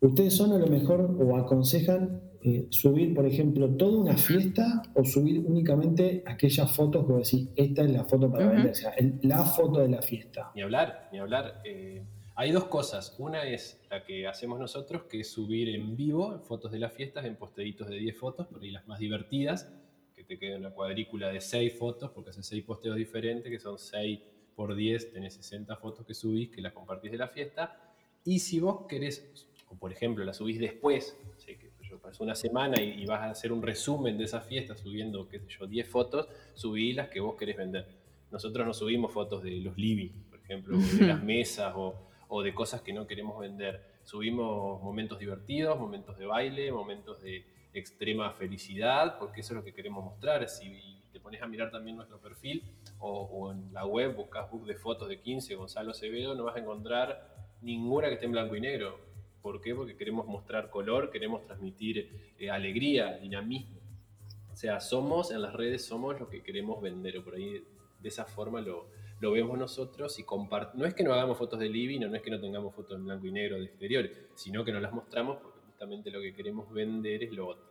¿Ustedes 0.01 0.35
son 0.35 0.53
a 0.53 0.59
lo 0.59 0.67
mejor 0.69 1.17
o 1.21 1.37
aconsejan 1.37 2.23
eh, 2.41 2.69
subir, 2.71 3.15
por 3.15 3.27
ejemplo, 3.27 3.69
toda 3.69 3.99
una 3.99 4.17
fiesta 4.17 4.83
o 4.95 5.05
subir 5.05 5.41
únicamente 5.41 6.23
aquellas 6.25 6.75
fotos 6.75 7.05
que 7.05 7.13
decís, 7.15 7.49
esta 7.57 7.83
es 7.83 7.91
la 7.91 8.05
foto 8.05 8.31
para 8.31 8.47
vender, 8.47 8.71
o 8.71 8.75
sea, 8.75 8.95
la 9.23 9.45
foto 9.45 9.81
de 9.81 9.89
la 9.89 10.01
fiesta? 10.01 10.53
Ni 10.55 10.63
hablar, 10.63 11.09
ni 11.11 11.19
hablar. 11.19 11.61
Eh, 11.65 12.05
hay 12.37 12.53
dos 12.53 12.67
cosas. 12.67 13.17
Una 13.19 13.43
es 13.43 13.81
la 13.91 14.05
que 14.05 14.29
hacemos 14.29 14.61
nosotros, 14.61 15.03
que 15.11 15.21
es 15.21 15.29
subir 15.33 15.69
en 15.71 15.97
vivo 15.97 16.39
fotos 16.45 16.71
de 16.71 16.79
las 16.79 16.93
fiestas 16.93 17.25
en 17.25 17.35
posteitos 17.35 17.89
de 17.89 17.97
10 17.97 18.17
fotos, 18.17 18.47
por 18.47 18.63
ahí 18.63 18.71
las 18.71 18.87
más 18.87 19.01
divertidas, 19.01 19.73
que 20.15 20.23
te 20.23 20.39
queda 20.39 20.59
una 20.59 20.71
cuadrícula 20.71 21.31
de 21.31 21.41
6 21.41 21.77
fotos, 21.77 22.13
porque 22.13 22.31
haces 22.31 22.47
6 22.47 22.63
posteos 22.63 22.95
diferentes, 22.95 23.51
que 23.51 23.59
son 23.59 23.77
6 23.77 24.21
por 24.55 24.77
10, 24.77 25.13
tenés 25.13 25.35
60 25.35 25.75
fotos 25.75 26.07
que 26.07 26.15
subís, 26.15 26.51
que 26.51 26.61
las 26.61 26.73
compartís 26.73 27.11
de 27.11 27.19
la 27.19 27.27
fiesta. 27.27 27.77
Y 28.25 28.39
si 28.39 28.61
vos 28.61 28.87
querés 28.89 29.49
o 29.71 29.77
por 29.77 29.93
ejemplo 29.93 30.25
la 30.25 30.33
subís 30.33 30.59
después, 30.59 31.17
que 31.47 31.71
yo 31.89 31.99
pasó 31.99 32.23
una 32.25 32.35
semana 32.35 32.81
y, 32.81 33.05
vas 33.07 33.21
a 33.21 33.31
hacer 33.31 33.53
un 33.53 33.63
resumen 33.63 34.19
de 34.19 34.25
esa 34.25 34.41
fiesta 34.41 34.77
subiendo, 34.77 35.29
qué 35.29 35.41
sé 35.41 35.47
yo, 35.49 35.67
10 35.67 35.89
fotos, 35.89 36.29
subí 36.55 36.93
las 36.93 37.09
que 37.09 37.21
vos 37.21 37.37
querés 37.37 37.57
vender. 37.57 37.87
Nosotros 38.31 38.67
no 38.67 38.75
subimos 38.75 39.13
fotos 39.13 39.43
de 39.43 39.53
los 39.53 39.77
living, 39.79 40.11
por 40.29 40.39
ejemplo, 40.41 40.77
de 40.77 41.07
las 41.07 41.23
mesas 41.23 41.73
o, 41.77 42.43
de 42.43 42.55
cosas 42.55 42.83
que 42.83 42.93
no 42.93 43.07
queremos 43.07 43.39
vender. 43.41 43.83
Subimos 44.05 44.83
momentos 44.83 45.19
divertidos, 45.19 45.79
momentos 45.79 46.19
de 46.19 46.27
baile, 46.27 46.71
momentos 46.71 47.23
de 47.23 47.47
extrema 47.73 48.31
felicidad, 48.33 49.19
porque 49.19 49.41
eso 49.41 49.55
es 49.55 49.57
lo 49.57 49.65
que 49.65 49.73
queremos 49.73 50.05
mostrar. 50.05 50.47
Si 50.49 51.01
te 51.11 51.21
pones 51.21 51.41
a 51.41 51.47
mirar 51.47 51.71
también 51.71 51.97
nuestro 51.97 52.19
perfil 52.19 52.63
o, 52.99 53.51
en 53.51 53.73
la 53.73 53.87
web, 53.87 54.15
buscas 54.15 54.51
book 54.51 54.67
de 54.67 54.75
fotos 54.75 55.09
de 55.09 55.21
15, 55.21 55.55
Gonzalo 55.55 55.93
Acevedo, 55.93 56.35
no 56.35 56.45
vas 56.45 56.57
a 56.57 56.59
encontrar 56.59 57.35
ninguna 57.63 58.09
que 58.09 58.15
esté 58.15 58.27
en 58.27 58.33
blanco 58.33 58.55
y 58.55 58.61
negro 58.61 59.08
¿Por 59.43 59.61
qué? 59.61 59.75
Porque 59.75 59.97
queremos 59.97 60.27
mostrar 60.27 60.71
color, 60.71 61.11
queremos 61.11 61.45
transmitir 61.45 62.35
eh, 62.39 62.51
alegría, 62.51 63.19
dinamismo. 63.19 63.79
O 64.53 64.57
sea, 64.57 64.81
somos 64.81 65.31
en 65.31 65.43
las 65.43 65.53
redes, 65.53 65.85
somos 65.85 66.19
lo 66.19 66.29
que 66.29 66.43
queremos 66.43 66.83
vender. 66.83 67.19
O 67.19 67.25
por 67.25 67.37
ahí 67.37 67.63
de 68.01 68.09
esa 68.09 68.25
forma 68.25 68.61
lo, 68.61 68.89
vemos 69.21 69.59
nosotros 69.59 70.19
y 70.19 70.25
No 70.75 70.87
es 70.87 70.95
que 70.95 71.05
no 71.05 71.13
hagamos 71.13 71.39
fotos 71.39 71.59
de 71.59 71.69
living 71.69 72.01
no 72.01 72.15
es 72.15 72.23
que 72.23 72.31
no 72.31 72.41
tengamos 72.41 72.75
fotos 72.75 72.97
en 72.97 73.05
blanco 73.05 73.27
y 73.27 73.33
negro 73.33 73.57
de 73.57 73.65
exteriores, 73.65 74.13
sino 74.35 74.65
que 74.65 74.73
nos 74.73 74.83
las 74.83 74.93
mostramos 74.93 75.39
porque 75.39 75.61
justamente 75.67 76.11
lo 76.11 76.21
que 76.21 76.35
queremos 76.35 76.71
vender 76.73 77.25
es 77.25 77.33
lo 77.33 77.49
otro. 77.49 77.68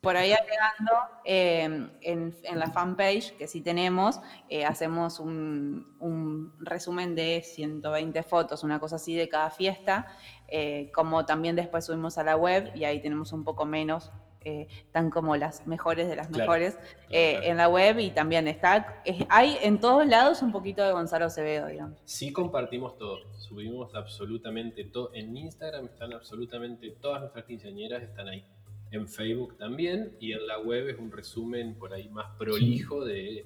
Por 0.00 0.16
ahí 0.16 0.32
agregando, 0.32 0.92
em, 1.24 1.90
en, 2.02 2.58
la 2.58 2.70
fanpage 2.70 3.36
que 3.36 3.48
sí 3.48 3.60
tenemos, 3.62 4.20
eh, 4.48 4.64
hacemos 4.64 5.18
un, 5.18 6.54
resumen 6.60 7.16
de 7.16 7.42
120 7.42 8.22
fotos, 8.22 8.62
una 8.62 8.78
cosa 8.78 8.96
así 8.96 9.16
de 9.16 9.28
cada 9.28 9.50
fiesta, 9.50 10.06
eh, 10.46 10.92
como 10.94 11.26
también 11.26 11.56
después 11.56 11.86
subimos 11.86 12.16
a 12.16 12.22
la 12.22 12.36
web 12.36 12.70
y 12.76 12.84
ahí 12.84 13.00
tenemos 13.00 13.32
un 13.32 13.42
poco 13.42 13.64
menos 13.64 14.12
eh, 14.44 14.68
tan 14.92 15.10
como 15.10 15.34
las 15.36 15.66
mejores 15.66 16.08
de 16.08 16.14
las 16.14 16.30
mejores 16.30 16.78
en 17.10 17.56
la 17.56 17.68
web 17.68 17.98
y 17.98 18.10
también 18.10 18.46
está, 18.46 19.02
hay 19.28 19.58
en 19.62 19.80
todos 19.80 20.06
lados 20.06 20.42
un 20.42 20.52
poquito 20.52 20.84
de 20.84 20.92
Gonzalo 20.92 21.24
Acevedo, 21.24 21.66
digamos. 21.66 21.98
Sí 22.04 22.32
compartimos 22.32 22.96
todo, 22.98 23.18
subimos 23.36 23.92
absolutamente 23.96 24.84
todo, 24.84 25.10
en 25.12 25.36
Instagram 25.36 25.86
están 25.86 26.12
absolutamente 26.12 26.90
todas 27.00 27.20
nuestras 27.20 27.44
quinceañeras, 27.46 28.02
están 28.04 28.28
ahí, 28.28 28.44
en 28.90 29.08
Facebook 29.08 29.56
también 29.56 30.12
y 30.20 30.32
en 30.32 30.46
la 30.46 30.60
web 30.60 30.88
es 30.88 30.98
un 30.98 31.10
resumen 31.10 31.74
por 31.74 31.92
ahí 31.92 32.08
más 32.08 32.36
prolijo 32.38 33.04
de, 33.04 33.44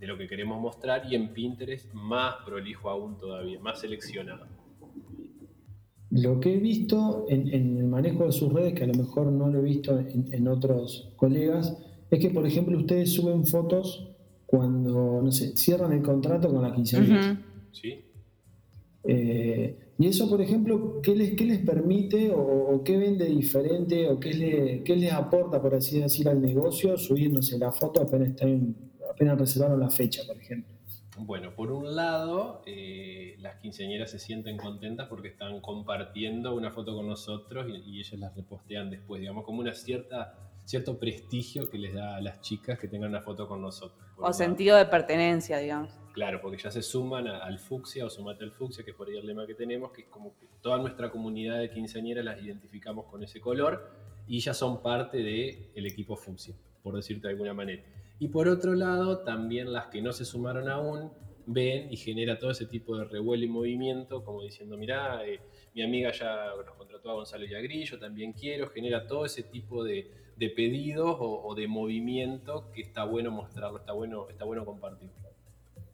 de 0.00 0.06
lo 0.06 0.16
que 0.16 0.26
queremos 0.26 0.60
mostrar 0.60 1.02
y 1.10 1.14
en 1.14 1.28
Pinterest 1.28 1.92
más 1.92 2.36
prolijo 2.44 2.88
aún 2.88 3.18
todavía, 3.18 3.60
más 3.60 3.80
seleccionado. 3.80 4.46
Lo 6.10 6.40
que 6.40 6.54
he 6.54 6.58
visto 6.58 7.26
en, 7.28 7.48
el 7.52 7.84
manejo 7.84 8.24
de 8.24 8.32
sus 8.32 8.52
redes, 8.52 8.72
que 8.72 8.84
a 8.84 8.86
lo 8.86 8.94
mejor 8.94 9.30
no 9.30 9.48
lo 9.48 9.60
he 9.60 9.62
visto 9.62 9.96
en, 9.98 10.48
otros 10.48 11.12
colegas, 11.16 11.76
es 12.10 12.18
que, 12.18 12.30
por 12.30 12.46
ejemplo, 12.46 12.76
ustedes 12.78 13.12
suben 13.12 13.46
fotos 13.46 14.08
cuando, 14.46 15.20
no 15.22 15.30
sé, 15.30 15.56
cierran 15.56 15.92
el 15.92 16.02
contrato 16.02 16.50
con 16.50 16.62
la 16.62 16.74
quinceañera. 16.74 17.40
Sí. 17.70 18.00
Eh, 19.04 19.89
y 20.00 20.06
eso, 20.06 20.30
por 20.30 20.40
ejemplo, 20.40 21.02
¿qué 21.02 21.14
les, 21.14 21.36
qué 21.36 21.44
les 21.44 21.58
permite 21.58 22.32
o, 22.34 22.82
qué 22.82 22.96
vende 22.96 23.26
diferente 23.26 24.08
o 24.08 24.18
qué, 24.18 24.32
le, 24.32 24.82
qué 24.82 24.96
les 24.96 25.12
aporta, 25.12 25.60
por 25.60 25.74
así 25.74 26.00
decir, 26.00 26.26
al 26.26 26.40
negocio 26.40 26.96
subiéndose 26.96 27.58
la 27.58 27.70
foto 27.70 28.00
apenas, 28.00 28.32
apenas 29.10 29.38
reservaron 29.38 29.78
la 29.78 29.90
fecha, 29.90 30.22
por 30.26 30.38
ejemplo? 30.38 30.72
Bueno, 31.18 31.54
por 31.54 31.70
un 31.70 31.94
lado, 31.94 32.62
eh, 32.64 33.36
las 33.40 33.56
quinceañeras 33.56 34.10
se 34.10 34.18
sienten 34.18 34.56
contentas 34.56 35.06
porque 35.06 35.28
están 35.28 35.60
compartiendo 35.60 36.54
una 36.54 36.70
foto 36.70 36.96
con 36.96 37.06
nosotros 37.06 37.66
y, 37.68 38.00
ellas 38.00 38.18
las 38.18 38.34
repostean 38.34 38.88
después, 38.88 39.20
digamos, 39.20 39.44
como 39.44 39.60
una 39.60 39.74
cierta 39.74 40.34
cierto 40.64 40.98
prestigio 40.98 41.68
que 41.68 41.76
les 41.76 41.92
da 41.92 42.16
a 42.16 42.22
las 42.22 42.40
chicas 42.40 42.78
que 42.78 42.88
tengan 42.88 43.10
una 43.10 43.20
foto 43.20 43.46
con 43.46 43.60
nosotros. 43.60 44.00
O 44.16 44.32
sentido 44.32 44.78
de 44.78 44.86
pertenencia, 44.86 45.58
digamos. 45.58 45.99
Claro, 46.12 46.40
porque 46.40 46.58
ya 46.58 46.70
se 46.70 46.82
suman 46.82 47.28
al 47.28 47.58
fucsia 47.58 48.04
o 48.04 48.10
sumate 48.10 48.44
al 48.44 48.52
fucsia, 48.52 48.84
que 48.84 48.90
es 48.90 48.96
por 48.96 49.08
ahí 49.08 49.16
el 49.16 49.26
lema 49.26 49.46
que 49.46 49.54
tenemos, 49.54 49.92
que 49.92 50.02
es 50.02 50.08
como 50.08 50.36
que 50.36 50.46
toda 50.60 50.78
nuestra 50.78 51.10
comunidad 51.10 51.58
de 51.58 51.70
quinceañeras 51.70 52.24
las 52.24 52.42
identificamos 52.42 53.06
con 53.06 53.22
ese 53.22 53.40
color 53.40 53.90
y 54.26 54.40
ya 54.40 54.54
son 54.54 54.82
parte 54.82 55.18
del 55.18 55.86
equipo 55.86 56.16
fucsia, 56.16 56.54
por 56.82 56.96
decirte 56.96 57.28
de 57.28 57.34
alguna 57.34 57.54
manera. 57.54 57.82
Y 58.18 58.28
por 58.28 58.48
otro 58.48 58.74
lado, 58.74 59.20
también 59.20 59.72
las 59.72 59.86
que 59.86 60.02
no 60.02 60.12
se 60.12 60.24
sumaron 60.24 60.68
aún 60.68 61.10
ven 61.46 61.92
y 61.92 61.96
genera 61.96 62.38
todo 62.38 62.50
ese 62.50 62.66
tipo 62.66 62.96
de 62.96 63.04
revuelo 63.04 63.44
y 63.44 63.48
movimiento, 63.48 64.24
como 64.24 64.42
diciendo, 64.42 64.76
mirá, 64.76 65.26
eh, 65.26 65.40
mi 65.74 65.82
amiga 65.82 66.12
ya 66.12 66.52
nos 66.64 66.76
contrató 66.76 67.10
a 67.10 67.14
Gonzalo 67.14 67.44
y 67.44 67.54
a 67.54 67.60
Grillo, 67.60 67.98
también 67.98 68.32
quiero, 68.32 68.68
genera 68.68 69.06
todo 69.06 69.24
ese 69.24 69.42
tipo 69.42 69.84
de, 69.84 70.10
pedidos 70.38 71.16
o, 71.18 71.54
de 71.54 71.66
movimiento 71.66 72.70
que 72.72 72.80
está 72.80 73.04
bueno 73.04 73.30
mostrarlo, 73.30 73.78
está 73.78 73.92
bueno, 73.92 74.28
está 74.28 74.44
bueno 74.44 74.64
compartirlo. 74.64 75.14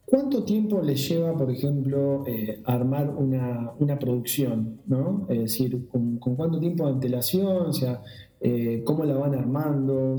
¿Cuánto 0.09 0.45
tiempo 0.45 0.81
le 0.81 0.95
lleva, 0.95 1.35
por 1.35 1.51
ejemplo, 1.51 2.23
eh, 2.25 2.61
armar 2.63 3.09
una, 3.09 3.99
producción? 3.99 4.79
¿no? 4.85 5.27
Es 5.29 5.39
decir, 5.39 5.85
¿con, 5.89 6.17
cuánto 6.17 6.61
tiempo 6.61 6.85
de 6.85 6.93
antelación? 6.93 7.67
O 7.67 7.73
sea, 7.73 8.01
eh, 8.39 8.83
¿cómo 8.85 9.03
la 9.03 9.17
van 9.17 9.35
armando? 9.35 10.15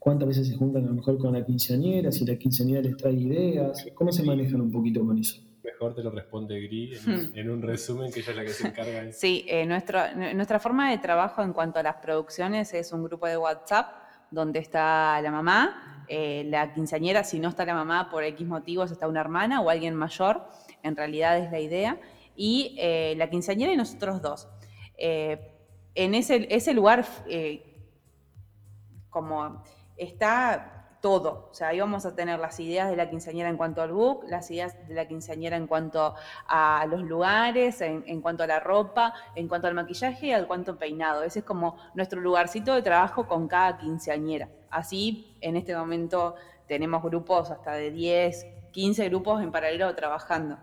cuántas 0.00 0.26
veces 0.26 0.48
se 0.48 0.56
juntan 0.56 0.84
a 0.84 0.88
lo 0.88 0.94
mejor 0.94 1.18
con 1.18 1.32
la 1.34 1.44
quinceañera, 1.44 2.10
si 2.10 2.24
la 2.24 2.36
quinceañera 2.36 2.80
les 2.80 2.96
trae 2.96 3.12
ideas, 3.12 3.86
¿cómo 3.94 4.10
se 4.10 4.24
manejan 4.24 4.60
un 4.60 4.72
poquito 4.72 5.04
con 5.04 5.18
eso? 5.18 5.40
Mejor 5.62 5.94
te 5.94 6.02
lo 6.02 6.10
responde 6.10 6.60
Gri 6.60 6.94
en, 7.34 7.50
un 7.50 7.60
hmm. 7.60 7.62
resumen 7.62 8.10
que 8.10 8.20
ella 8.20 8.30
es 8.30 8.36
la 8.36 8.44
que 8.44 8.50
se 8.50 8.68
encarga 8.68 9.02
de 9.02 9.12
Sí, 9.12 9.44
eh, 9.46 9.66
nuestra 9.66 10.58
forma 10.58 10.90
de 10.90 10.98
trabajo 10.98 11.42
en 11.42 11.52
cuanto 11.52 11.78
a 11.78 11.82
las 11.84 11.96
producciones 11.96 12.74
es 12.74 12.92
un 12.92 13.04
grupo 13.04 13.26
de 13.26 13.36
WhatsApp 13.36 13.86
donde 14.30 14.58
está 14.58 15.20
la 15.22 15.30
mamá, 15.30 15.97
eh, 16.08 16.44
la 16.46 16.72
quinceañera, 16.72 17.24
si 17.24 17.40
no 17.40 17.48
está 17.48 17.64
la 17.64 17.74
mamá 17.74 18.10
por 18.10 18.24
X 18.24 18.46
motivos, 18.46 18.90
está 18.90 19.08
una 19.08 19.20
hermana 19.20 19.60
o 19.60 19.70
alguien 19.70 19.94
mayor, 19.94 20.48
en 20.82 20.96
realidad 20.96 21.38
es 21.38 21.50
la 21.50 21.60
idea, 21.60 22.00
y 22.36 22.76
eh, 22.78 23.14
la 23.16 23.28
quinceañera 23.30 23.72
y 23.72 23.76
nosotros 23.76 24.22
dos. 24.22 24.48
en 24.96 26.14
ese, 26.14 26.74
lugar, 26.74 27.04
como 29.10 29.62
está 29.96 30.78
todo. 31.00 31.48
O 31.50 31.54
sea, 31.54 31.68
ahí 31.68 31.80
vamos 31.80 32.06
a 32.06 32.14
tener 32.14 32.38
las 32.38 32.58
ideas 32.60 32.90
de 32.90 32.96
la 32.96 33.08
quinceañera 33.08 33.48
en 33.48 33.56
cuanto 33.56 33.82
al 33.82 33.92
book, 33.92 34.24
las 34.28 34.50
ideas 34.50 34.76
de 34.88 34.94
la 34.94 35.06
quinceañera 35.06 35.56
en 35.56 35.66
cuanto 35.66 36.14
a 36.46 36.86
los 36.88 37.02
lugares, 37.02 37.80
en, 37.80 38.20
cuanto 38.20 38.42
a 38.42 38.46
la 38.46 38.60
ropa, 38.60 39.14
en 39.34 39.48
cuanto 39.48 39.68
al 39.68 39.74
maquillaje 39.74 40.28
y 40.28 40.32
al 40.32 40.46
cuanto 40.46 40.78
peinado. 40.78 41.22
Ese 41.22 41.40
es 41.40 41.44
como 41.44 41.76
nuestro 41.94 42.20
lugarcito 42.20 42.74
de 42.74 42.82
trabajo 42.82 43.26
con 43.26 43.48
cada 43.48 43.78
quinceañera. 43.78 44.48
Así, 44.70 45.36
en 45.40 45.56
este 45.56 45.74
momento 45.76 46.34
tenemos 46.66 47.02
grupos 47.02 47.50
hasta 47.50 47.72
de 47.72 47.90
10, 47.90 48.46
15 48.72 49.08
grupos 49.08 49.42
en 49.42 49.50
paralelo 49.50 49.94
trabajando. 49.94 50.58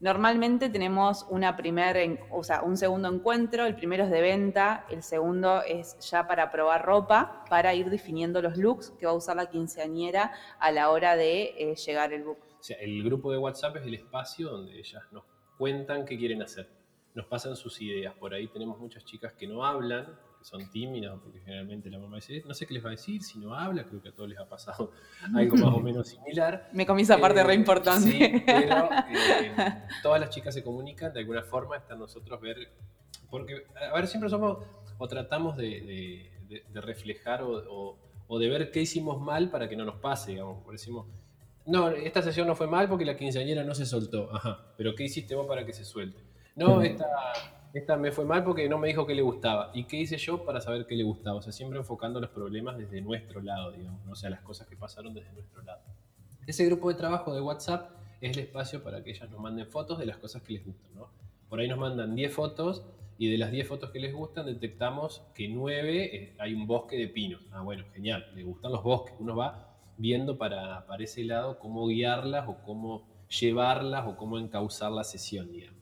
Normalmente 0.00 0.68
tenemos 0.68 1.26
una 1.28 1.56
primer, 1.56 2.20
o 2.30 2.44
sea, 2.44 2.62
un 2.62 2.76
segundo 2.76 3.12
encuentro, 3.12 3.66
el 3.66 3.74
primero 3.74 4.04
es 4.04 4.10
de 4.10 4.20
venta, 4.20 4.86
el 4.90 5.02
segundo 5.02 5.62
es 5.62 5.98
ya 6.08 6.28
para 6.28 6.52
probar 6.52 6.86
ropa, 6.86 7.44
para 7.50 7.74
ir 7.74 7.90
definiendo 7.90 8.40
los 8.40 8.56
looks 8.56 8.90
que 8.90 9.06
va 9.06 9.12
a 9.12 9.16
usar 9.16 9.34
la 9.34 9.50
quinceañera 9.50 10.32
a 10.60 10.70
la 10.70 10.90
hora 10.90 11.16
de 11.16 11.54
eh, 11.58 11.74
llegar 11.74 12.12
el 12.12 12.22
book. 12.22 12.38
O 12.60 12.62
sea, 12.62 12.76
el 12.76 13.02
grupo 13.02 13.32
de 13.32 13.38
WhatsApp 13.38 13.76
es 13.76 13.86
el 13.86 13.94
espacio 13.94 14.50
donde 14.50 14.78
ellas 14.78 15.02
nos 15.10 15.24
cuentan 15.56 16.04
qué 16.04 16.16
quieren 16.16 16.42
hacer, 16.42 16.68
nos 17.14 17.26
pasan 17.26 17.56
sus 17.56 17.82
ideas. 17.82 18.14
Por 18.14 18.32
ahí 18.32 18.46
tenemos 18.46 18.78
muchas 18.78 19.04
chicas 19.04 19.32
que 19.32 19.48
no 19.48 19.64
hablan, 19.64 20.16
son 20.48 20.66
tímidas, 20.70 21.14
porque 21.22 21.40
generalmente 21.40 21.90
la 21.90 21.98
mamá 21.98 22.16
dice, 22.16 22.42
no 22.46 22.54
sé 22.54 22.66
qué 22.66 22.72
les 22.72 22.82
va 22.82 22.88
a 22.88 22.92
decir, 22.92 23.22
si 23.22 23.38
no 23.38 23.54
habla, 23.54 23.84
creo 23.84 24.00
que 24.00 24.08
a 24.08 24.12
todos 24.12 24.30
les 24.30 24.38
ha 24.38 24.48
pasado 24.48 24.92
algo 25.34 25.56
más 25.56 25.74
o 25.74 25.80
menos 25.80 26.08
similar. 26.08 26.70
Me 26.72 26.86
comí 26.86 27.02
esa 27.02 27.18
parte 27.18 27.44
re 27.44 27.52
eh, 27.52 27.56
importante. 27.56 28.10
Sí, 28.10 28.42
pero 28.46 28.88
eh, 28.90 29.82
todas 30.02 30.18
las 30.18 30.30
chicas 30.30 30.54
se 30.54 30.64
comunican, 30.64 31.12
de 31.12 31.20
alguna 31.20 31.42
forma 31.42 31.76
está 31.76 31.94
nosotros 31.94 32.40
ver, 32.40 32.56
porque, 33.30 33.66
a 33.90 33.94
ver, 33.94 34.06
siempre 34.06 34.30
somos, 34.30 34.64
o 34.96 35.06
tratamos 35.06 35.54
de, 35.58 36.30
reflejar 36.72 37.42
o, 37.42 38.38
de 38.38 38.48
ver 38.48 38.70
qué 38.70 38.80
hicimos 38.80 39.20
mal 39.20 39.50
para 39.50 39.68
que 39.68 39.76
no 39.76 39.84
nos 39.84 39.96
pase, 39.96 40.30
digamos, 40.30 40.62
por 40.62 40.72
decimos, 40.72 41.08
no, 41.66 41.90
esta 41.90 42.22
sesión 42.22 42.46
no 42.46 42.56
fue 42.56 42.66
mal 42.66 42.88
porque 42.88 43.04
la 43.04 43.18
quinceañera 43.18 43.64
no 43.64 43.74
se 43.74 43.84
soltó, 43.84 44.34
ajá, 44.34 44.72
pero 44.78 44.94
¿qué 44.94 45.04
hiciste 45.04 45.34
vos 45.34 45.46
para 45.46 45.66
que 45.66 45.74
se 45.74 45.84
suelte? 45.84 46.24
No, 46.56 46.80
esta 46.80 47.04
esta 47.74 47.96
me 47.96 48.12
fue 48.12 48.24
mal 48.24 48.44
porque 48.44 48.68
no 48.68 48.78
me 48.78 48.88
dijo 48.88 49.06
qué 49.06 49.14
le 49.14 49.22
gustaba. 49.22 49.70
¿Y 49.74 49.84
qué 49.84 49.98
hice 49.98 50.16
yo 50.16 50.44
para 50.44 50.60
saber 50.60 50.86
qué 50.86 50.96
le 50.96 51.04
gustaba? 51.04 51.36
O 51.36 51.42
sea, 51.42 51.52
siempre 51.52 51.78
enfocando 51.78 52.20
los 52.20 52.30
problemas 52.30 52.78
desde 52.78 53.00
nuestro 53.00 53.42
lado, 53.42 53.72
digamos, 53.72 54.04
¿no? 54.04 54.12
o 54.12 54.16
sea, 54.16 54.30
las 54.30 54.40
cosas 54.40 54.66
que 54.66 54.76
pasaron 54.76 55.14
desde 55.14 55.32
nuestro 55.32 55.62
lado. 55.62 55.80
Ese 56.46 56.64
grupo 56.64 56.88
de 56.88 56.94
trabajo 56.94 57.34
de 57.34 57.40
WhatsApp 57.40 57.90
es 58.20 58.36
el 58.36 58.44
espacio 58.44 58.82
para 58.82 59.02
que 59.02 59.10
ellas 59.10 59.30
nos 59.30 59.40
manden 59.40 59.66
fotos 59.66 59.98
de 59.98 60.06
las 60.06 60.16
cosas 60.16 60.42
que 60.42 60.54
les 60.54 60.64
gustan, 60.64 60.94
¿no? 60.94 61.10
Por 61.48 61.60
ahí 61.60 61.68
nos 61.68 61.78
mandan 61.78 62.14
10 62.14 62.32
fotos 62.32 62.84
y 63.16 63.30
de 63.30 63.38
las 63.38 63.50
10 63.50 63.68
fotos 63.68 63.90
que 63.90 64.00
les 64.00 64.14
gustan 64.14 64.46
detectamos 64.46 65.22
que 65.34 65.48
9 65.48 66.16
eh, 66.16 66.34
hay 66.38 66.54
un 66.54 66.66
bosque 66.66 66.96
de 66.96 67.08
pinos. 67.08 67.42
Ah, 67.52 67.62
bueno, 67.62 67.84
genial, 67.92 68.26
les 68.34 68.44
gustan 68.44 68.72
los 68.72 68.82
bosques. 68.82 69.14
Uno 69.18 69.36
va 69.36 69.76
viendo 69.96 70.38
para, 70.38 70.86
para 70.86 71.02
ese 71.04 71.24
lado 71.24 71.58
cómo 71.58 71.86
guiarlas 71.88 72.48
o 72.48 72.62
cómo 72.64 73.06
llevarlas 73.28 74.06
o 74.06 74.16
cómo 74.16 74.38
encauzar 74.38 74.92
la 74.92 75.04
sesión, 75.04 75.50
digamos. 75.52 75.77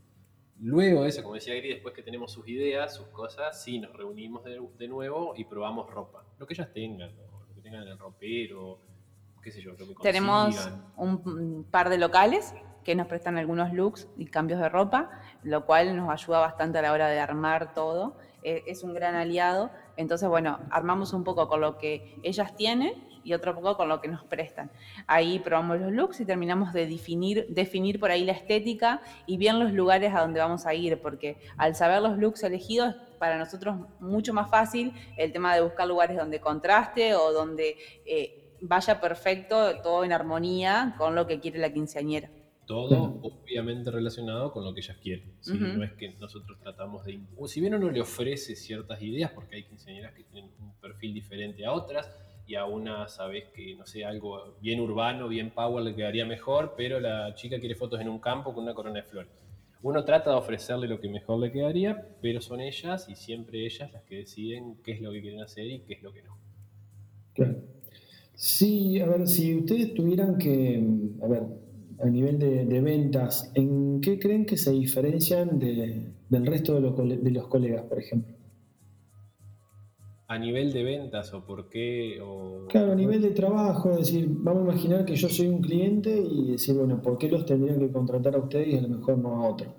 Luego 0.61 1.03
de 1.03 1.11
eso, 1.11 1.23
como 1.23 1.35
decía 1.35 1.55
Gris, 1.55 1.75
después 1.75 1.95
que 1.95 2.03
tenemos 2.03 2.33
sus 2.33 2.49
ideas, 2.49 2.95
sus 2.95 3.09
cosas, 3.09 3.63
sí, 3.63 3.79
nos 3.79 3.93
reunimos 3.93 4.43
de, 4.45 4.89
nuevo 4.89 5.35
y 5.37 5.45
probamos 5.45 5.91
ropa. 5.91 6.25
Lo 6.39 6.47
que 6.47 6.55
ellas 6.55 6.73
tengan, 6.73 7.15
lo 7.15 7.55
que 7.55 7.61
tengan 7.61 7.83
en 7.83 7.89
el 7.89 7.99
ropero, 7.99 8.81
qué 9.43 9.53
sé 9.53 9.61
yo, 9.61 9.73
lo 9.73 9.77
que 9.77 9.95
Tenemos 10.03 10.71
un 10.97 11.67
par 11.71 11.91
de 11.91 11.99
locales 11.99 12.55
que 12.87 12.95
nos 12.95 13.09
prestan 13.09 13.37
algunos 13.37 13.73
looks 13.73 14.09
y 14.17 14.27
cambios 14.27 14.61
de 14.61 14.69
ropa, 14.69 15.11
lo 15.43 15.67
cual 15.67 15.97
nos 15.97 16.09
ayuda 16.09 16.39
bastante 16.39 16.79
a 16.79 16.83
la 16.83 16.93
hora 16.93 17.09
de 17.09 17.19
armar 17.19 17.75
todo. 17.75 18.17
Eh, 18.45 18.63
es 18.69 18.85
un 18.85 18.95
gran 18.95 19.17
aliado. 19.17 19.73
Entonces, 19.97 20.29
bueno, 20.29 20.61
armamos 20.71 21.13
un 21.13 21.25
poco 21.25 21.49
con 21.49 21.61
lo 21.61 21.79
que 21.79 22.17
ellas 22.23 22.55
tienen 22.55 22.93
y 23.27 23.35
otro 23.35 23.55
poco 23.55 23.77
con 23.77 23.89
lo 23.89 24.01
que 24.01 24.09
nos 24.09 24.25
prestan. 24.25 24.71
Ahí 25.07 25.39
probamos 25.41 25.81
los 25.81 25.93
looks 25.93 26.21
y 26.21 26.25
terminamos 26.25 26.73
de 26.73 26.87
definir, 26.87 27.47
definir 27.49 27.99
por 28.01 28.11
ahí 28.11 28.25
la 28.25 28.33
estética 28.33 29.03
y 29.27 29.37
bien 29.37 29.59
los 29.59 29.73
lugares 29.73 30.15
a 30.15 30.21
donde 30.21 30.41
vamos 30.41 30.65
a 30.65 30.75
ir, 30.75 31.01
porque 31.01 31.39
al 31.57 31.75
saber 31.75 32.01
los 32.01 32.19
looks 32.19 32.43
elegidos, 32.43 32.95
para 33.19 33.39
nosotros 33.39 33.77
mucho 33.99 34.35
más 34.35 34.51
fácil 34.51 34.93
el 35.17 35.33
tema 35.33 35.55
de 35.55 35.63
buscar 35.63 35.89
lugares 35.89 36.17
donde 36.17 36.41
contraste 36.41 37.15
o 37.15 37.33
donde... 37.33 37.77
Eh, 38.07 38.43
vaya 38.61 39.01
perfecto, 39.01 39.81
todo 39.83 40.05
en 40.05 40.13
armonía 40.13 40.95
con 40.99 41.15
lo 41.15 41.27
que 41.27 41.41
quiere 41.41 41.59
la 41.59 41.73
quinceañera. 41.73 42.31
Todo 42.67 43.21
obviamente 43.23 43.91
relacionado 43.93 44.53
con 44.53 44.65
lo 44.65 44.75
que 44.75 44.81
ellas 44.81 44.97
quieren. 45.01 45.33
No 45.47 45.85
es 45.85 45.93
que 45.93 46.11
nosotros 46.19 46.59
tratamos 46.61 47.05
de... 47.05 47.21
Si 47.47 47.61
bien 47.61 47.75
uno 47.75 47.91
le 47.91 48.01
ofrece 48.01 48.57
ciertas 48.57 49.01
ideas, 49.03 49.31
porque 49.31 49.57
hay 49.57 49.65
quinceañeras 49.65 50.15
que 50.15 50.25
tienen 50.25 50.51
un 50.59 50.73
perfil 50.81 51.15
diferente 51.15 51.65
a 51.65 51.73
otras, 51.73 52.11
y 52.47 52.55
a 52.55 52.65
una 52.65 53.09
sabes 53.09 53.45
que, 53.55 53.75
no 53.75 53.87
sé, 53.87 54.05
algo 54.05 54.57
bien 54.61 54.81
urbano, 54.81 55.29
bien 55.29 55.51
power 55.51 55.85
le 55.85 55.95
quedaría 55.95 56.25
mejor, 56.25 56.75
pero 56.77 57.01
la 57.01 57.35
chica 57.35 57.59
quiere 57.59 57.75
fotos 57.75 58.01
en 58.01 58.09
un 58.09 58.21
campo 58.21 58.55
con 58.55 58.65
una 58.65 58.75
corona 58.75 59.01
de 59.01 59.03
flores. 59.03 59.33
Uno 59.83 60.05
trata 60.05 60.31
de 60.31 60.37
ofrecerle 60.37 60.89
lo 60.89 61.01
que 61.01 61.09
mejor 61.09 61.39
le 61.41 61.53
quedaría, 61.53 62.09
pero 62.21 62.41
son 62.41 62.61
ellas 62.61 63.09
y 63.09 63.17
siempre 63.17 63.67
ellas 63.67 63.93
las 63.93 64.03
que 64.05 64.17
deciden 64.17 64.77
qué 64.83 64.93
es 64.93 65.01
lo 65.01 65.13
que 65.13 65.21
quieren 65.21 65.43
hacer 65.43 65.67
y 65.67 65.81
qué 65.81 65.95
es 65.95 66.03
lo 66.03 66.13
que 66.13 66.23
no. 66.23 66.39
Claro. 67.35 67.57
Sí, 68.35 69.01
a 69.01 69.07
ver, 69.07 69.27
si 69.27 69.57
ustedes 69.57 69.95
tuvieran 69.95 70.39
que, 70.39 70.85
a 71.23 71.27
ver, 71.27 71.43
a 71.99 72.07
nivel 72.07 72.39
de, 72.39 72.81
ventas, 72.81 73.51
¿en 73.55 74.01
qué 74.01 74.19
creen 74.19 74.45
que 74.45 74.57
se 74.57 74.71
diferencian 74.73 75.59
del 75.59 76.47
resto 76.47 76.75
de 76.75 76.81
los, 76.81 76.97
de 76.97 77.31
los 77.31 77.49
colegas, 77.49 77.85
por 77.85 77.99
ejemplo? 77.99 78.36
A 80.29 80.39
nivel 80.39 80.73
de 80.73 80.83
ventas 80.83 81.33
o 81.33 81.45
por 81.45 81.69
qué? 81.69 82.21
Claro, 82.69 82.93
a 82.93 82.95
nivel 82.95 83.23
de 83.23 83.31
trabajo, 83.31 83.93
es 83.93 83.99
decir, 83.99 84.27
vamos 84.29 84.63
a 84.63 84.73
imaginar 84.73 85.05
que 85.05 85.15
yo 85.15 85.29
soy 85.29 85.47
un 85.47 85.61
cliente 85.61 86.17
y 86.19 86.53
decir, 86.53 86.75
bueno, 86.75 87.01
¿por 87.01 87.19
qué 87.19 87.29
los 87.29 87.47
tendrían 87.47 87.79
que 87.79 87.93
contratar 87.93 88.35
a 88.35 88.39
ustedes 88.39 88.69
y 88.69 88.79
a 88.79 88.83
lo 88.83 88.89
mejor 88.89 89.19
no 89.19 89.37
a 89.37 89.49
otro? 89.49 89.73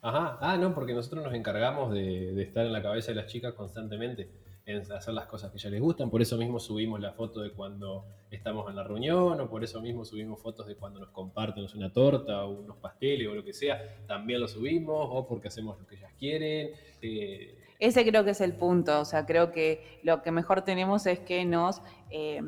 Ajá, 0.00 0.38
ah, 0.40 0.56
no, 0.56 0.74
porque 0.74 0.94
nosotros 0.94 1.24
nos 1.24 1.34
encargamos 1.34 1.92
de, 1.92 2.32
de 2.32 2.42
estar 2.42 2.64
en 2.64 2.72
la 2.72 2.82
cabeza 2.82 3.10
de 3.10 3.16
las 3.16 3.26
chicas 3.26 3.52
constantemente 3.54 4.30
en 4.68 4.92
hacer 4.92 5.14
las 5.14 5.26
cosas 5.26 5.50
que 5.50 5.58
ya 5.58 5.70
les 5.70 5.80
gustan. 5.80 6.10
Por 6.10 6.20
eso 6.20 6.36
mismo 6.36 6.60
subimos 6.60 7.00
la 7.00 7.12
foto 7.12 7.40
de 7.40 7.52
cuando 7.52 8.04
estamos 8.30 8.68
en 8.68 8.76
la 8.76 8.84
reunión, 8.84 9.40
o 9.40 9.48
por 9.48 9.64
eso 9.64 9.80
mismo 9.80 10.04
subimos 10.04 10.40
fotos 10.40 10.66
de 10.66 10.76
cuando 10.76 11.00
nos 11.00 11.08
comparten 11.08 11.64
una 11.74 11.90
torta 11.90 12.44
o 12.44 12.50
unos 12.50 12.76
pasteles 12.76 13.28
o 13.28 13.34
lo 13.34 13.42
que 13.42 13.54
sea. 13.54 14.04
También 14.06 14.40
lo 14.40 14.46
subimos, 14.46 15.08
o 15.10 15.26
porque 15.26 15.48
hacemos 15.48 15.78
lo 15.78 15.86
que 15.86 15.96
ellas 15.96 16.12
quieren. 16.18 16.70
Eh, 17.00 17.57
ese 17.78 18.04
creo 18.04 18.24
que 18.24 18.32
es 18.32 18.40
el 18.40 18.54
punto, 18.54 19.00
o 19.00 19.04
sea, 19.04 19.24
creo 19.24 19.52
que 19.52 20.00
lo 20.02 20.20
que 20.22 20.32
mejor 20.32 20.62
tenemos 20.62 21.06
es 21.06 21.20
que 21.20 21.44
nos 21.44 21.80
eh, 22.10 22.40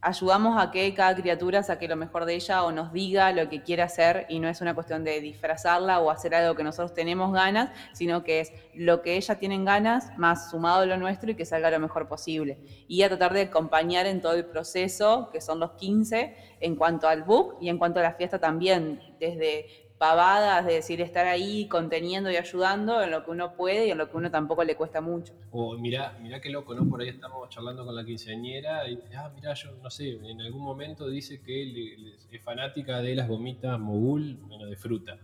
ayudamos 0.00 0.60
a 0.60 0.72
que 0.72 0.92
cada 0.94 1.14
criatura 1.14 1.62
saque 1.62 1.86
lo 1.86 1.94
mejor 1.94 2.24
de 2.24 2.34
ella 2.34 2.64
o 2.64 2.72
nos 2.72 2.92
diga 2.92 3.30
lo 3.32 3.48
que 3.48 3.62
quiere 3.62 3.82
hacer 3.82 4.26
y 4.28 4.40
no 4.40 4.48
es 4.48 4.60
una 4.60 4.74
cuestión 4.74 5.04
de 5.04 5.20
disfrazarla 5.20 6.00
o 6.00 6.10
hacer 6.10 6.34
algo 6.34 6.56
que 6.56 6.64
nosotros 6.64 6.92
tenemos 6.92 7.32
ganas, 7.32 7.70
sino 7.92 8.24
que 8.24 8.40
es 8.40 8.52
lo 8.74 9.02
que 9.02 9.16
ella 9.16 9.36
tienen 9.38 9.64
ganas 9.64 10.10
más 10.18 10.50
sumado 10.50 10.82
a 10.82 10.86
lo 10.86 10.96
nuestro 10.96 11.30
y 11.30 11.36
que 11.36 11.44
salga 11.44 11.70
lo 11.70 11.78
mejor 11.78 12.08
posible. 12.08 12.58
Y 12.88 13.02
a 13.02 13.08
tratar 13.08 13.32
de 13.32 13.42
acompañar 13.42 14.06
en 14.06 14.20
todo 14.20 14.34
el 14.34 14.44
proceso, 14.44 15.28
que 15.32 15.40
son 15.40 15.60
los 15.60 15.72
15, 15.72 16.34
en 16.58 16.74
cuanto 16.74 17.06
al 17.06 17.22
book 17.22 17.58
y 17.60 17.68
en 17.68 17.78
cuanto 17.78 18.00
a 18.00 18.02
la 18.02 18.14
fiesta 18.14 18.40
también, 18.40 19.00
desde 19.20 19.83
pavadas, 20.04 20.66
de 20.66 20.74
decir, 20.74 21.00
estar 21.00 21.24
ahí 21.24 21.66
conteniendo 21.66 22.30
y 22.30 22.36
ayudando 22.36 23.02
en 23.02 23.10
lo 23.10 23.24
que 23.24 23.30
uno 23.30 23.54
puede 23.54 23.86
y 23.86 23.90
en 23.90 23.96
lo 23.96 24.10
que 24.10 24.18
uno 24.18 24.30
tampoco 24.30 24.62
le 24.62 24.76
cuesta 24.76 25.00
mucho. 25.00 25.32
O 25.50 25.78
mirá, 25.78 26.18
mirá 26.20 26.42
qué 26.42 26.50
loco, 26.50 26.74
¿no? 26.74 26.86
Por 26.86 27.00
ahí 27.00 27.08
estamos 27.08 27.48
charlando 27.48 27.86
con 27.86 27.96
la 27.96 28.04
quinceañera 28.04 28.86
y, 28.86 29.00
ah, 29.16 29.32
mirá, 29.34 29.54
yo 29.54 29.70
no 29.82 29.88
sé, 29.88 30.18
en 30.22 30.42
algún 30.42 30.62
momento 30.62 31.08
dice 31.08 31.40
que 31.40 31.96
es 32.30 32.42
fanática 32.42 33.00
de 33.00 33.14
las 33.14 33.26
gomitas 33.26 33.80
mogul, 33.80 34.36
bueno, 34.42 34.66
de 34.66 34.76
fruta. 34.76 35.16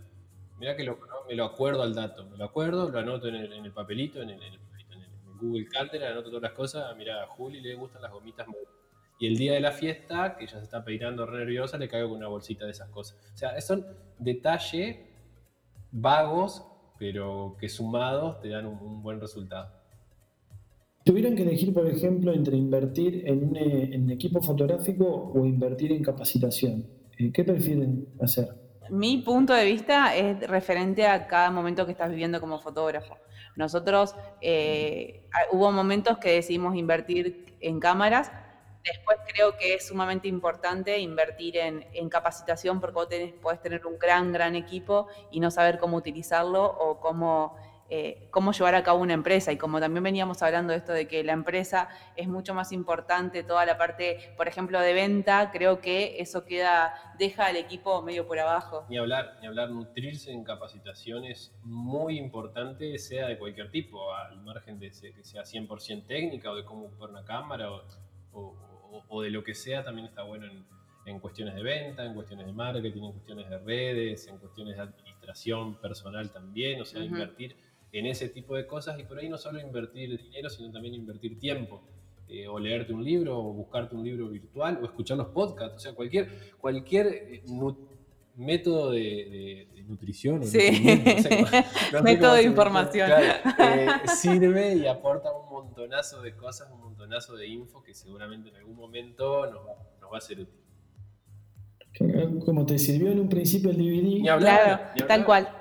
Mirá 0.58 0.74
qué 0.74 0.84
loco, 0.84 1.06
¿no? 1.08 1.28
Me 1.28 1.34
lo 1.34 1.44
acuerdo 1.44 1.82
al 1.82 1.94
dato, 1.94 2.24
me 2.24 2.38
lo 2.38 2.46
acuerdo, 2.46 2.88
lo 2.88 2.98
anoto 3.00 3.28
en 3.28 3.34
el, 3.34 3.72
papelito, 3.72 4.22
en 4.22 4.30
el, 4.30 4.40
Google 5.42 5.66
Calendar, 5.68 6.12
anoto 6.12 6.30
todas 6.30 6.44
las 6.44 6.52
cosas, 6.52 6.86
ah, 6.90 6.94
mirá, 6.94 7.22
a 7.22 7.26
Juli 7.26 7.60
le 7.60 7.74
gustan 7.74 8.00
las 8.00 8.12
gomitas 8.12 8.46
mogul 8.46 8.79
y 9.20 9.26
el 9.26 9.36
día 9.36 9.52
de 9.52 9.60
la 9.60 9.70
fiesta, 9.70 10.34
que 10.34 10.44
ella 10.44 10.56
se 10.56 10.64
está 10.64 10.82
peinando 10.82 11.26
re 11.26 11.40
nerviosa, 11.40 11.76
le 11.76 11.88
caigo 11.88 12.08
con 12.08 12.16
una 12.16 12.28
bolsita 12.28 12.64
de 12.64 12.70
esas 12.70 12.88
cosas. 12.88 13.18
O 13.34 13.36
sea, 13.36 13.60
son 13.60 13.86
detalles 14.18 14.96
vagos, 15.92 16.64
pero 16.98 17.54
que 17.60 17.68
sumados 17.68 18.40
te 18.40 18.48
dan 18.48 18.64
un, 18.64 19.02
buen 19.02 19.20
resultado. 19.20 19.74
Tuvieran 21.04 21.36
que 21.36 21.42
elegir, 21.42 21.74
por 21.74 21.86
ejemplo, 21.86 22.32
entre 22.32 22.56
invertir 22.56 23.28
en 23.28 23.44
un, 23.44 23.56
en 23.58 24.10
equipo 24.10 24.40
fotográfico 24.40 25.32
o 25.34 25.44
invertir 25.44 25.92
en 25.92 26.02
capacitación, 26.02 26.86
eh, 27.18 27.30
¿qué 27.30 27.44
prefieren 27.44 28.08
hacer? 28.22 28.48
Mi 28.88 29.18
punto 29.18 29.52
de 29.52 29.66
vista 29.66 30.16
es 30.16 30.48
referente 30.48 31.06
a 31.06 31.26
cada 31.26 31.50
momento 31.50 31.84
que 31.84 31.92
estás 31.92 32.08
viviendo 32.08 32.40
como 32.40 32.58
fotógrafo. 32.58 33.18
Nosotros 33.54 34.14
eh, 34.40 35.26
hubo 35.52 35.70
momentos 35.72 36.16
que 36.16 36.32
decidimos 36.32 36.74
invertir 36.74 37.54
en 37.60 37.80
cámaras 37.80 38.32
Después 38.84 39.18
creo 39.32 39.56
que 39.56 39.74
es 39.74 39.86
sumamente 39.86 40.28
importante 40.28 40.98
invertir 40.98 41.56
en, 41.58 42.08
capacitación 42.08 42.80
porque 42.80 42.94
vos 42.94 43.08
tenés, 43.08 43.34
podés 43.34 43.60
tener 43.60 43.86
un 43.86 43.98
gran, 43.98 44.32
gran 44.32 44.56
equipo 44.56 45.06
y 45.30 45.38
no 45.38 45.50
saber 45.50 45.78
cómo 45.78 45.96
utilizarlo 45.96 46.64
o 46.64 46.98
cómo, 46.98 47.56
eh, 47.88 48.26
cómo 48.30 48.52
llevar 48.52 48.74
a 48.74 48.82
cabo 48.82 49.00
una 49.00 49.12
empresa. 49.12 49.52
Y 49.52 49.58
como 49.58 49.80
también 49.80 50.02
veníamos 50.02 50.42
hablando 50.42 50.72
de 50.72 50.78
esto 50.78 50.92
de 50.92 51.06
que 51.06 51.22
la 51.22 51.32
empresa 51.32 51.88
es 52.16 52.26
mucho 52.26 52.54
más 52.54 52.72
importante, 52.72 53.42
toda 53.44 53.66
la 53.66 53.76
parte, 53.76 54.32
por 54.36 54.48
ejemplo, 54.48 54.80
de 54.80 54.94
venta, 54.94 55.50
creo 55.52 55.80
que 55.80 56.20
eso 56.20 56.44
queda, 56.46 56.94
deja 57.18 57.46
al 57.46 57.56
equipo 57.56 58.00
medio 58.02 58.26
por 58.26 58.38
abajo. 58.38 58.86
Ni 58.88 58.96
hablar, 58.96 59.36
ni 59.40 59.46
hablar, 59.46 59.70
nutrirse 59.70 60.32
en 60.32 60.42
capacitación 60.42 61.24
es 61.24 61.54
muy 61.62 62.18
importante, 62.18 62.98
sea 62.98 63.28
de 63.28 63.38
cualquier 63.38 63.70
tipo, 63.70 64.12
al 64.14 64.40
margen 64.40 64.80
de 64.80 64.88
que 64.88 65.22
sea 65.22 65.42
100% 65.42 66.06
técnica 66.06 66.50
o 66.50 66.56
de 66.56 66.64
cómo 66.64 66.86
ocupar 66.86 67.10
una 67.10 67.24
cámara 67.24 67.70
o 67.70 67.84
o, 68.32 68.54
de 69.22 69.30
lo 69.30 69.44
que 69.44 69.54
sea, 69.54 69.84
también 69.84 70.06
está 70.06 70.22
bueno 70.22 70.46
en, 71.06 71.18
cuestiones 71.20 71.56
de 71.56 71.62
venta, 71.62 72.04
en 72.04 72.14
cuestiones 72.14 72.46
de 72.46 72.52
marketing, 72.52 73.02
en 73.02 73.12
cuestiones 73.12 73.50
de 73.50 73.58
redes, 73.58 74.28
en 74.28 74.38
cuestiones 74.38 74.76
de 74.76 74.82
administración 74.82 75.74
personal 75.80 76.30
también, 76.30 76.80
o 76.80 76.84
sea, 76.84 77.02
invertir 77.02 77.56
en 77.92 78.06
ese 78.06 78.28
tipo 78.28 78.54
de 78.54 78.66
cosas 78.66 78.98
y 79.00 79.04
por 79.04 79.18
ahí 79.18 79.28
no 79.28 79.36
solo 79.36 79.60
invertir 79.60 80.16
dinero, 80.16 80.48
sino 80.48 80.70
también 80.70 80.94
invertir 80.94 81.38
tiempo. 81.38 81.82
Eh, 82.32 82.46
o 82.46 82.60
leerte 82.60 82.92
un 82.92 83.02
libro, 83.02 83.36
o 83.36 83.52
buscarte 83.52 83.96
un 83.96 84.04
libro 84.04 84.28
virtual, 84.28 84.78
o 84.80 84.84
escuchar 84.84 85.16
los 85.16 85.26
podcasts, 85.28 85.74
o 85.74 85.80
sea, 85.80 85.94
cualquier, 85.94 86.28
cualquier 86.60 87.06
eh, 87.08 87.42
método 88.36 88.92
de, 88.92 89.68
nutrición. 89.86 90.40
método 92.02 92.34
de 92.34 92.42
información. 92.42 93.10
Eh, 93.10 93.86
sirve 94.16 94.76
y 94.76 94.86
aporta 94.86 95.30
un 95.32 95.50
montonazo 95.50 96.22
de 96.22 96.34
cosas, 96.36 96.70
un 96.72 96.80
montonazo 96.80 97.36
de 97.36 97.46
info 97.46 97.82
que 97.82 97.94
seguramente 97.94 98.48
en 98.50 98.56
algún 98.56 98.76
momento 98.76 99.50
nos 99.50 100.12
va, 100.12 100.18
a 100.18 100.20
ser 100.20 100.40
útil. 100.40 100.60
Como 102.44 102.64
te 102.66 102.78
sirvió 102.78 103.10
en 103.10 103.20
un 103.20 103.28
principio 103.28 103.70
el 103.70 103.76
DVD. 103.76 104.38
claro, 104.38 104.80
tal 105.06 105.24
cual. 105.24 105.59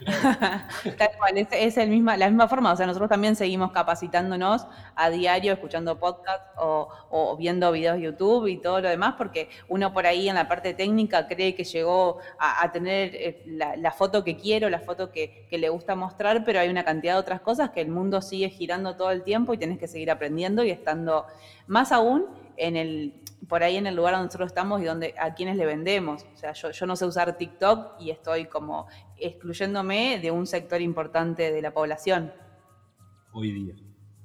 Tal 0.98 1.10
cual, 1.18 1.48
es, 1.50 1.76
el 1.78 1.88
misma, 1.88 2.16
la 2.18 2.28
misma 2.28 2.48
forma. 2.48 2.72
O 2.72 2.76
sea, 2.76 2.86
nosotros 2.86 3.08
también 3.08 3.34
seguimos 3.34 3.72
capacitándonos 3.72 4.66
a 4.94 5.10
diario, 5.10 5.54
escuchando 5.54 5.98
podcasts 5.98 6.50
o, 6.58 7.36
viendo 7.38 7.72
videos 7.72 7.96
de 7.96 8.02
YouTube 8.02 8.46
y 8.46 8.58
todo 8.58 8.80
lo 8.80 8.88
demás, 8.88 9.14
porque 9.16 9.48
uno 9.68 9.92
por 9.92 10.06
ahí 10.06 10.28
en 10.28 10.34
la 10.34 10.48
parte 10.48 10.74
técnica 10.74 11.26
cree 11.26 11.54
que 11.54 11.64
llegó 11.64 12.18
a, 12.38 12.70
tener 12.72 13.14
eh, 13.14 13.42
la, 13.46 13.92
foto 13.92 14.22
que 14.22 14.36
quiero, 14.36 14.68
la 14.68 14.80
foto 14.80 15.10
que, 15.10 15.46
que, 15.48 15.56
le 15.56 15.70
gusta 15.70 15.94
mostrar, 15.94 16.44
pero 16.44 16.60
hay 16.60 16.68
una 16.68 16.84
cantidad 16.84 17.14
de 17.14 17.20
otras 17.20 17.40
cosas 17.40 17.70
que 17.70 17.80
el 17.80 17.88
mundo 17.88 18.20
sigue 18.20 18.50
girando 18.50 18.96
todo 18.96 19.10
el 19.10 19.22
tiempo 19.22 19.54
y 19.54 19.58
tienes 19.58 19.78
que 19.78 19.88
seguir 19.88 20.10
aprendiendo 20.10 20.62
y 20.62 20.70
estando 20.70 21.26
más 21.66 21.90
aún 21.92 22.26
en 22.56 22.76
el 22.76 23.14
por 23.48 23.62
ahí 23.62 23.76
en 23.76 23.86
el 23.86 23.96
lugar 23.96 24.14
donde 24.14 24.26
nosotros 24.26 24.48
estamos 24.48 24.82
y 24.82 24.84
donde 24.84 25.14
a 25.18 25.34
quienes 25.34 25.56
le 25.56 25.66
vendemos. 25.66 26.26
O 26.34 26.36
sea, 26.36 26.52
yo, 26.52 26.86
no 26.86 26.96
sé 26.96 27.06
usar 27.06 27.36
TikTok 27.36 28.00
y 28.00 28.10
estoy 28.10 28.46
como 28.46 28.86
excluyéndome 29.18 30.18
de 30.20 30.30
un 30.30 30.46
sector 30.46 30.80
importante 30.80 31.50
de 31.50 31.62
la 31.62 31.72
población. 31.72 32.32
Hoy 33.32 33.52
día. 33.52 33.74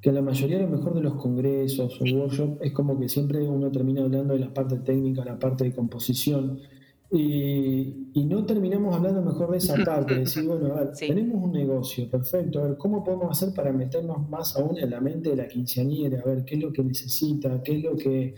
Que 0.02 0.12
la 0.12 0.22
mayoría 0.22 0.58
a 0.58 0.62
lo 0.62 0.70
mejor 0.70 0.94
de 0.94 1.02
los 1.02 1.16
congresos 1.16 2.00
o 2.00 2.04
workshops 2.04 2.60
es 2.62 2.74
como 2.74 3.00
que 3.00 3.10
siempre 3.10 3.42
uno 3.42 3.72
termina 3.72 4.04
hablando 4.04 4.34
de 4.34 4.40
la 4.40 4.54
parte 4.54 4.78
técnica, 4.78 5.26
la 5.26 5.40
parte 5.40 5.64
de 5.64 5.74
composición. 5.74 6.60
Y, 7.12 8.10
no 8.26 8.46
terminamos 8.46 8.96
hablando 8.96 9.22
mejor 9.22 9.52
de 9.52 9.58
esa 9.58 9.76
parte, 9.86 10.16
de 10.16 10.20
decir, 10.22 10.44
bueno, 10.44 10.74
a 10.74 10.84
ver, 10.84 10.92
tenemos 10.94 11.42
un 11.44 11.52
negocio, 11.52 12.10
perfecto, 12.10 12.60
a 12.60 12.68
ver, 12.68 12.78
¿cómo 12.78 13.04
podemos 13.04 13.32
hacer 13.32 13.54
para 13.56 13.72
meternos 13.72 14.28
más 14.28 14.56
aún 14.58 14.78
en 14.78 14.90
la 14.90 15.00
mente 15.00 15.30
de 15.30 15.36
la 15.38 15.48
quinceañera? 15.48 16.22
A 16.22 16.26
ver, 16.26 16.44
¿qué 16.44 16.56
es 16.56 16.62
lo 16.62 16.74
que 16.74 16.84
necesita? 16.84 17.62
¿Qué 17.64 17.78
es 17.78 17.84
lo 17.84 17.96
que 17.96 18.36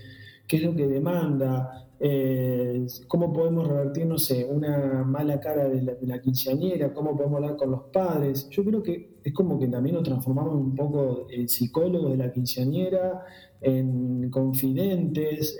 qué 0.47 0.57
es 0.57 0.63
lo 0.63 0.75
que 0.75 0.87
demanda, 0.87 1.87
eh, 1.99 2.85
cómo 3.07 3.33
podemos 3.33 3.67
revertir, 3.67 4.05
no 4.05 4.17
una 4.49 5.03
mala 5.03 5.39
cara 5.39 5.67
de 5.67 5.97
la, 6.01 6.21
quinceañera, 6.21 6.93
cómo 6.93 7.15
podemos 7.15 7.37
hablar 7.37 7.57
con 7.57 7.71
los 7.71 7.81
padres. 7.91 8.47
Yo 8.49 8.63
creo 8.63 8.83
que 8.83 9.17
es 9.23 9.33
como 9.33 9.59
que 9.59 9.67
también 9.67 9.95
nos 9.95 10.03
transformamos 10.03 10.55
un 10.55 10.75
poco 10.75 11.27
en 11.29 11.49
psicólogos 11.49 12.11
de 12.11 12.17
la 12.17 12.31
quinceañera, 12.31 13.25
en 13.61 14.29
confidentes, 14.29 15.57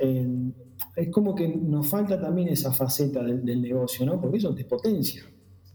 es 0.96 1.10
como 1.10 1.36
que 1.36 1.48
nos 1.48 1.88
falta 1.88 2.20
también 2.20 2.50
esa 2.50 2.72
faceta 2.72 3.24
del, 3.24 3.62
negocio, 3.62 4.06
¿no? 4.06 4.20
Porque 4.20 4.38
eso 4.38 4.54
te 4.54 4.66
potencia. 4.66 5.24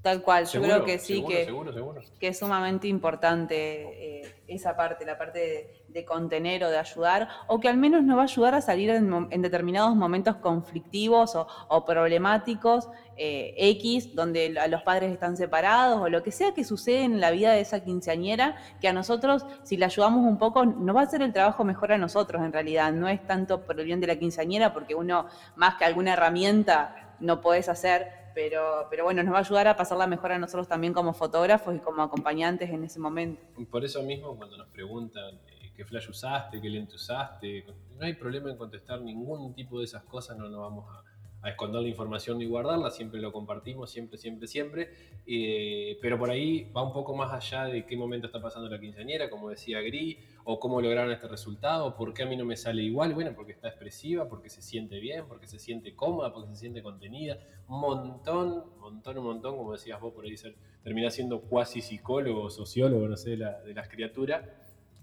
Tal 0.03 0.21
cual, 0.21 0.47
yo 0.47 0.51
Seguro, 0.51 0.73
creo 0.73 0.85
que 0.85 0.99
sí, 0.99 1.15
seguro, 1.15 1.29
que, 1.37 1.45
seguro, 1.75 2.01
que 2.19 2.27
es 2.29 2.39
sumamente 2.39 2.89
importante 2.89 4.25
eh, 4.25 4.35
esa 4.49 4.75
parte, 4.77 5.07
la 5.07 5.17
parte 5.17 5.39
de, 5.39 5.85
de 5.87 6.05
contener 6.05 6.65
o 6.65 6.71
de 6.71 6.79
ayudar, 6.79 7.29
o 7.47 7.61
que 7.61 7.69
al 7.69 7.77
menos 7.77 8.03
nos 8.03 8.17
va 8.17 8.23
a 8.23 8.25
ayudar 8.25 8.57
a 8.57 8.61
salir 8.61 8.91
en, 8.91 9.29
en 9.31 9.43
determinados 9.43 9.95
momentos 9.95 10.35
conflictivos 10.37 11.37
o, 11.37 11.47
o 11.69 11.85
problemáticos 11.85 12.89
eh, 13.17 13.55
X, 13.57 14.13
donde 14.17 14.51
la- 14.51 14.67
los 14.67 14.83
padres 14.83 15.13
están 15.13 15.37
separados 15.37 16.01
o 16.01 16.09
lo 16.09 16.25
que 16.25 16.33
sea 16.33 16.53
que 16.53 16.65
sucede 16.65 17.05
en 17.05 17.21
la 17.21 17.31
vida 17.31 17.53
de 17.53 17.61
esa 17.61 17.85
quinceañera, 17.85 18.57
que 18.81 18.89
a 18.89 18.93
nosotros, 18.93 19.47
si 19.63 19.77
le 19.77 19.85
ayudamos 19.85 20.27
un 20.29 20.37
poco, 20.37 20.65
nos 20.67 20.97
va 20.97 21.03
a 21.03 21.05
hacer 21.05 21.23
el 21.23 21.33
trabajo 21.33 21.63
mejor 21.63 21.93
a 21.93 21.99
nosotros 21.99 22.43
en 22.43 22.53
realidad. 22.53 22.93
No 22.93 23.09
es 23.09 23.25
tanto 23.25 23.65
por 23.65 23.79
el 23.79 23.87
bien 23.87 24.01
de 24.01 24.09
la 24.09 24.17
quinceañera, 24.17 24.73
porque 24.75 24.97
uno, 24.97 25.27
más 25.55 25.77
que 25.77 25.85
alguna 25.85 26.15
herramienta, 26.15 27.15
no 27.21 27.41
podés 27.41 27.69
hacer. 27.69 28.22
Pero, 28.35 28.87
pero 28.91 29.05
bueno, 29.05 29.23
nos 29.23 29.33
va 29.33 29.39
a 29.39 29.41
ayudar 29.41 29.69
a 29.69 29.77
pasarla 29.77 30.07
mejor 30.07 30.33
a 30.33 30.39
nosotros 30.39 30.69
también 30.69 30.93
como 30.93 31.13
fotógrafos 31.13 31.75
y 31.77 31.79
como 31.79 32.03
acompañantes 32.03 32.71
en 32.71 32.85
ese 32.85 32.99
momento. 32.99 33.43
Por 33.71 33.85
eso 33.85 34.03
mismo, 34.03 34.37
cuando 34.37 34.57
nos 34.57 34.69
preguntan 34.69 35.35
eh, 35.47 35.73
qué 35.77 35.85
flash 35.85 36.09
usaste, 36.09 36.61
qué 36.61 36.69
lente 36.69 36.95
usaste, 36.95 37.65
no 37.99 38.07
hay 38.07 38.15
problema 38.15 38.51
en 38.51 38.57
contestar 38.57 39.01
ningún 39.01 39.55
tipo 39.55 39.79
de 39.79 39.85
esas 39.85 40.03
cosas, 40.05 40.37
no 40.37 40.49
nos 40.49 40.61
vamos 40.61 40.87
a, 40.91 41.12
a 41.43 41.51
esconder 41.51 41.83
la 41.83 41.89
información 41.89 42.39
ni 42.39 42.47
guardarla, 42.47 42.91
siempre 42.91 43.21
lo 43.21 43.33
compartimos, 43.33 43.91
siempre, 43.91 44.17
siempre, 44.17 44.47
siempre. 44.47 44.91
Eh, 45.27 45.99
pero 46.01 46.19
por 46.19 46.31
ahí 46.31 46.71
va 46.77 46.83
un 46.83 46.93
poco 46.93 47.15
más 47.17 47.33
allá 47.33 47.65
de 47.65 47.85
qué 47.85 47.97
momento 47.97 48.27
está 48.29 48.41
pasando 48.41 48.69
la 48.69 48.79
quinceañera, 48.81 49.29
como 49.29 49.51
decía 49.51 49.81
Gris, 49.81 50.19
o 50.45 50.59
cómo 50.61 50.81
lograron 50.81 51.11
este 51.13 51.29
resultado, 51.29 51.97
por 51.97 52.15
qué 52.15 52.23
a 52.23 52.27
mí 52.27 52.37
no 52.37 52.45
me 52.45 52.57
sale 52.57 52.83
igual, 52.83 53.15
bueno, 53.15 53.33
porque 53.35 53.53
está 53.53 53.69
expresiva, 53.69 54.29
porque 54.29 54.49
se 54.51 54.63
siente 54.63 54.99
bien, 55.01 55.27
porque 55.29 55.47
se 55.47 55.59
siente 55.59 55.95
cómoda, 55.95 56.33
porque 56.33 56.51
se 56.51 56.57
siente 56.57 56.83
contenida, 56.83 57.39
un 57.69 57.81
montón, 57.81 58.65
montón, 58.79 59.19
un 59.19 59.25
montón, 59.25 59.57
como 59.57 59.73
decías 59.73 60.01
vos, 60.01 60.13
por 60.13 60.25
ahí 60.25 60.35
termina 60.83 61.11
siendo 61.11 61.41
cuasi 61.43 61.81
psicólogo, 61.81 62.51
sociólogo, 62.51 63.07
no 63.09 63.17
sé, 63.17 63.31
de, 63.31 63.37
la- 63.39 63.61
de 63.63 63.75
las 63.75 63.89
criaturas, 63.89 64.45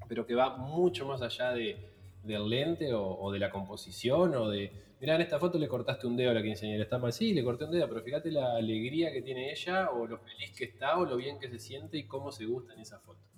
pero 0.08 0.26
que 0.26 0.36
va 0.36 0.58
mucho 0.58 1.06
más 1.06 1.22
allá 1.22 1.52
de, 1.52 1.78
del 2.24 2.50
lente 2.50 2.94
o, 2.94 3.18
o 3.20 3.32
de 3.32 3.40
la 3.40 3.50
composición 3.50 4.36
o 4.36 4.50
de, 4.50 4.72
mirá, 5.00 5.16
en 5.16 5.22
esta 5.22 5.40
foto 5.40 5.58
le 5.58 5.68
cortaste 5.68 6.08
un 6.08 6.16
dedo 6.16 6.32
a 6.32 6.34
la 6.34 6.44
quinceañera, 6.44 6.84
está 6.84 6.98
mal, 6.98 7.14
sí, 7.14 7.34
le 7.34 7.44
corté 7.44 7.66
un 7.66 7.72
dedo, 7.72 7.88
pero 7.88 8.02
fíjate 8.02 8.32
la 8.32 8.56
alegría 8.56 9.12
que 9.12 9.22
tiene 9.22 9.52
ella 9.52 9.92
o 9.92 10.08
lo 10.08 10.18
feliz 10.20 10.52
que 10.56 10.66
está 10.66 10.98
o 10.98 11.06
lo 11.06 11.18
bien 11.18 11.40
que 11.40 11.50
se 11.50 11.60
siente 11.60 11.98
y 11.98 12.08
cómo 12.08 12.32
se 12.32 12.46
gusta 12.46 12.74
en 12.74 12.82
esa 12.82 13.00
foto. 13.00 13.29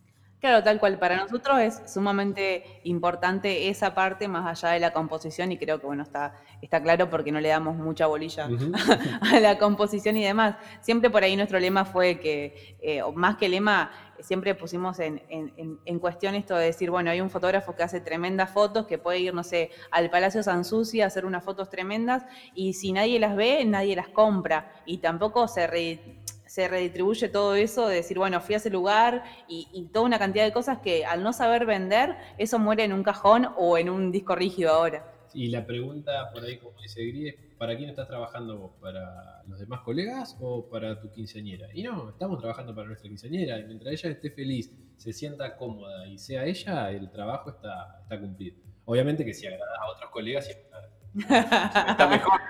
Claro, 0.41 0.63
tal 0.63 0.79
cual. 0.79 0.97
Para 0.97 1.17
nosotros 1.17 1.59
es 1.59 1.83
sumamente 1.85 2.63
importante 2.81 3.69
esa 3.69 3.93
parte 3.93 4.27
más 4.27 4.43
allá 4.63 4.73
de 4.73 4.79
la 4.79 4.89
composición 4.89 5.51
y 5.51 5.57
creo 5.59 5.79
que 5.79 5.85
bueno 5.85 6.01
está, 6.01 6.33
está 6.61 6.81
claro 6.81 7.11
porque 7.11 7.31
no 7.31 7.39
le 7.39 7.49
damos 7.49 7.75
mucha 7.77 8.07
bolilla 8.07 8.49
a 9.21 9.39
la 9.39 9.59
composición 9.59 10.17
y 10.17 10.23
demás. 10.23 10.55
Siempre 10.79 11.11
por 11.11 11.23
ahí 11.23 11.35
nuestro 11.35 11.59
lema 11.59 11.85
fue 11.85 12.17
que, 12.19 12.53
eh, 12.79 13.03
o 13.03 13.13
más 13.13 13.35
que 13.37 13.49
lema, 13.49 13.91
siempre 14.19 14.55
pusimos 14.55 14.97
en, 14.97 15.21
en- 15.27 15.53
en- 15.57 15.79
en 15.85 15.99
cuestión 15.99 16.33
esto 16.33 16.55
de 16.55 16.65
decir, 16.65 16.89
bueno, 16.89 17.11
hay 17.11 17.21
un 17.21 17.29
fotógrafo 17.29 17.75
que 17.75 17.83
hace 17.83 18.01
tremendas 18.01 18.49
fotos, 18.51 18.87
que 18.87 18.97
puede 18.97 19.19
ir, 19.19 19.35
no 19.35 19.43
sé, 19.43 19.69
al 19.91 20.09
Palacio 20.09 20.41
Sanssouci 20.41 21.01
a 21.01 21.05
hacer 21.05 21.23
unas 21.25 21.43
fotos 21.43 21.69
tremendas 21.69 22.23
y 22.51 22.73
si 22.73 22.93
nadie 22.93 23.19
las 23.19 23.35
ve, 23.35 23.63
nadie 23.65 23.95
las 23.95 24.09
compra 24.09 24.65
y 24.85 24.97
tampoco 24.99 25.47
se, 25.47 25.67
re- 25.67 26.01
se 26.51 26.67
redistribuye 26.67 27.29
todo 27.29 27.55
eso 27.55 27.87
de 27.87 27.95
decir, 27.95 28.17
bueno, 28.17 28.41
fui 28.41 28.55
a 28.55 28.57
ese 28.57 28.69
lugar 28.69 29.23
y, 29.47 29.69
y 29.71 29.87
toda 29.87 30.03
una 30.03 30.19
cantidad 30.19 30.43
de 30.43 30.51
cosas 30.51 30.79
que 30.79 31.05
al 31.05 31.23
no 31.23 31.31
saber 31.31 31.65
vender, 31.65 32.17
eso 32.37 32.59
muere 32.59 32.83
en 32.83 32.91
un 32.91 33.03
cajón 33.03 33.47
o 33.57 33.77
en 33.77 33.89
un 33.89 34.11
disco 34.11 34.35
rígido 34.35 34.69
ahora. 34.71 35.09
Y 35.33 35.47
la 35.47 35.65
pregunta 35.65 36.29
por 36.33 36.43
ahí, 36.43 36.57
como 36.57 36.77
dice 36.81 37.05
Gris, 37.05 37.35
es, 37.35 37.35
¿para 37.57 37.77
quién 37.77 37.89
estás 37.89 38.09
trabajando 38.09 38.57
vos? 38.57 38.71
¿Para 38.81 39.43
los 39.47 39.59
demás 39.59 39.79
colegas 39.79 40.35
o 40.41 40.69
para 40.69 40.99
tu 40.99 41.09
quinceañera? 41.09 41.69
Y 41.73 41.83
no, 41.83 42.09
estamos 42.09 42.37
trabajando 42.37 42.75
para 42.75 42.87
nuestra 42.87 43.07
quinceañera. 43.07 43.57
Y 43.57 43.63
mientras 43.63 43.93
ella 43.93 44.09
esté 44.09 44.29
feliz, 44.31 44.77
se 44.97 45.13
sienta 45.13 45.55
cómoda 45.55 46.05
y 46.05 46.17
sea 46.17 46.43
ella, 46.43 46.91
el 46.91 47.09
trabajo 47.11 47.51
está, 47.51 48.01
está 48.03 48.19
cumplido. 48.19 48.57
Obviamente 48.83 49.23
que 49.23 49.33
si 49.33 49.47
agradas 49.47 49.79
a 49.79 49.89
otros 49.89 50.11
colegas, 50.11 50.43
siempre 50.47 50.67
está, 51.13 51.91
está 51.91 52.07
mejor. 52.09 52.41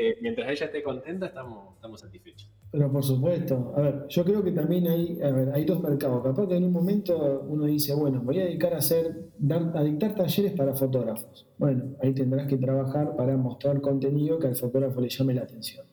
Eh, 0.00 0.16
mientras 0.22 0.48
ella 0.48 0.64
esté 0.64 0.82
contenta, 0.82 1.26
estamos, 1.26 1.74
estamos 1.74 2.00
satisfechos. 2.00 2.50
Pero 2.76 2.92
por 2.92 3.02
supuesto, 3.02 3.72
a 3.74 3.80
ver, 3.80 4.04
yo 4.10 4.22
creo 4.22 4.44
que 4.44 4.52
también 4.52 4.86
hay, 4.86 5.18
a 5.22 5.30
ver, 5.30 5.50
hay 5.54 5.64
dos 5.64 5.80
mercados. 5.82 6.22
Capaz 6.22 6.46
que 6.46 6.56
en 6.56 6.64
un 6.64 6.72
momento 6.72 7.42
uno 7.48 7.64
dice, 7.64 7.94
bueno, 7.94 8.20
voy 8.22 8.38
a 8.38 8.44
dedicar 8.44 8.74
a 8.74 8.78
hacer, 8.78 9.30
a 9.74 9.82
dictar 9.82 10.14
talleres 10.14 10.52
para 10.52 10.74
fotógrafos. 10.74 11.46
Bueno, 11.56 11.94
ahí 12.02 12.12
tendrás 12.12 12.46
que 12.46 12.58
trabajar 12.58 13.16
para 13.16 13.34
mostrar 13.38 13.80
contenido 13.80 14.38
que 14.38 14.48
al 14.48 14.56
fotógrafo 14.56 15.00
le 15.00 15.08
llame 15.08 15.32
la 15.32 15.42
atención. 15.44 15.86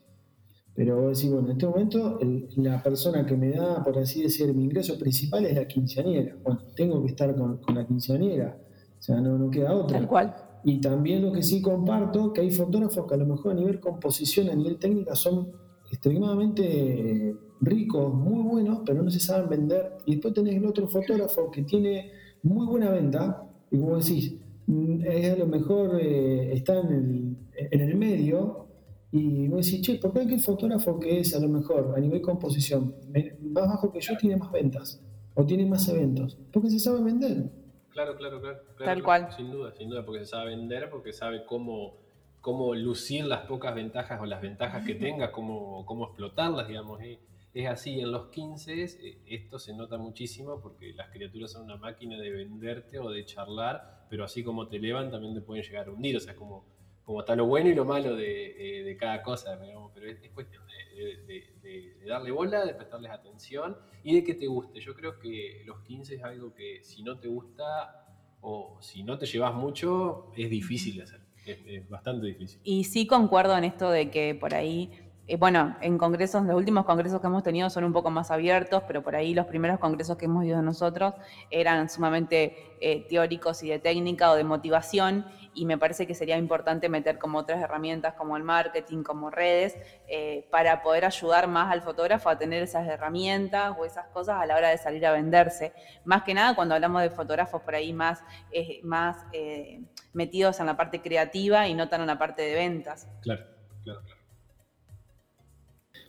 Pero 0.75 0.99
vos 1.01 1.17
decís, 1.17 1.31
bueno, 1.31 1.47
en 1.47 1.51
este 1.53 1.67
momento 1.67 2.19
el- 2.19 2.49
la 2.57 2.83
persona 2.83 3.25
que 3.25 3.37
me 3.37 3.51
da, 3.51 3.81
por 3.81 3.97
así 3.97 4.21
decir, 4.21 4.53
mi 4.53 4.65
ingreso 4.65 4.99
principal 4.99 5.45
es 5.45 5.55
la 5.55 5.65
quinceañera. 5.65 6.35
Bueno, 6.43 6.59
tengo 6.75 7.01
que 7.01 7.07
estar 7.11 7.33
con, 7.33 7.59
con 7.59 7.75
la 7.75 7.87
quinceañera. 7.87 8.57
O 8.99 9.01
sea, 9.01 9.21
no, 9.21 9.37
no 9.37 9.49
queda 9.49 9.73
otra. 9.73 9.99
Tal 9.99 10.07
cual. 10.09 10.35
Y 10.65 10.81
también 10.81 11.21
lo 11.21 11.31
que 11.31 11.43
sí 11.43 11.61
comparto, 11.61 12.33
que 12.33 12.41
hay 12.41 12.51
fotógrafos 12.51 13.05
que 13.07 13.13
a 13.13 13.17
lo 13.17 13.25
mejor 13.25 13.53
a 13.53 13.55
nivel 13.55 13.79
composición, 13.79 14.49
a 14.49 14.55
nivel 14.55 14.77
técnica, 14.79 15.15
son 15.15 15.62
extremadamente 15.93 17.35
ricos, 17.61 18.13
muy 18.13 18.41
buenos, 18.43 18.79
pero 18.85 19.03
no 19.03 19.11
se 19.11 19.19
saben 19.19 19.49
vender. 19.49 19.97
Y 20.05 20.13
después 20.15 20.33
tenés 20.33 20.55
el 20.55 20.65
otro 20.65 20.87
fotógrafo 20.87 21.51
que 21.51 21.61
tiene 21.61 22.11
muy 22.41 22.65
buena 22.65 22.89
venta, 22.89 23.47
y 23.71 23.79
como 23.79 23.97
decís, 23.97 24.35
mm, 24.65 25.05
es 25.05 25.33
a 25.33 25.37
lo 25.37 25.47
mejor 25.47 25.99
eh, 26.01 26.53
está 26.53 26.79
en 26.79 26.87
el, 26.87 27.37
en 27.71 27.81
el 27.81 27.95
medio, 27.95 28.67
y 29.11 29.47
vos 29.47 29.65
decís, 29.65 29.81
che, 29.81 29.99
¿por 29.99 30.11
qué 30.11 30.21
aquel 30.21 30.39
fotógrafo 30.39 30.99
que 30.99 31.19
es 31.19 31.35
a 31.35 31.39
lo 31.39 31.47
mejor 31.47 31.93
a 31.95 31.99
nivel 31.99 32.21
composición 32.21 32.95
más 33.41 33.67
bajo 33.67 33.91
que 33.91 34.01
yo 34.01 34.17
tiene 34.17 34.37
más 34.37 34.51
ventas? 34.51 34.99
O 35.35 35.45
tiene 35.45 35.65
más 35.67 35.87
eventos. 35.89 36.37
Porque 36.51 36.69
se 36.71 36.79
sabe 36.79 37.03
vender. 37.03 37.51
Claro, 37.89 38.15
claro, 38.17 38.41
claro. 38.41 38.57
claro, 38.57 38.77
Tal 38.77 38.85
claro, 38.85 39.03
cual. 39.03 39.27
Sin 39.37 39.51
duda, 39.51 39.71
sin 39.77 39.89
duda, 39.89 40.03
porque 40.03 40.21
se 40.21 40.25
sabe 40.25 40.55
vender, 40.55 40.89
porque 40.89 41.13
sabe 41.13 41.45
cómo, 41.45 41.97
cómo 42.43 42.75
lucir 42.75 43.23
las 43.25 43.45
pocas 43.47 43.73
ventajas 43.73 44.19
o 44.21 44.25
las 44.25 44.41
ventajas 44.41 44.85
que 44.85 44.95
tenga, 44.95 45.31
cómo, 45.31 45.85
cómo 45.85 46.03
explotarlas, 46.07 46.67
digamos. 46.67 47.01
y 47.01 47.17
es 47.53 47.67
así, 47.69 48.01
en 48.01 48.11
los 48.11 48.27
15 48.31 48.83
eh, 48.83 49.21
esto 49.27 49.57
se 49.59 49.73
nota 49.73 49.97
muchísimo 49.97 50.59
porque 50.61 50.91
las 50.93 51.09
criaturas 51.09 51.51
son 51.53 51.63
una 51.63 51.77
máquina 51.77 52.17
de 52.17 52.29
venderte 52.31 52.99
o 52.99 53.09
de 53.09 53.23
charlar, 53.25 54.07
pero 54.09 54.25
así 54.25 54.43
como 54.43 54.67
te 54.67 54.75
elevan 54.75 55.09
también 55.09 55.33
te 55.33 55.39
pueden 55.41 55.63
llegar 55.63 55.87
a 55.87 55.91
hundir, 55.91 56.17
o 56.17 56.19
sea, 56.19 56.35
como, 56.35 56.65
como 57.05 57.21
está 57.21 57.33
lo 57.35 57.45
bueno 57.45 57.69
y 57.69 57.75
lo 57.75 57.85
malo 57.85 58.13
de, 58.17 58.79
eh, 58.79 58.83
de 58.83 58.97
cada 58.97 59.21
cosa, 59.23 59.55
digamos, 59.57 59.91
pero 59.93 60.07
es, 60.11 60.21
es 60.21 60.31
cuestión 60.31 60.63
de- 60.67 61.53
de 61.61 62.05
darle 62.07 62.31
bola, 62.31 62.65
de 62.65 62.73
prestarles 62.73 63.11
atención 63.11 63.77
y 64.03 64.15
de 64.15 64.23
que 64.25 64.33
te 64.33 64.47
guste. 64.47 64.81
Yo 64.81 64.93
creo 64.93 65.17
que 65.17 65.63
los 65.65 65.79
15 65.83 66.15
es 66.15 66.23
algo 66.23 66.53
que 66.53 66.83
si 66.83 67.01
no 67.03 67.17
te 67.19 67.29
gusta 67.29 68.05
o 68.41 68.77
si 68.81 69.03
no 69.03 69.17
te 69.17 69.25
llevas 69.25 69.53
mucho, 69.55 70.31
es 70.35 70.49
difícil 70.49 70.97
de 70.97 71.03
hacer. 71.03 71.22
Es, 71.45 71.89
bastante 71.89 72.27
difícil. 72.27 72.59
Y 72.63 72.85
sí 72.85 73.07
concuerdo 73.07 73.57
en 73.57 73.63
esto 73.63 73.89
de 73.89 74.09
que 74.09 74.35
por 74.35 74.53
ahí, 74.53 74.91
eh, 75.27 75.37
bueno, 75.37 75.75
en 75.81 75.97
congresos, 75.97 76.43
los 76.43 76.55
últimos 76.55 76.85
congresos 76.85 77.19
que 77.19 77.27
hemos 77.27 77.43
tenido 77.43 77.69
son 77.69 77.83
un 77.83 77.93
poco 77.93 78.09
más 78.09 78.31
abiertos, 78.31 78.83
pero 78.87 79.03
por 79.03 79.15
ahí 79.15 79.33
los 79.33 79.45
primeros 79.45 79.79
congresos 79.79 80.17
que 80.17 80.25
hemos 80.25 80.45
ido 80.45 80.61
nosotros 80.61 81.13
eran 81.49 81.89
sumamente 81.89 82.75
eh, 82.79 83.05
teóricos 83.09 83.63
y 83.63 83.69
de 83.69 83.79
técnica 83.79 84.31
o 84.31 84.35
de 84.35 84.43
motivación, 84.43 85.25
y 85.55 85.65
me 85.65 85.77
parece 85.77 86.07
que 86.07 86.15
sería 86.15 86.37
importante 86.37 86.89
meter 86.89 87.17
como 87.17 87.39
otras 87.39 87.61
herramientas 87.61 88.13
como 88.15 88.37
el 88.37 88.43
marketing, 88.43 89.03
como 89.03 89.29
redes, 89.29 89.75
eh, 90.07 90.47
para 90.51 90.81
poder 90.81 91.05
ayudar 91.05 91.47
más 91.47 91.71
al 91.71 91.81
fotógrafo 91.81 92.29
a 92.29 92.37
tener 92.37 92.63
esas 92.63 92.87
herramientas 92.87 93.75
o 93.77 93.85
esas 93.85 94.07
cosas 94.07 94.37
a 94.39 94.45
la 94.45 94.55
hora 94.55 94.69
de 94.69 94.77
salir 94.77 95.05
a 95.05 95.11
venderse. 95.11 95.73
Más 96.05 96.23
que 96.23 96.33
nada 96.33 96.55
cuando 96.55 96.75
hablamos 96.75 97.01
de 97.01 97.09
fotógrafos 97.09 97.61
por 97.61 97.75
ahí 97.75 97.93
más, 97.93 98.23
eh, 98.51 98.79
más 98.83 99.17
eh, 99.31 99.81
metidos 100.13 100.59
en 100.59 100.65
la 100.65 100.77
parte 100.77 101.01
creativa 101.01 101.67
y 101.67 101.73
no 101.73 101.89
tan 101.89 102.01
en 102.01 102.07
la 102.07 102.17
parte 102.17 102.41
de 102.41 102.55
ventas. 102.55 103.07
Claro, 103.21 103.43
claro, 103.83 104.01
claro. 104.05 104.23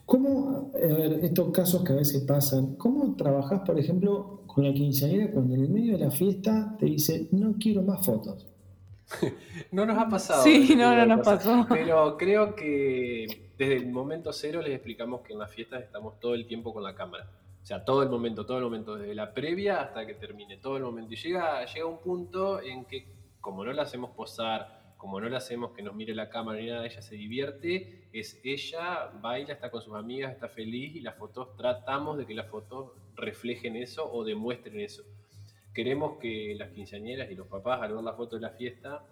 ¿Cómo, 0.07 0.71
a 0.75 0.79
ver, 0.79 1.25
estos 1.25 1.51
casos 1.51 1.83
que 1.83 1.93
a 1.93 1.97
veces 1.97 2.23
pasan, 2.25 2.77
cómo 2.77 3.17
trabajás, 3.17 3.61
por 3.61 3.79
ejemplo, 3.79 4.43
con 4.47 4.65
la 4.65 4.73
quinceañera 4.73 5.31
cuando 5.33 5.55
en 5.55 5.63
el 5.63 5.71
medio 5.71 5.93
de 5.93 6.05
la 6.05 6.11
fiesta 6.11 6.77
te 6.79 6.87
dice, 6.87 7.29
no 7.33 7.55
quiero 7.59 7.83
más 7.83 8.05
fotos? 8.05 8.54
No 9.71 9.87
nos 9.87 9.99
ha 9.99 10.09
pasado. 10.09 10.43
Sí, 10.43 10.75
no, 10.77 10.95
no 10.95 11.07
nos 11.07 11.25
pasó. 11.25 11.67
Pero 11.69 12.17
creo 12.17 12.55
que 12.55 13.53
desde 13.57 13.77
el 13.77 13.91
momento 13.91 14.33
cero 14.33 14.61
les 14.63 14.75
explicamos 14.75 15.23
que 15.23 15.33
en 15.33 15.39
las 15.39 15.51
fiestas 15.51 15.83
estamos 15.83 16.19
todo 16.21 16.35
el 16.35 16.47
tiempo 16.47 16.73
con 16.73 16.83
la 16.83 16.95
cámara. 16.95 17.29
O 17.63 17.67
sea, 17.67 17.85
todo 17.85 18.03
el 18.03 18.11
momento, 18.11 18.45
todo 18.45 18.59
el 18.59 18.65
momento, 18.65 18.97
desde 18.97 19.15
la 19.15 19.33
previa 19.33 19.81
hasta 19.81 20.07
que 20.07 20.15
termine, 20.15 20.59
todo 20.59 20.77
el 20.77 20.83
momento. 20.83 21.15
Y 21.15 21.17
llega, 21.17 21.65
llega 21.65 21.87
un 21.87 21.99
punto 21.99 22.61
en 22.61 22.85
que, 22.85 23.07
como 23.41 23.65
no 23.65 23.73
la 23.73 23.83
hacemos 23.83 24.11
posar, 24.11 24.95
como 24.99 25.21
no 25.21 25.29
la 25.29 25.39
hacemos 25.39 25.73
que 25.73 25.83
nos 25.83 25.95
mire 25.95 26.15
la 26.15 26.29
cámara 26.29 26.61
ni 26.61 26.69
nada, 26.69 26.85
ella 26.85 27.01
se 27.01 27.15
divierte, 27.15 28.09
es 28.13 28.41
ella, 28.45 29.11
baila, 29.21 29.53
está 29.55 29.71
con 29.71 29.83
sus 29.83 29.95
amigas, 29.95 30.33
está 30.33 30.49
feliz 30.49 30.95
y 30.95 31.01
las 31.01 31.15
fotos, 31.17 31.57
tratamos 31.57 32.19
de 32.19 32.27
que 32.27 32.35
las 32.35 32.49
fotos 32.49 32.93
reflejen 33.15 33.77
eso 33.77 34.11
o 34.13 34.25
demuestren 34.25 34.81
eso. 34.81 35.03
Queremos 35.75 36.19
que 36.19 36.55
las 36.57 36.71
quinceañeras 36.71 37.31
y 37.31 37.35
los 37.35 37.49
papás 37.49 37.83
al 37.83 37.93
ver 37.95 38.05
la 38.05 38.15
foto 38.15 38.37
de 38.37 38.43
la 38.43 38.51
fiesta 38.51 39.05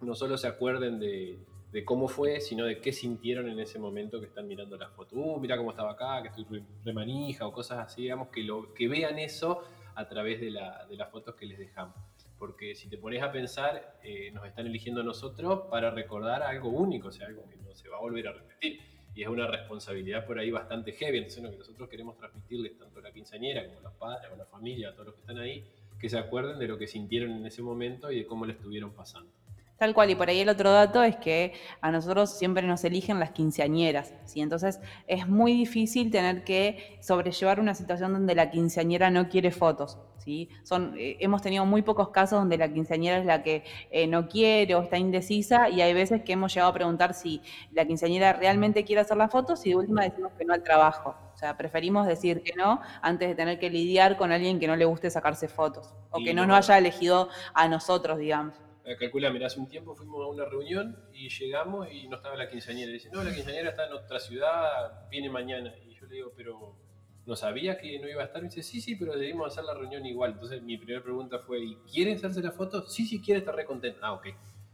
no 0.00 0.14
solo 0.14 0.36
se 0.36 0.46
acuerden 0.46 1.00
de, 1.00 1.38
de 1.74 1.84
cómo 1.84 2.06
fue, 2.06 2.40
sino 2.40 2.66
de 2.66 2.80
qué 2.80 2.92
sintieron 2.92 3.48
en 3.48 3.58
ese 3.58 3.80
momento 3.80 4.20
que 4.20 4.26
están 4.26 4.46
mirando 4.46 4.76
la 4.76 4.90
foto. 4.90 5.16
Uh, 5.16 5.40
mira 5.40 5.56
cómo 5.56 5.70
estaba 5.70 5.90
acá, 5.90 6.22
que 6.22 6.28
estoy 6.28 6.62
remanija 6.84 7.48
o 7.48 7.52
cosas 7.52 7.78
así, 7.78 8.02
digamos, 8.02 8.28
que, 8.28 8.44
lo, 8.44 8.72
que 8.72 8.86
vean 8.86 9.18
eso 9.18 9.64
a 9.96 10.06
través 10.08 10.40
de, 10.40 10.52
la, 10.52 10.86
de 10.86 10.96
las 10.96 11.10
fotos 11.10 11.34
que 11.34 11.46
les 11.46 11.58
dejamos. 11.58 11.96
Porque 12.38 12.76
si 12.76 12.88
te 12.88 12.96
pones 12.96 13.20
a 13.24 13.32
pensar, 13.32 13.98
eh, 14.04 14.30
nos 14.30 14.46
están 14.46 14.66
eligiendo 14.68 15.00
a 15.00 15.04
nosotros 15.04 15.62
para 15.68 15.90
recordar 15.90 16.44
algo 16.44 16.68
único, 16.68 17.08
o 17.08 17.12
sea, 17.12 17.26
algo 17.26 17.44
que 17.48 17.56
no 17.56 17.74
se 17.74 17.88
va 17.88 17.96
a 17.96 18.00
volver 18.00 18.28
a 18.28 18.32
repetir. 18.32 18.78
Y 19.12 19.22
es 19.22 19.28
una 19.28 19.48
responsabilidad 19.48 20.24
por 20.26 20.38
ahí 20.38 20.52
bastante 20.52 20.92
heavy. 20.92 21.18
Entonces, 21.18 21.42
lo 21.42 21.50
que 21.50 21.58
nosotros 21.58 21.88
queremos 21.88 22.16
transmitirles 22.16 22.78
tanto 22.78 23.00
a 23.00 23.02
la 23.02 23.12
quinceañera 23.12 23.66
como 23.66 23.80
a 23.80 23.82
los 23.82 23.94
padres, 23.94 24.30
a 24.32 24.36
la 24.36 24.46
familia, 24.46 24.90
a 24.90 24.92
todos 24.92 25.06
los 25.06 25.14
que 25.16 25.20
están 25.22 25.38
ahí, 25.38 25.64
que 25.98 26.08
se 26.08 26.18
acuerden 26.18 26.58
de 26.58 26.68
lo 26.68 26.78
que 26.78 26.86
sintieron 26.86 27.30
en 27.32 27.46
ese 27.46 27.62
momento 27.62 28.10
y 28.10 28.18
de 28.18 28.26
cómo 28.26 28.46
le 28.46 28.52
estuvieron 28.52 28.92
pasando. 28.92 29.30
Tal 29.76 29.92
cual, 29.92 30.08
y 30.08 30.14
por 30.14 30.28
ahí 30.28 30.38
el 30.38 30.48
otro 30.48 30.70
dato 30.70 31.02
es 31.02 31.16
que 31.16 31.52
a 31.80 31.90
nosotros 31.90 32.38
siempre 32.38 32.64
nos 32.64 32.84
eligen 32.84 33.18
las 33.18 33.32
quinceañeras, 33.32 34.14
¿sí? 34.24 34.40
Entonces 34.40 34.80
es 35.08 35.26
muy 35.26 35.52
difícil 35.52 36.12
tener 36.12 36.44
que 36.44 36.98
sobrellevar 37.00 37.58
una 37.58 37.74
situación 37.74 38.12
donde 38.12 38.36
la 38.36 38.52
quinceañera 38.52 39.10
no 39.10 39.28
quiere 39.28 39.50
fotos, 39.50 39.98
¿sí? 40.18 40.48
Son, 40.62 40.94
eh, 40.96 41.16
hemos 41.18 41.42
tenido 41.42 41.66
muy 41.66 41.82
pocos 41.82 42.10
casos 42.10 42.38
donde 42.38 42.56
la 42.56 42.72
quinceañera 42.72 43.18
es 43.18 43.26
la 43.26 43.42
que 43.42 43.64
eh, 43.90 44.06
no 44.06 44.28
quiere 44.28 44.76
o 44.76 44.82
está 44.82 44.96
indecisa 44.96 45.68
y 45.68 45.80
hay 45.80 45.92
veces 45.92 46.22
que 46.22 46.34
hemos 46.34 46.54
llegado 46.54 46.70
a 46.70 46.74
preguntar 46.74 47.12
si 47.12 47.42
la 47.72 47.84
quinceañera 47.84 48.32
realmente 48.32 48.84
quiere 48.84 49.00
hacer 49.00 49.16
las 49.16 49.32
fotos 49.32 49.66
y 49.66 49.70
de 49.70 49.76
última 49.76 50.04
decimos 50.04 50.30
que 50.38 50.44
no 50.44 50.54
al 50.54 50.62
trabajo. 50.62 51.16
Sea, 51.44 51.58
preferimos 51.58 52.06
decir 52.06 52.42
que 52.42 52.54
no 52.54 52.80
antes 53.02 53.28
de 53.28 53.34
tener 53.34 53.58
que 53.58 53.68
lidiar 53.68 54.16
con 54.16 54.32
alguien 54.32 54.58
que 54.58 54.66
no 54.66 54.76
le 54.76 54.86
guste 54.86 55.10
sacarse 55.10 55.46
fotos 55.46 55.94
o 56.10 56.16
que 56.24 56.32
no 56.32 56.46
nos 56.46 56.70
haya 56.70 56.78
elegido 56.78 57.28
a 57.52 57.68
nosotros, 57.68 58.16
digamos. 58.16 58.54
Eh, 58.82 58.96
calcula, 58.96 59.28
mira, 59.28 59.48
hace 59.48 59.60
un 59.60 59.68
tiempo 59.68 59.94
fuimos 59.94 60.24
a 60.24 60.28
una 60.28 60.46
reunión 60.46 60.96
y 61.12 61.28
llegamos 61.28 61.86
y 61.92 62.08
no 62.08 62.16
estaba 62.16 62.34
la 62.36 62.48
quinceañera. 62.48 62.90
dice, 62.90 63.10
no, 63.12 63.22
la 63.22 63.34
quinceañera 63.34 63.68
está 63.68 63.88
en 63.88 63.92
otra 63.92 64.18
ciudad, 64.20 65.06
viene 65.10 65.28
mañana. 65.28 65.74
Y 65.86 65.92
yo 65.92 66.06
le 66.06 66.14
digo, 66.14 66.32
pero 66.34 66.78
¿no 67.26 67.36
sabía 67.36 67.76
que 67.76 67.98
no 67.98 68.08
iba 68.08 68.22
a 68.22 68.24
estar? 68.24 68.42
Y 68.42 68.46
dice, 68.46 68.62
sí, 68.62 68.80
sí, 68.80 68.96
pero 68.96 69.12
debimos 69.12 69.48
hacer 69.48 69.64
la 69.64 69.74
reunión 69.74 70.06
igual. 70.06 70.32
Entonces 70.32 70.62
mi 70.62 70.78
primera 70.78 71.02
pregunta 71.02 71.40
fue, 71.40 71.62
¿y 71.62 71.76
quiere 71.92 72.14
hacerse 72.14 72.40
la 72.40 72.52
foto? 72.52 72.86
Sí, 72.88 73.04
sí, 73.04 73.20
quiere 73.20 73.40
estar 73.40 73.54
re 73.54 73.66
contenta. 73.66 73.98
Ah, 74.00 74.14
ok. 74.14 74.28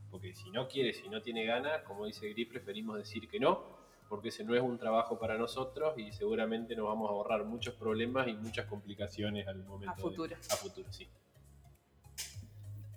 Porque 0.09 0.35
si 0.35 0.53
no 0.53 0.69
quiere, 0.69 0.93
si 0.93 1.09
no 1.09 1.21
tiene 1.21 1.45
ganas, 1.45 1.83
como 1.83 2.07
dice 2.07 2.29
Gris, 2.29 2.47
preferimos 2.47 2.97
decir 2.97 3.29
que 3.29 3.41
no, 3.41 3.80
porque 4.11 4.29
ese 4.31 4.43
no 4.43 4.57
es 4.57 4.61
un 4.61 4.77
trabajo 4.77 5.19
para 5.21 5.39
nosotros 5.39 5.95
y 5.97 6.11
seguramente 6.13 6.75
nos 6.75 6.87
vamos 6.87 7.09
a 7.09 7.13
ahorrar 7.13 7.45
muchos 7.45 7.75
problemas 7.75 8.27
y 8.27 8.35
muchas 8.35 8.67
complicaciones 8.67 9.47
al 9.47 9.65
momento. 9.65 9.93
A 9.93 9.97
futuro. 9.97 10.35
a 10.35 10.57
futuro, 10.57 10.89
sí. 10.91 11.07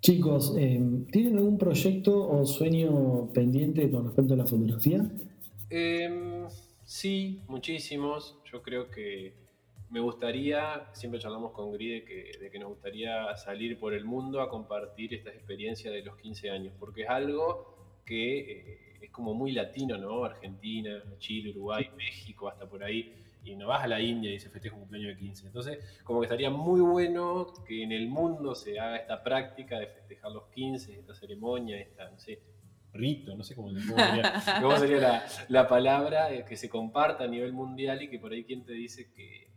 Chicos, 0.02 0.56
eh, 0.58 0.82
¿tienen 1.12 1.38
algún 1.38 1.60
proyecto 1.60 2.30
o 2.30 2.46
sueño 2.46 3.30
pendiente 3.32 3.90
con 3.92 4.06
respecto 4.06 4.34
a 4.34 4.38
la 4.38 4.46
fotografía? 4.46 5.08
Em, 5.70 6.48
sí, 6.84 7.42
muchísimos. 7.48 8.40
Yo 8.52 8.64
creo 8.64 8.90
que 8.90 9.36
me 9.92 10.00
gustaría, 10.00 10.90
siempre 10.94 11.20
charlamos 11.20 11.52
con 11.52 11.72
Gri 11.72 11.90
de 11.90 12.04
que, 12.04 12.32
de 12.40 12.50
que 12.50 12.58
nos 12.58 12.70
gustaría 12.70 13.38
salir 13.38 13.78
por 13.78 13.94
el 13.94 14.04
mundo 14.04 14.42
a 14.42 14.50
compartir 14.50 15.14
esta 15.14 15.30
experiencia 15.30 15.92
de 15.92 16.02
los 16.02 16.18
15 16.18 16.50
años, 16.50 16.74
porque 16.80 17.04
es 17.04 17.10
algo 17.10 18.02
que 18.04 18.40
eh, 18.40 18.83
es 19.04 19.12
como 19.12 19.34
muy 19.34 19.52
latino, 19.52 19.98
¿no? 19.98 20.24
Argentina, 20.24 21.02
Chile, 21.20 21.52
Uruguay, 21.52 21.90
México, 21.98 22.48
hasta 22.48 22.66
por 22.68 22.84
ahí 22.84 23.14
y 23.44 23.56
no 23.56 23.68
vas 23.68 23.84
a 23.84 23.88
la 23.88 24.00
India 24.00 24.34
y 24.34 24.40
se 24.40 24.50
festeja 24.50 24.76
un 24.76 24.82
cumpleaños 24.82 25.16
de 25.16 25.20
15. 25.20 25.48
Entonces, 25.48 25.80
como 26.04 26.22
que 26.22 26.26
estaría 26.28 26.50
muy 26.50 26.80
bueno 26.80 27.48
que 27.68 27.84
en 27.84 27.92
el 27.92 28.08
mundo 28.08 28.56
se 28.56 28.80
haga 28.80 28.96
esta 28.96 29.22
práctica 29.22 29.80
de 29.80 29.88
festejar 29.88 30.32
los 30.32 30.46
15, 30.52 31.00
esta 31.00 31.14
ceremonia, 31.14 31.78
esta, 31.78 32.10
no 32.10 32.18
sé, 32.18 32.42
rito, 32.94 33.36
no 33.36 33.44
sé 33.44 33.56
cómo, 33.56 33.70
sería, 34.78 35.00
la, 35.00 35.26
la, 35.50 35.68
palabra, 35.68 36.34
eh, 36.34 36.46
que 36.48 36.56
se 36.56 36.70
comparta 36.70 37.26
a 37.26 37.28
nivel 37.28 37.52
mundial 37.52 38.02
y 38.02 38.10
que 38.10 38.20
por 38.20 38.32
ahí 38.32 38.46
quien 38.46 38.64
te 38.64 38.74
dice 38.74 39.12
que 39.12 39.52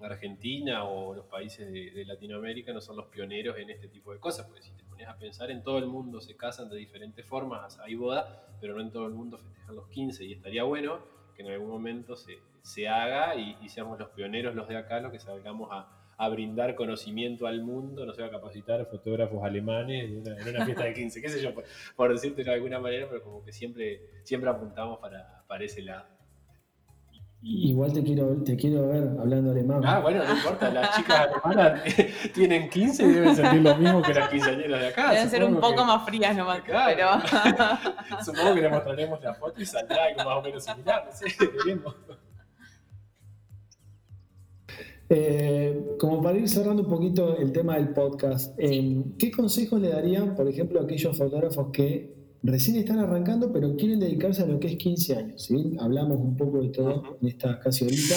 Argentina 0.00 0.84
o 0.84 1.14
los 1.14 1.24
países 1.24 1.72
de, 1.72 1.92
de, 1.92 2.04
Latinoamérica 2.04 2.74
no 2.74 2.80
son 2.82 2.96
los 2.96 3.06
pioneros 3.06 3.56
en 3.58 3.70
este 3.70 3.88
tipo 3.88 4.12
de 4.12 4.20
cosas, 4.20 4.46
porque 4.46 4.60
si 4.60 4.72
te 4.72 4.83
pones 4.94 5.08
a 5.08 5.18
pensar, 5.18 5.50
en 5.50 5.62
todo 5.62 5.78
el 5.78 5.86
mundo 5.86 6.20
se 6.20 6.36
casan 6.36 6.70
de 6.70 6.76
diferentes 6.76 7.26
formas, 7.26 7.78
hay 7.80 7.96
boda, 7.96 8.46
pero 8.60 8.74
no 8.74 8.80
en 8.80 8.90
todo 8.90 9.06
el 9.06 9.12
mundo 9.12 9.38
festejan 9.38 9.74
los 9.74 9.88
15 9.88 10.24
y 10.24 10.32
estaría 10.32 10.62
bueno 10.62 11.00
que 11.34 11.42
en 11.42 11.50
algún 11.50 11.68
momento 11.68 12.14
se, 12.14 12.38
se 12.62 12.88
haga 12.88 13.34
y, 13.34 13.68
seamos 13.68 13.98
los 13.98 14.08
pioneros 14.10 14.54
los 14.54 14.68
de 14.68 14.76
acá, 14.76 15.00
los 15.00 15.10
que 15.10 15.18
salgamos 15.18 15.68
a, 15.72 15.88
a, 16.16 16.28
brindar 16.28 16.76
conocimiento 16.76 17.48
al 17.48 17.62
mundo, 17.62 18.06
no 18.06 18.14
sé, 18.14 18.22
a 18.22 18.30
capacitar 18.30 18.86
fotógrafos 18.86 19.42
alemanes 19.42 20.04
en 20.04 20.18
una, 20.48 20.64
fiesta 20.64 20.84
de 20.84 20.94
15, 20.94 21.20
qué 21.20 21.28
sé 21.28 21.42
yo, 21.42 21.52
por, 21.52 21.64
por, 21.96 22.12
decirte 22.12 22.44
de 22.44 22.52
alguna 22.52 22.78
manera, 22.78 23.08
pero 23.08 23.22
como 23.22 23.44
que 23.44 23.52
siempre, 23.52 24.00
siempre 24.22 24.48
apuntamos 24.48 25.00
para, 25.00 25.42
para 25.48 25.64
ese 25.64 25.82
lado. 25.82 26.13
Igual 27.46 27.92
te 27.92 28.02
quiero, 28.02 28.42
te 28.42 28.56
quiero 28.56 28.88
ver 28.88 29.06
hablando 29.20 29.50
alemán. 29.50 29.82
Ah, 29.84 30.00
bueno, 30.00 30.24
no 30.24 30.34
importa, 30.34 30.70
las 30.70 30.96
chicas 30.96 31.28
alemanas 31.28 31.82
tienen 32.34 32.70
15 32.70 33.04
y 33.04 33.12
deben 33.12 33.36
sentir 33.36 33.60
lo 33.60 33.76
mismo 33.76 34.00
que 34.00 34.14
las 34.14 34.30
quinceañeras 34.30 34.80
de 34.80 34.86
acá. 34.88 35.10
Deben 35.12 35.28
ser 35.28 35.44
un 35.44 35.60
poco 35.60 35.84
más 35.84 36.06
frías 36.06 36.34
nomás, 36.34 36.62
claro. 36.62 36.96
pero... 36.96 38.24
Supongo 38.24 38.54
que 38.54 38.62
le 38.62 38.68
mostraremos 38.70 39.22
la 39.22 39.34
foto 39.34 39.60
y 39.60 39.66
saldrá 39.66 40.06
algo 40.06 40.24
más 40.24 40.38
o 40.38 40.42
menos 40.42 40.64
similar, 40.64 41.04
no 41.04 41.12
sé, 41.12 41.26
veremos. 41.64 41.94
Eh, 45.10 45.96
como 45.98 46.22
para 46.22 46.38
ir 46.38 46.48
cerrando 46.48 46.82
un 46.82 46.88
poquito 46.88 47.36
el 47.36 47.52
tema 47.52 47.74
del 47.74 47.90
podcast, 47.90 48.54
eh, 48.58 49.04
¿qué 49.18 49.30
consejos 49.30 49.82
le 49.82 49.90
darían, 49.90 50.34
por 50.34 50.48
ejemplo, 50.48 50.80
a 50.80 50.84
aquellos 50.84 51.14
fotógrafos 51.14 51.68
que 51.70 52.23
recién 52.44 52.76
están 52.76 52.98
arrancando 52.98 53.52
pero 53.52 53.74
quieren 53.74 53.98
dedicarse 53.98 54.42
a 54.42 54.46
lo 54.46 54.60
que 54.60 54.68
es 54.68 54.76
15 54.76 55.16
años? 55.16 55.42
¿sí? 55.42 55.76
Hablamos 55.80 56.18
un 56.18 56.36
poco 56.36 56.62
de 56.62 56.68
todo 56.68 57.18
en 57.20 57.28
esta 57.28 57.58
casi 57.58 57.84
horita, 57.84 58.14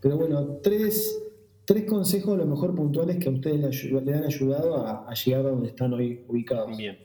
pero 0.00 0.16
bueno, 0.16 0.58
tres, 0.62 1.22
tres 1.64 1.84
consejos 1.84 2.34
a 2.34 2.38
lo 2.38 2.46
mejor 2.46 2.74
puntuales 2.74 3.18
que 3.18 3.28
a 3.28 3.32
ustedes 3.32 3.84
le, 3.92 4.14
han 4.14 4.24
ayudado 4.24 4.86
a, 4.86 5.14
llegar 5.14 5.46
a 5.46 5.50
donde 5.50 5.68
están 5.68 5.92
hoy 5.92 6.24
ubicados. 6.26 6.76
Bien. 6.76 6.98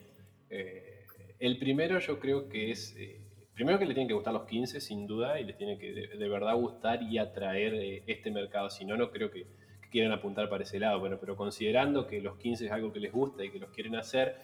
Eh, 0.49 1.05
el 1.39 1.59
primero 1.59 1.99
yo 1.99 2.19
creo 2.19 2.49
que 2.49 2.71
es 2.71 2.95
primero 3.53 3.77
que 3.79 3.85
le 3.85 3.93
tienen 3.93 4.07
que 4.07 4.13
gustar 4.13 4.33
los 4.33 4.45
15, 4.45 4.81
sin 4.81 5.07
duda, 5.07 5.39
y 5.39 5.43
les 5.43 5.57
tiene 5.57 5.77
que 5.77 5.93
de, 5.93 6.27
verdad 6.29 6.55
gustar 6.55 7.03
y 7.03 7.17
atraer 7.17 7.73
eh, 7.75 8.03
este 8.07 8.31
mercado. 8.31 8.69
Si 8.69 8.85
no, 8.85 8.97
no 8.97 9.11
creo 9.11 9.29
que, 9.31 9.45
quieran 9.91 10.11
apuntar 10.11 10.49
para 10.49 10.63
ese 10.63 10.79
lado. 10.79 10.99
Bueno, 10.99 11.17
pero 11.19 11.37
considerando 11.37 12.07
que 12.07 12.19
los 12.19 12.37
15 12.37 12.65
es 12.65 12.71
algo 12.71 12.91
que 12.91 12.99
les 12.99 13.11
gusta 13.11 13.45
y 13.45 13.51
que 13.51 13.59
los 13.59 13.69
quieren 13.69 13.95
hacer, 13.95 14.37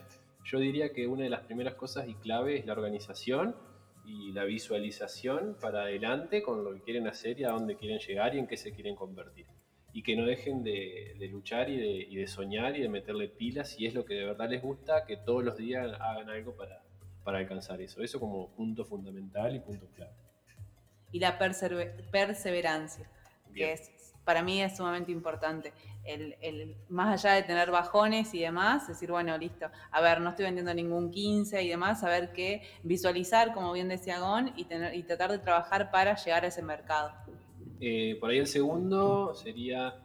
yo 0.44 0.60
diría 0.60 0.92
que 0.94 1.08
una 1.08 1.24
de 1.24 1.30
las 1.30 1.42
primeras 1.42 1.76
cosas 1.76 2.08
y 2.08 2.16
clave 2.16 2.58
es 2.58 2.66
la 2.66 2.74
organización 2.74 3.56
y 4.06 4.32
la 4.32 4.44
visualización 4.44 5.58
para 5.62 5.84
adelante 5.84 6.42
con 6.42 6.64
lo 6.64 6.74
que 6.74 6.82
quieren 6.82 7.08
hacer 7.08 7.40
y 7.40 7.44
a 7.44 7.50
dónde 7.50 7.76
quieren 7.76 8.00
llegar 8.00 8.36
y 8.36 8.40
en 8.40 8.48
qué 8.48 8.58
se 8.58 8.72
quieren 8.72 8.96
convertir. 8.96 9.46
Y 9.94 10.04
que 10.04 10.16
no 10.16 10.26
dejen 10.26 10.64
de, 10.64 11.16
luchar 11.32 11.70
y 11.70 11.78
de, 11.78 12.08
y 12.10 12.16
de 12.16 12.28
soñar 12.28 12.76
y 12.78 12.82
de 12.82 12.90
meterle 12.90 13.28
pilas 13.28 13.70
si 13.70 13.86
es 13.86 13.94
lo 13.94 14.06
que 14.06 14.16
de 14.16 14.26
verdad 14.26 14.50
les 14.50 14.62
gusta, 14.62 15.06
que 15.06 15.18
todos 15.18 15.44
los 15.44 15.58
días 15.58 15.92
hagan 16.00 16.30
algo 16.30 16.56
para, 16.56 16.84
para 17.24 17.40
alcanzar 17.40 17.82
eso. 17.82 18.02
Eso 18.02 18.20
como 18.20 18.50
punto 18.56 18.86
fundamental 18.86 19.56
y 19.56 19.60
punto 19.60 19.88
clave. 19.96 20.14
Y 21.12 21.20
la 21.20 21.38
perseverancia, 21.38 23.10
que 23.54 23.74
es, 23.74 24.09
para 24.24 24.43
mí 24.43 24.61
es 24.61 24.78
sumamente 24.78 25.11
importante. 25.11 25.74
El, 26.03 26.76
más 26.89 27.24
allá 27.24 27.36
de 27.36 27.43
tener 27.43 27.72
bajones 27.72 28.34
y 28.34 28.39
demás, 28.39 28.88
decir, 28.88 29.11
bueno, 29.11 29.38
listo, 29.38 29.67
a 29.91 30.01
ver, 30.01 30.22
no 30.22 30.30
estoy 30.32 30.45
vendiendo 30.45 30.74
ningún 30.74 31.11
15 31.11 31.61
y 31.61 31.70
demás, 31.70 31.99
saber 31.99 32.32
qué 32.34 32.63
visualizar, 32.84 33.53
como 33.53 33.74
bien 33.74 33.89
decía 33.89 34.20
Gon, 34.20 34.53
y, 34.55 34.65
tener, 34.65 34.95
y 34.95 35.03
tratar 35.03 35.32
de 35.32 35.39
trabajar 35.39 35.91
para 35.91 36.15
llegar 36.15 36.45
a 36.45 36.47
ese 36.47 36.61
mercado. 36.61 37.11
Eh, 37.80 38.17
por 38.20 38.32
ahí 38.32 38.39
el 38.39 38.47
segundo 38.47 39.34
sería 39.36 39.95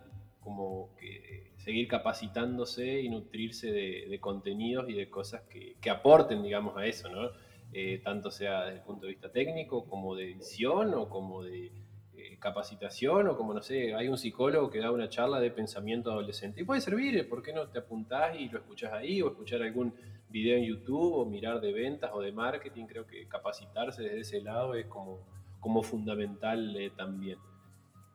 como 0.40 0.94
que 0.96 1.52
seguir 1.64 1.88
capacitándose 1.88 3.00
y 3.00 3.08
nutrirse 3.08 3.72
de, 3.72 4.18
contenidos 4.20 4.88
y 4.88 4.92
de 4.92 5.08
cosas 5.08 5.42
que, 5.48 5.90
aporten, 5.90 6.42
digamos, 6.42 6.76
a 6.76 6.86
eso, 6.86 7.08
¿no? 7.08 7.30
Eh, 7.72 8.00
tanto 8.04 8.30
sea 8.30 8.64
desde 8.64 8.78
el 8.78 8.84
punto 8.84 9.06
de 9.06 9.12
vista 9.12 9.32
técnico, 9.32 9.86
como 9.86 10.14
de 10.14 10.32
edición, 10.32 10.92
o 10.94 11.08
como 11.08 11.42
de 11.42 11.72
eh, 12.34 12.38
capacitación, 12.38 13.28
o 13.28 13.36
como, 13.36 13.54
no 13.54 13.62
sé, 13.62 13.94
hay 13.94 14.08
un 14.08 14.18
psicólogo 14.18 14.70
que 14.70 14.80
da 14.80 14.90
una 14.90 15.08
charla 15.08 15.40
de 15.40 15.50
pensamiento 15.50 16.10
adolescente. 16.10 16.60
Y 16.60 16.64
puede 16.64 16.80
servir, 16.80 17.16
¿eh? 17.16 17.24
¿por 17.24 17.42
qué 17.42 17.52
no 17.52 17.68
te 17.68 17.78
apuntás 17.78 18.38
y 18.38 18.48
lo 18.48 18.58
escuchás 18.58 18.92
ahí, 18.92 19.22
o 19.22 19.28
escuchar 19.28 19.62
algún 19.62 19.94
video 20.30 20.56
en 20.56 20.64
YouTube, 20.64 21.14
o 21.14 21.24
mirar 21.24 21.60
de 21.60 21.72
ventas 21.72 22.10
o 22.12 22.20
de 22.20 22.32
marketing? 22.32 22.86
Creo 22.86 23.06
que 23.06 23.26
capacitarse 23.28 24.02
desde 24.02 24.20
ese 24.20 24.40
lado 24.40 24.74
es 24.74 24.86
como, 24.86 25.20
como 25.60 25.82
fundamental 25.82 26.92
también. 26.96 27.38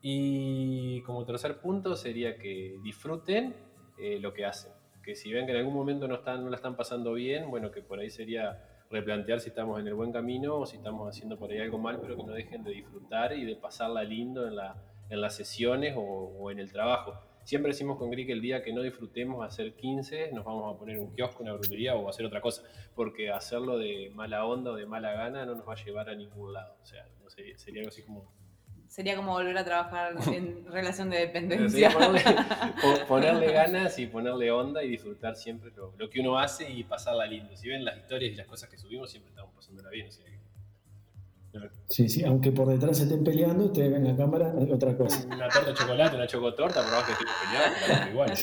Y 0.01 1.01
como 1.01 1.25
tercer 1.25 1.59
punto 1.59 1.95
sería 1.95 2.37
que 2.37 2.79
disfruten 2.83 3.55
eh, 3.97 4.19
lo 4.19 4.33
que 4.33 4.45
hacen. 4.45 4.71
Que 5.03 5.15
si 5.15 5.31
ven 5.31 5.45
que 5.45 5.51
en 5.51 5.57
algún 5.57 5.73
momento 5.73 6.07
no, 6.07 6.15
están, 6.15 6.43
no 6.43 6.49
la 6.49 6.55
están 6.55 6.75
pasando 6.75 7.13
bien, 7.13 7.49
bueno, 7.49 7.71
que 7.71 7.81
por 7.81 7.99
ahí 7.99 8.09
sería 8.09 8.68
replantear 8.89 9.39
si 9.39 9.49
estamos 9.49 9.79
en 9.79 9.87
el 9.87 9.93
buen 9.93 10.11
camino 10.11 10.57
o 10.57 10.65
si 10.65 10.77
estamos 10.77 11.07
haciendo 11.07 11.37
por 11.37 11.51
ahí 11.51 11.59
algo 11.59 11.77
mal, 11.77 11.99
pero 12.01 12.15
que 12.15 12.23
no 12.23 12.33
dejen 12.33 12.63
de 12.63 12.71
disfrutar 12.71 13.33
y 13.33 13.45
de 13.45 13.55
pasarla 13.55 14.03
lindo 14.03 14.47
en, 14.47 14.55
la, 14.55 14.75
en 15.09 15.21
las 15.21 15.35
sesiones 15.35 15.93
o, 15.97 16.49
en 16.51 16.59
el 16.59 16.71
trabajo. 16.71 17.13
siempre 17.43 17.71
decimos 17.71 17.97
con 17.97 18.09
Gri 18.09 18.25
que 18.25 18.33
el 18.33 18.41
día 18.41 18.63
que 18.63 18.73
no 18.73 18.81
disfrutemos 18.81 19.45
hacer 19.45 19.75
15, 19.75 20.31
nos 20.31 20.43
vamos 20.43 20.73
a 20.73 20.79
poner 20.79 20.99
un 20.99 21.13
kiosco, 21.13 21.43
una 21.43 21.53
brujería 21.53 21.95
o 21.95 22.09
hacer 22.09 22.25
otra 22.25 22.41
cosa, 22.41 22.63
porque 22.95 23.29
hacerlo 23.29 23.77
de 23.77 24.11
mala 24.15 24.45
onda 24.45 24.71
o 24.71 24.75
de 24.75 24.85
mala 24.85 25.13
gana 25.13 25.45
no 25.45 25.55
nos 25.55 25.67
va 25.67 25.73
a 25.73 25.83
llevar 25.83 26.09
a 26.09 26.15
ningún 26.15 26.53
lado. 26.53 26.75
O 26.81 26.85
sea, 26.85 27.07
sería 27.57 27.81
algo 27.81 27.89
así 27.89 28.03
como 28.03 28.38
Sería 28.89 29.15
como 29.15 29.33
volver 29.33 29.55
a 29.55 29.63
trabajar 29.63 30.15
en 30.33 30.65
relación 30.65 31.11
de 31.11 31.19
dependencia. 31.19 31.91
Ponerle, 33.07 33.51
ganas 33.51 33.99
y 33.99 34.07
ponerle 34.07 34.51
onda 34.51 34.83
y 34.83 34.89
disfrutar 34.89 35.35
siempre 35.35 35.71
lo, 35.75 36.09
que 36.09 36.19
uno 36.19 36.39
hace 36.39 36.69
y 36.69 36.83
pasarla 36.83 37.27
lindo. 37.27 37.55
Si 37.55 37.69
ven 37.69 37.85
las 37.85 37.97
historias 37.97 38.33
y 38.33 38.35
las 38.35 38.47
cosas 38.47 38.67
que 38.67 38.77
subimos, 38.77 39.11
siempre 39.11 39.29
estamos 39.29 39.53
pasándola 39.53 39.91
bien. 39.91 40.09
Sí, 41.87 42.07
sí, 42.09 42.23
aunque 42.23 42.51
por 42.51 42.67
detrás 42.67 42.97
se 42.97 43.03
estén 43.03 43.23
peleando, 43.23 43.65
ustedes 43.65 43.91
ven 43.91 44.07
la 44.07 44.15
cámara, 44.15 44.53
es 44.59 44.71
otra 44.71 44.95
cosa. 44.95 45.23
Una 45.27 45.49
torta 45.49 45.69
de 45.69 45.73
chocolate, 45.75 46.15
una 46.15 46.27
chocotorta, 46.27 46.83
por 46.83 46.93
abajo 46.93 47.05
que 47.07 47.11
estén 47.13 47.27
peleando, 47.87 48.11
igual. 48.11 48.33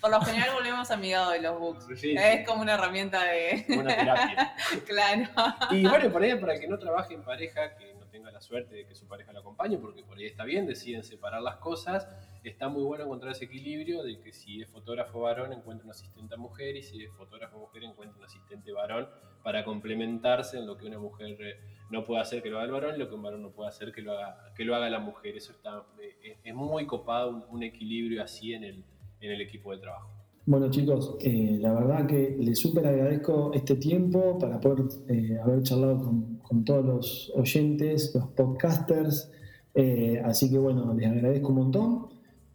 por 0.00 0.10
lo 0.10 0.20
general 0.20 0.50
volvemos 0.54 0.90
amigados 0.90 1.32
de 1.32 1.40
los 1.42 1.58
books. 1.58 1.86
es 2.02 2.46
como 2.46 2.62
una 2.62 2.74
herramienta 2.74 3.24
de... 3.24 3.64
Una 3.68 3.96
terapia. 3.96 4.54
claro. 4.86 5.28
Y 5.70 5.86
bueno, 5.86 6.10
por 6.10 6.22
ahí, 6.22 6.34
para 6.38 6.58
que 6.58 6.68
no 6.68 6.78
trabaje 6.78 7.14
en 7.14 7.22
pareja, 7.22 7.74
que 7.76 7.91
tenga 8.12 8.30
la 8.30 8.40
suerte 8.40 8.76
de 8.76 8.86
que 8.86 8.94
su 8.94 9.08
pareja 9.08 9.32
lo 9.32 9.40
acompañe, 9.40 9.78
porque 9.78 10.04
por 10.04 10.18
ahí 10.18 10.26
está 10.26 10.44
bien, 10.44 10.66
deciden 10.66 11.02
separar 11.02 11.42
las 11.42 11.56
cosas. 11.56 12.06
Está 12.44 12.68
muy 12.68 12.84
bueno 12.84 13.04
encontrar 13.04 13.32
ese 13.32 13.46
equilibrio 13.46 14.02
de 14.04 14.20
que 14.20 14.32
si 14.32 14.60
es 14.60 14.68
fotógrafo 14.68 15.22
varón 15.22 15.52
encuentra 15.52 15.84
una 15.84 15.92
asistente 15.92 16.36
mujer 16.36 16.76
y 16.76 16.82
si 16.82 17.02
es 17.02 17.10
fotógrafo 17.12 17.58
mujer 17.58 17.84
encuentra 17.84 18.18
un 18.18 18.24
asistente 18.24 18.70
varón 18.70 19.08
para 19.42 19.64
complementarse 19.64 20.58
en 20.58 20.66
lo 20.66 20.76
que 20.76 20.86
una 20.86 20.98
mujer 20.98 21.36
eh, 21.40 21.56
no 21.90 22.04
puede 22.04 22.20
hacer 22.20 22.42
que 22.42 22.50
lo 22.50 22.58
haga 22.58 22.66
el 22.66 22.72
varón 22.72 22.94
y 22.96 22.98
lo 22.98 23.08
que 23.08 23.14
un 23.14 23.22
varón 23.22 23.42
no 23.42 23.50
puede 23.50 23.70
hacer 23.70 23.92
que 23.92 24.02
lo 24.02 24.12
haga, 24.12 24.52
que 24.54 24.64
lo 24.64 24.76
haga 24.76 24.90
la 24.90 25.00
mujer. 25.00 25.36
Eso 25.36 25.52
está, 25.52 25.84
eh, 26.00 26.36
es 26.44 26.54
muy 26.54 26.86
copado 26.86 27.46
un, 27.48 27.62
equilibrio 27.62 28.22
así 28.22 28.52
en 28.52 28.64
el, 28.64 28.84
en 29.20 29.32
el 29.32 29.40
equipo 29.40 29.72
de 29.72 29.78
trabajo. 29.78 30.22
Bueno 30.44 30.68
chicos, 30.70 31.16
eh, 31.20 31.56
la 31.60 31.72
verdad 31.72 32.04
que 32.04 32.36
les 32.36 32.58
súper 32.58 32.84
agradezco 32.84 33.52
este 33.54 33.76
tiempo 33.76 34.36
para 34.40 34.60
poder 34.60 34.86
eh, 35.08 35.38
haber 35.40 35.62
charlado 35.62 35.98
con, 35.98 36.41
todos 36.64 36.84
los 36.84 37.32
oyentes, 37.34 38.12
los 38.14 38.28
podcasters. 38.28 39.30
Eh, 39.74 40.20
así 40.24 40.50
que 40.50 40.58
bueno, 40.58 40.94
les 40.94 41.10
agradezco 41.10 41.48
un 41.48 41.54
montón. 41.54 42.08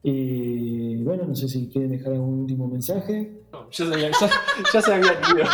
Y 0.04 1.04
bueno, 1.04 1.26
no 1.26 1.36
sé 1.36 1.50
si 1.50 1.68
quieren 1.68 1.92
dejar 1.92 2.14
algún 2.14 2.42
último 2.42 2.68
mensaje. 2.68 3.42
No, 3.52 3.70
ya, 3.72 4.82
se 4.82 4.94
había 4.94 5.12
ido. 5.14 5.46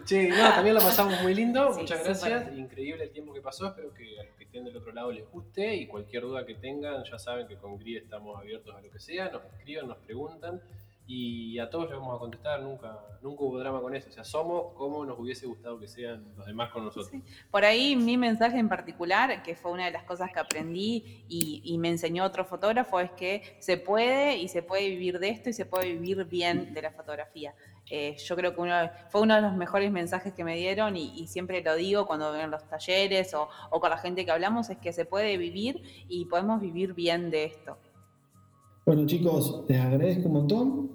che, 0.04 0.28
no, 0.28 0.50
también 0.50 0.74
lo 0.74 0.80
pasamos 0.80 1.20
muy 1.22 1.34
lindo. 1.34 1.72
Muchas 1.76 2.04
gracias. 2.04 2.56
Increíble 2.56 3.04
el 3.04 3.10
tiempo 3.10 3.32
que 3.32 3.40
pasó. 3.40 3.66
Espero 3.66 3.92
que 3.94 4.20
a 4.20 4.24
los 4.24 4.34
que 4.36 4.44
estén 4.44 4.64
del 4.64 4.76
otro 4.76 4.92
lado 4.92 5.10
les 5.10 5.28
guste. 5.30 5.74
Y 5.74 5.86
cualquier 5.86 6.22
duda 6.22 6.44
que 6.44 6.54
tengan, 6.54 7.02
ya 7.10 7.18
saben 7.18 7.48
que 7.48 7.56
con 7.56 7.78
GRI 7.78 7.96
estamos 7.96 8.38
abiertos 8.38 8.74
a 8.76 8.80
lo 8.80 8.90
que 8.90 9.00
sea. 9.00 9.30
Nos 9.30 9.42
escriban, 9.44 9.88
nos 9.88 9.98
preguntan 9.98 10.60
y 11.06 11.58
a 11.58 11.68
todos 11.68 11.90
le 11.90 11.96
vamos 11.96 12.16
a 12.16 12.18
contestar, 12.18 12.62
nunca, 12.62 12.98
nunca 13.20 13.42
hubo 13.42 13.58
drama 13.58 13.80
con 13.82 13.94
eso. 13.94 14.08
O 14.08 14.12
sea, 14.12 14.24
somos 14.24 14.72
como 14.74 15.04
nos 15.04 15.18
hubiese 15.18 15.46
gustado 15.46 15.78
que 15.78 15.86
sean 15.86 16.24
los 16.36 16.46
demás 16.46 16.70
con 16.70 16.84
nosotros. 16.84 17.20
Por 17.50 17.64
ahí 17.64 17.94
mi 17.94 18.16
mensaje 18.16 18.58
en 18.58 18.70
particular, 18.70 19.42
que 19.42 19.54
fue 19.54 19.72
una 19.72 19.84
de 19.84 19.90
las 19.90 20.04
cosas 20.04 20.30
que 20.32 20.40
aprendí 20.40 21.24
y, 21.28 21.76
me 21.78 21.90
enseñó 21.90 22.24
otro 22.24 22.46
fotógrafo, 22.46 23.00
es 23.00 23.10
que 23.10 23.56
se 23.58 23.76
puede 23.76 24.38
y 24.38 24.48
se 24.48 24.62
puede 24.62 24.88
vivir 24.88 25.18
de 25.18 25.28
esto 25.28 25.50
y 25.50 25.52
se 25.52 25.66
puede 25.66 25.92
vivir 25.92 26.24
bien 26.24 26.72
de 26.72 26.80
la 26.80 26.92
fotografía. 26.92 27.54
Eh, 27.90 28.16
yo 28.16 28.34
creo 28.34 28.54
que 28.54 28.62
uno, 28.62 28.74
fue 29.10 29.20
uno 29.20 29.34
de 29.34 29.42
los 29.42 29.54
mejores 29.54 29.90
mensajes 29.90 30.32
que 30.32 30.44
me 30.44 30.56
dieron 30.56 30.96
y, 30.96 31.26
siempre 31.26 31.62
lo 31.62 31.74
digo 31.74 32.06
cuando 32.06 32.32
ven 32.32 32.50
los 32.50 32.66
talleres 32.66 33.34
o, 33.34 33.48
o 33.70 33.80
con 33.80 33.90
la 33.90 33.98
gente 33.98 34.24
que 34.24 34.30
hablamos, 34.30 34.70
es 34.70 34.78
que 34.78 34.94
se 34.94 35.04
puede 35.04 35.36
vivir 35.36 35.82
y 36.08 36.24
podemos 36.24 36.62
vivir 36.62 36.94
bien 36.94 37.30
de 37.30 37.44
esto. 37.44 37.76
Bueno 38.86 39.06
chicos, 39.06 39.64
les 39.66 39.80
agradezco 39.80 40.26
un 40.28 40.32
montón. 40.34 40.90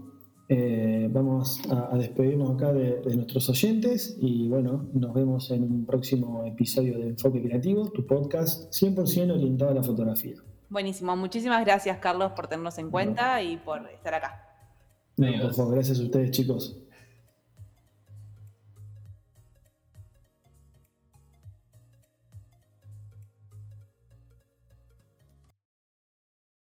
Eh, 0.48 1.08
vamos 1.12 1.60
a, 1.72 1.98
despedirnos 1.98 2.52
acá 2.52 2.72
de, 2.72 3.02
nuestros 3.16 3.50
oyentes 3.50 4.16
y 4.20 4.48
bueno, 4.48 4.90
nos 4.94 5.12
vemos 5.14 5.50
en 5.50 5.64
un 5.64 5.86
próximo 5.88 6.44
episodio 6.46 7.00
de 7.00 7.10
Enfoque 7.10 7.42
Creativo, 7.42 7.90
tu 7.90 8.06
podcast 8.06 8.72
100% 8.72 9.34
orientado 9.34 9.72
a 9.72 9.74
la 9.74 9.84
fotografía. 9.84 10.36
Buenísimo, 10.70 11.16
muchísimas 11.16 11.66
gracias 11.66 11.98
Carlos 11.98 12.34
por 12.36 12.48
tenernos 12.48 12.78
en 12.78 12.92
cuenta 12.92 13.42
y 13.42 13.58
por 13.58 13.88
estar 13.90 14.14
acá. 14.14 14.44
No, 15.18 15.28
por 15.42 15.54
favor, 15.56 15.74
gracias 15.74 16.00
a 16.00 16.04
ustedes 16.04 16.30
chicos. 16.30 16.78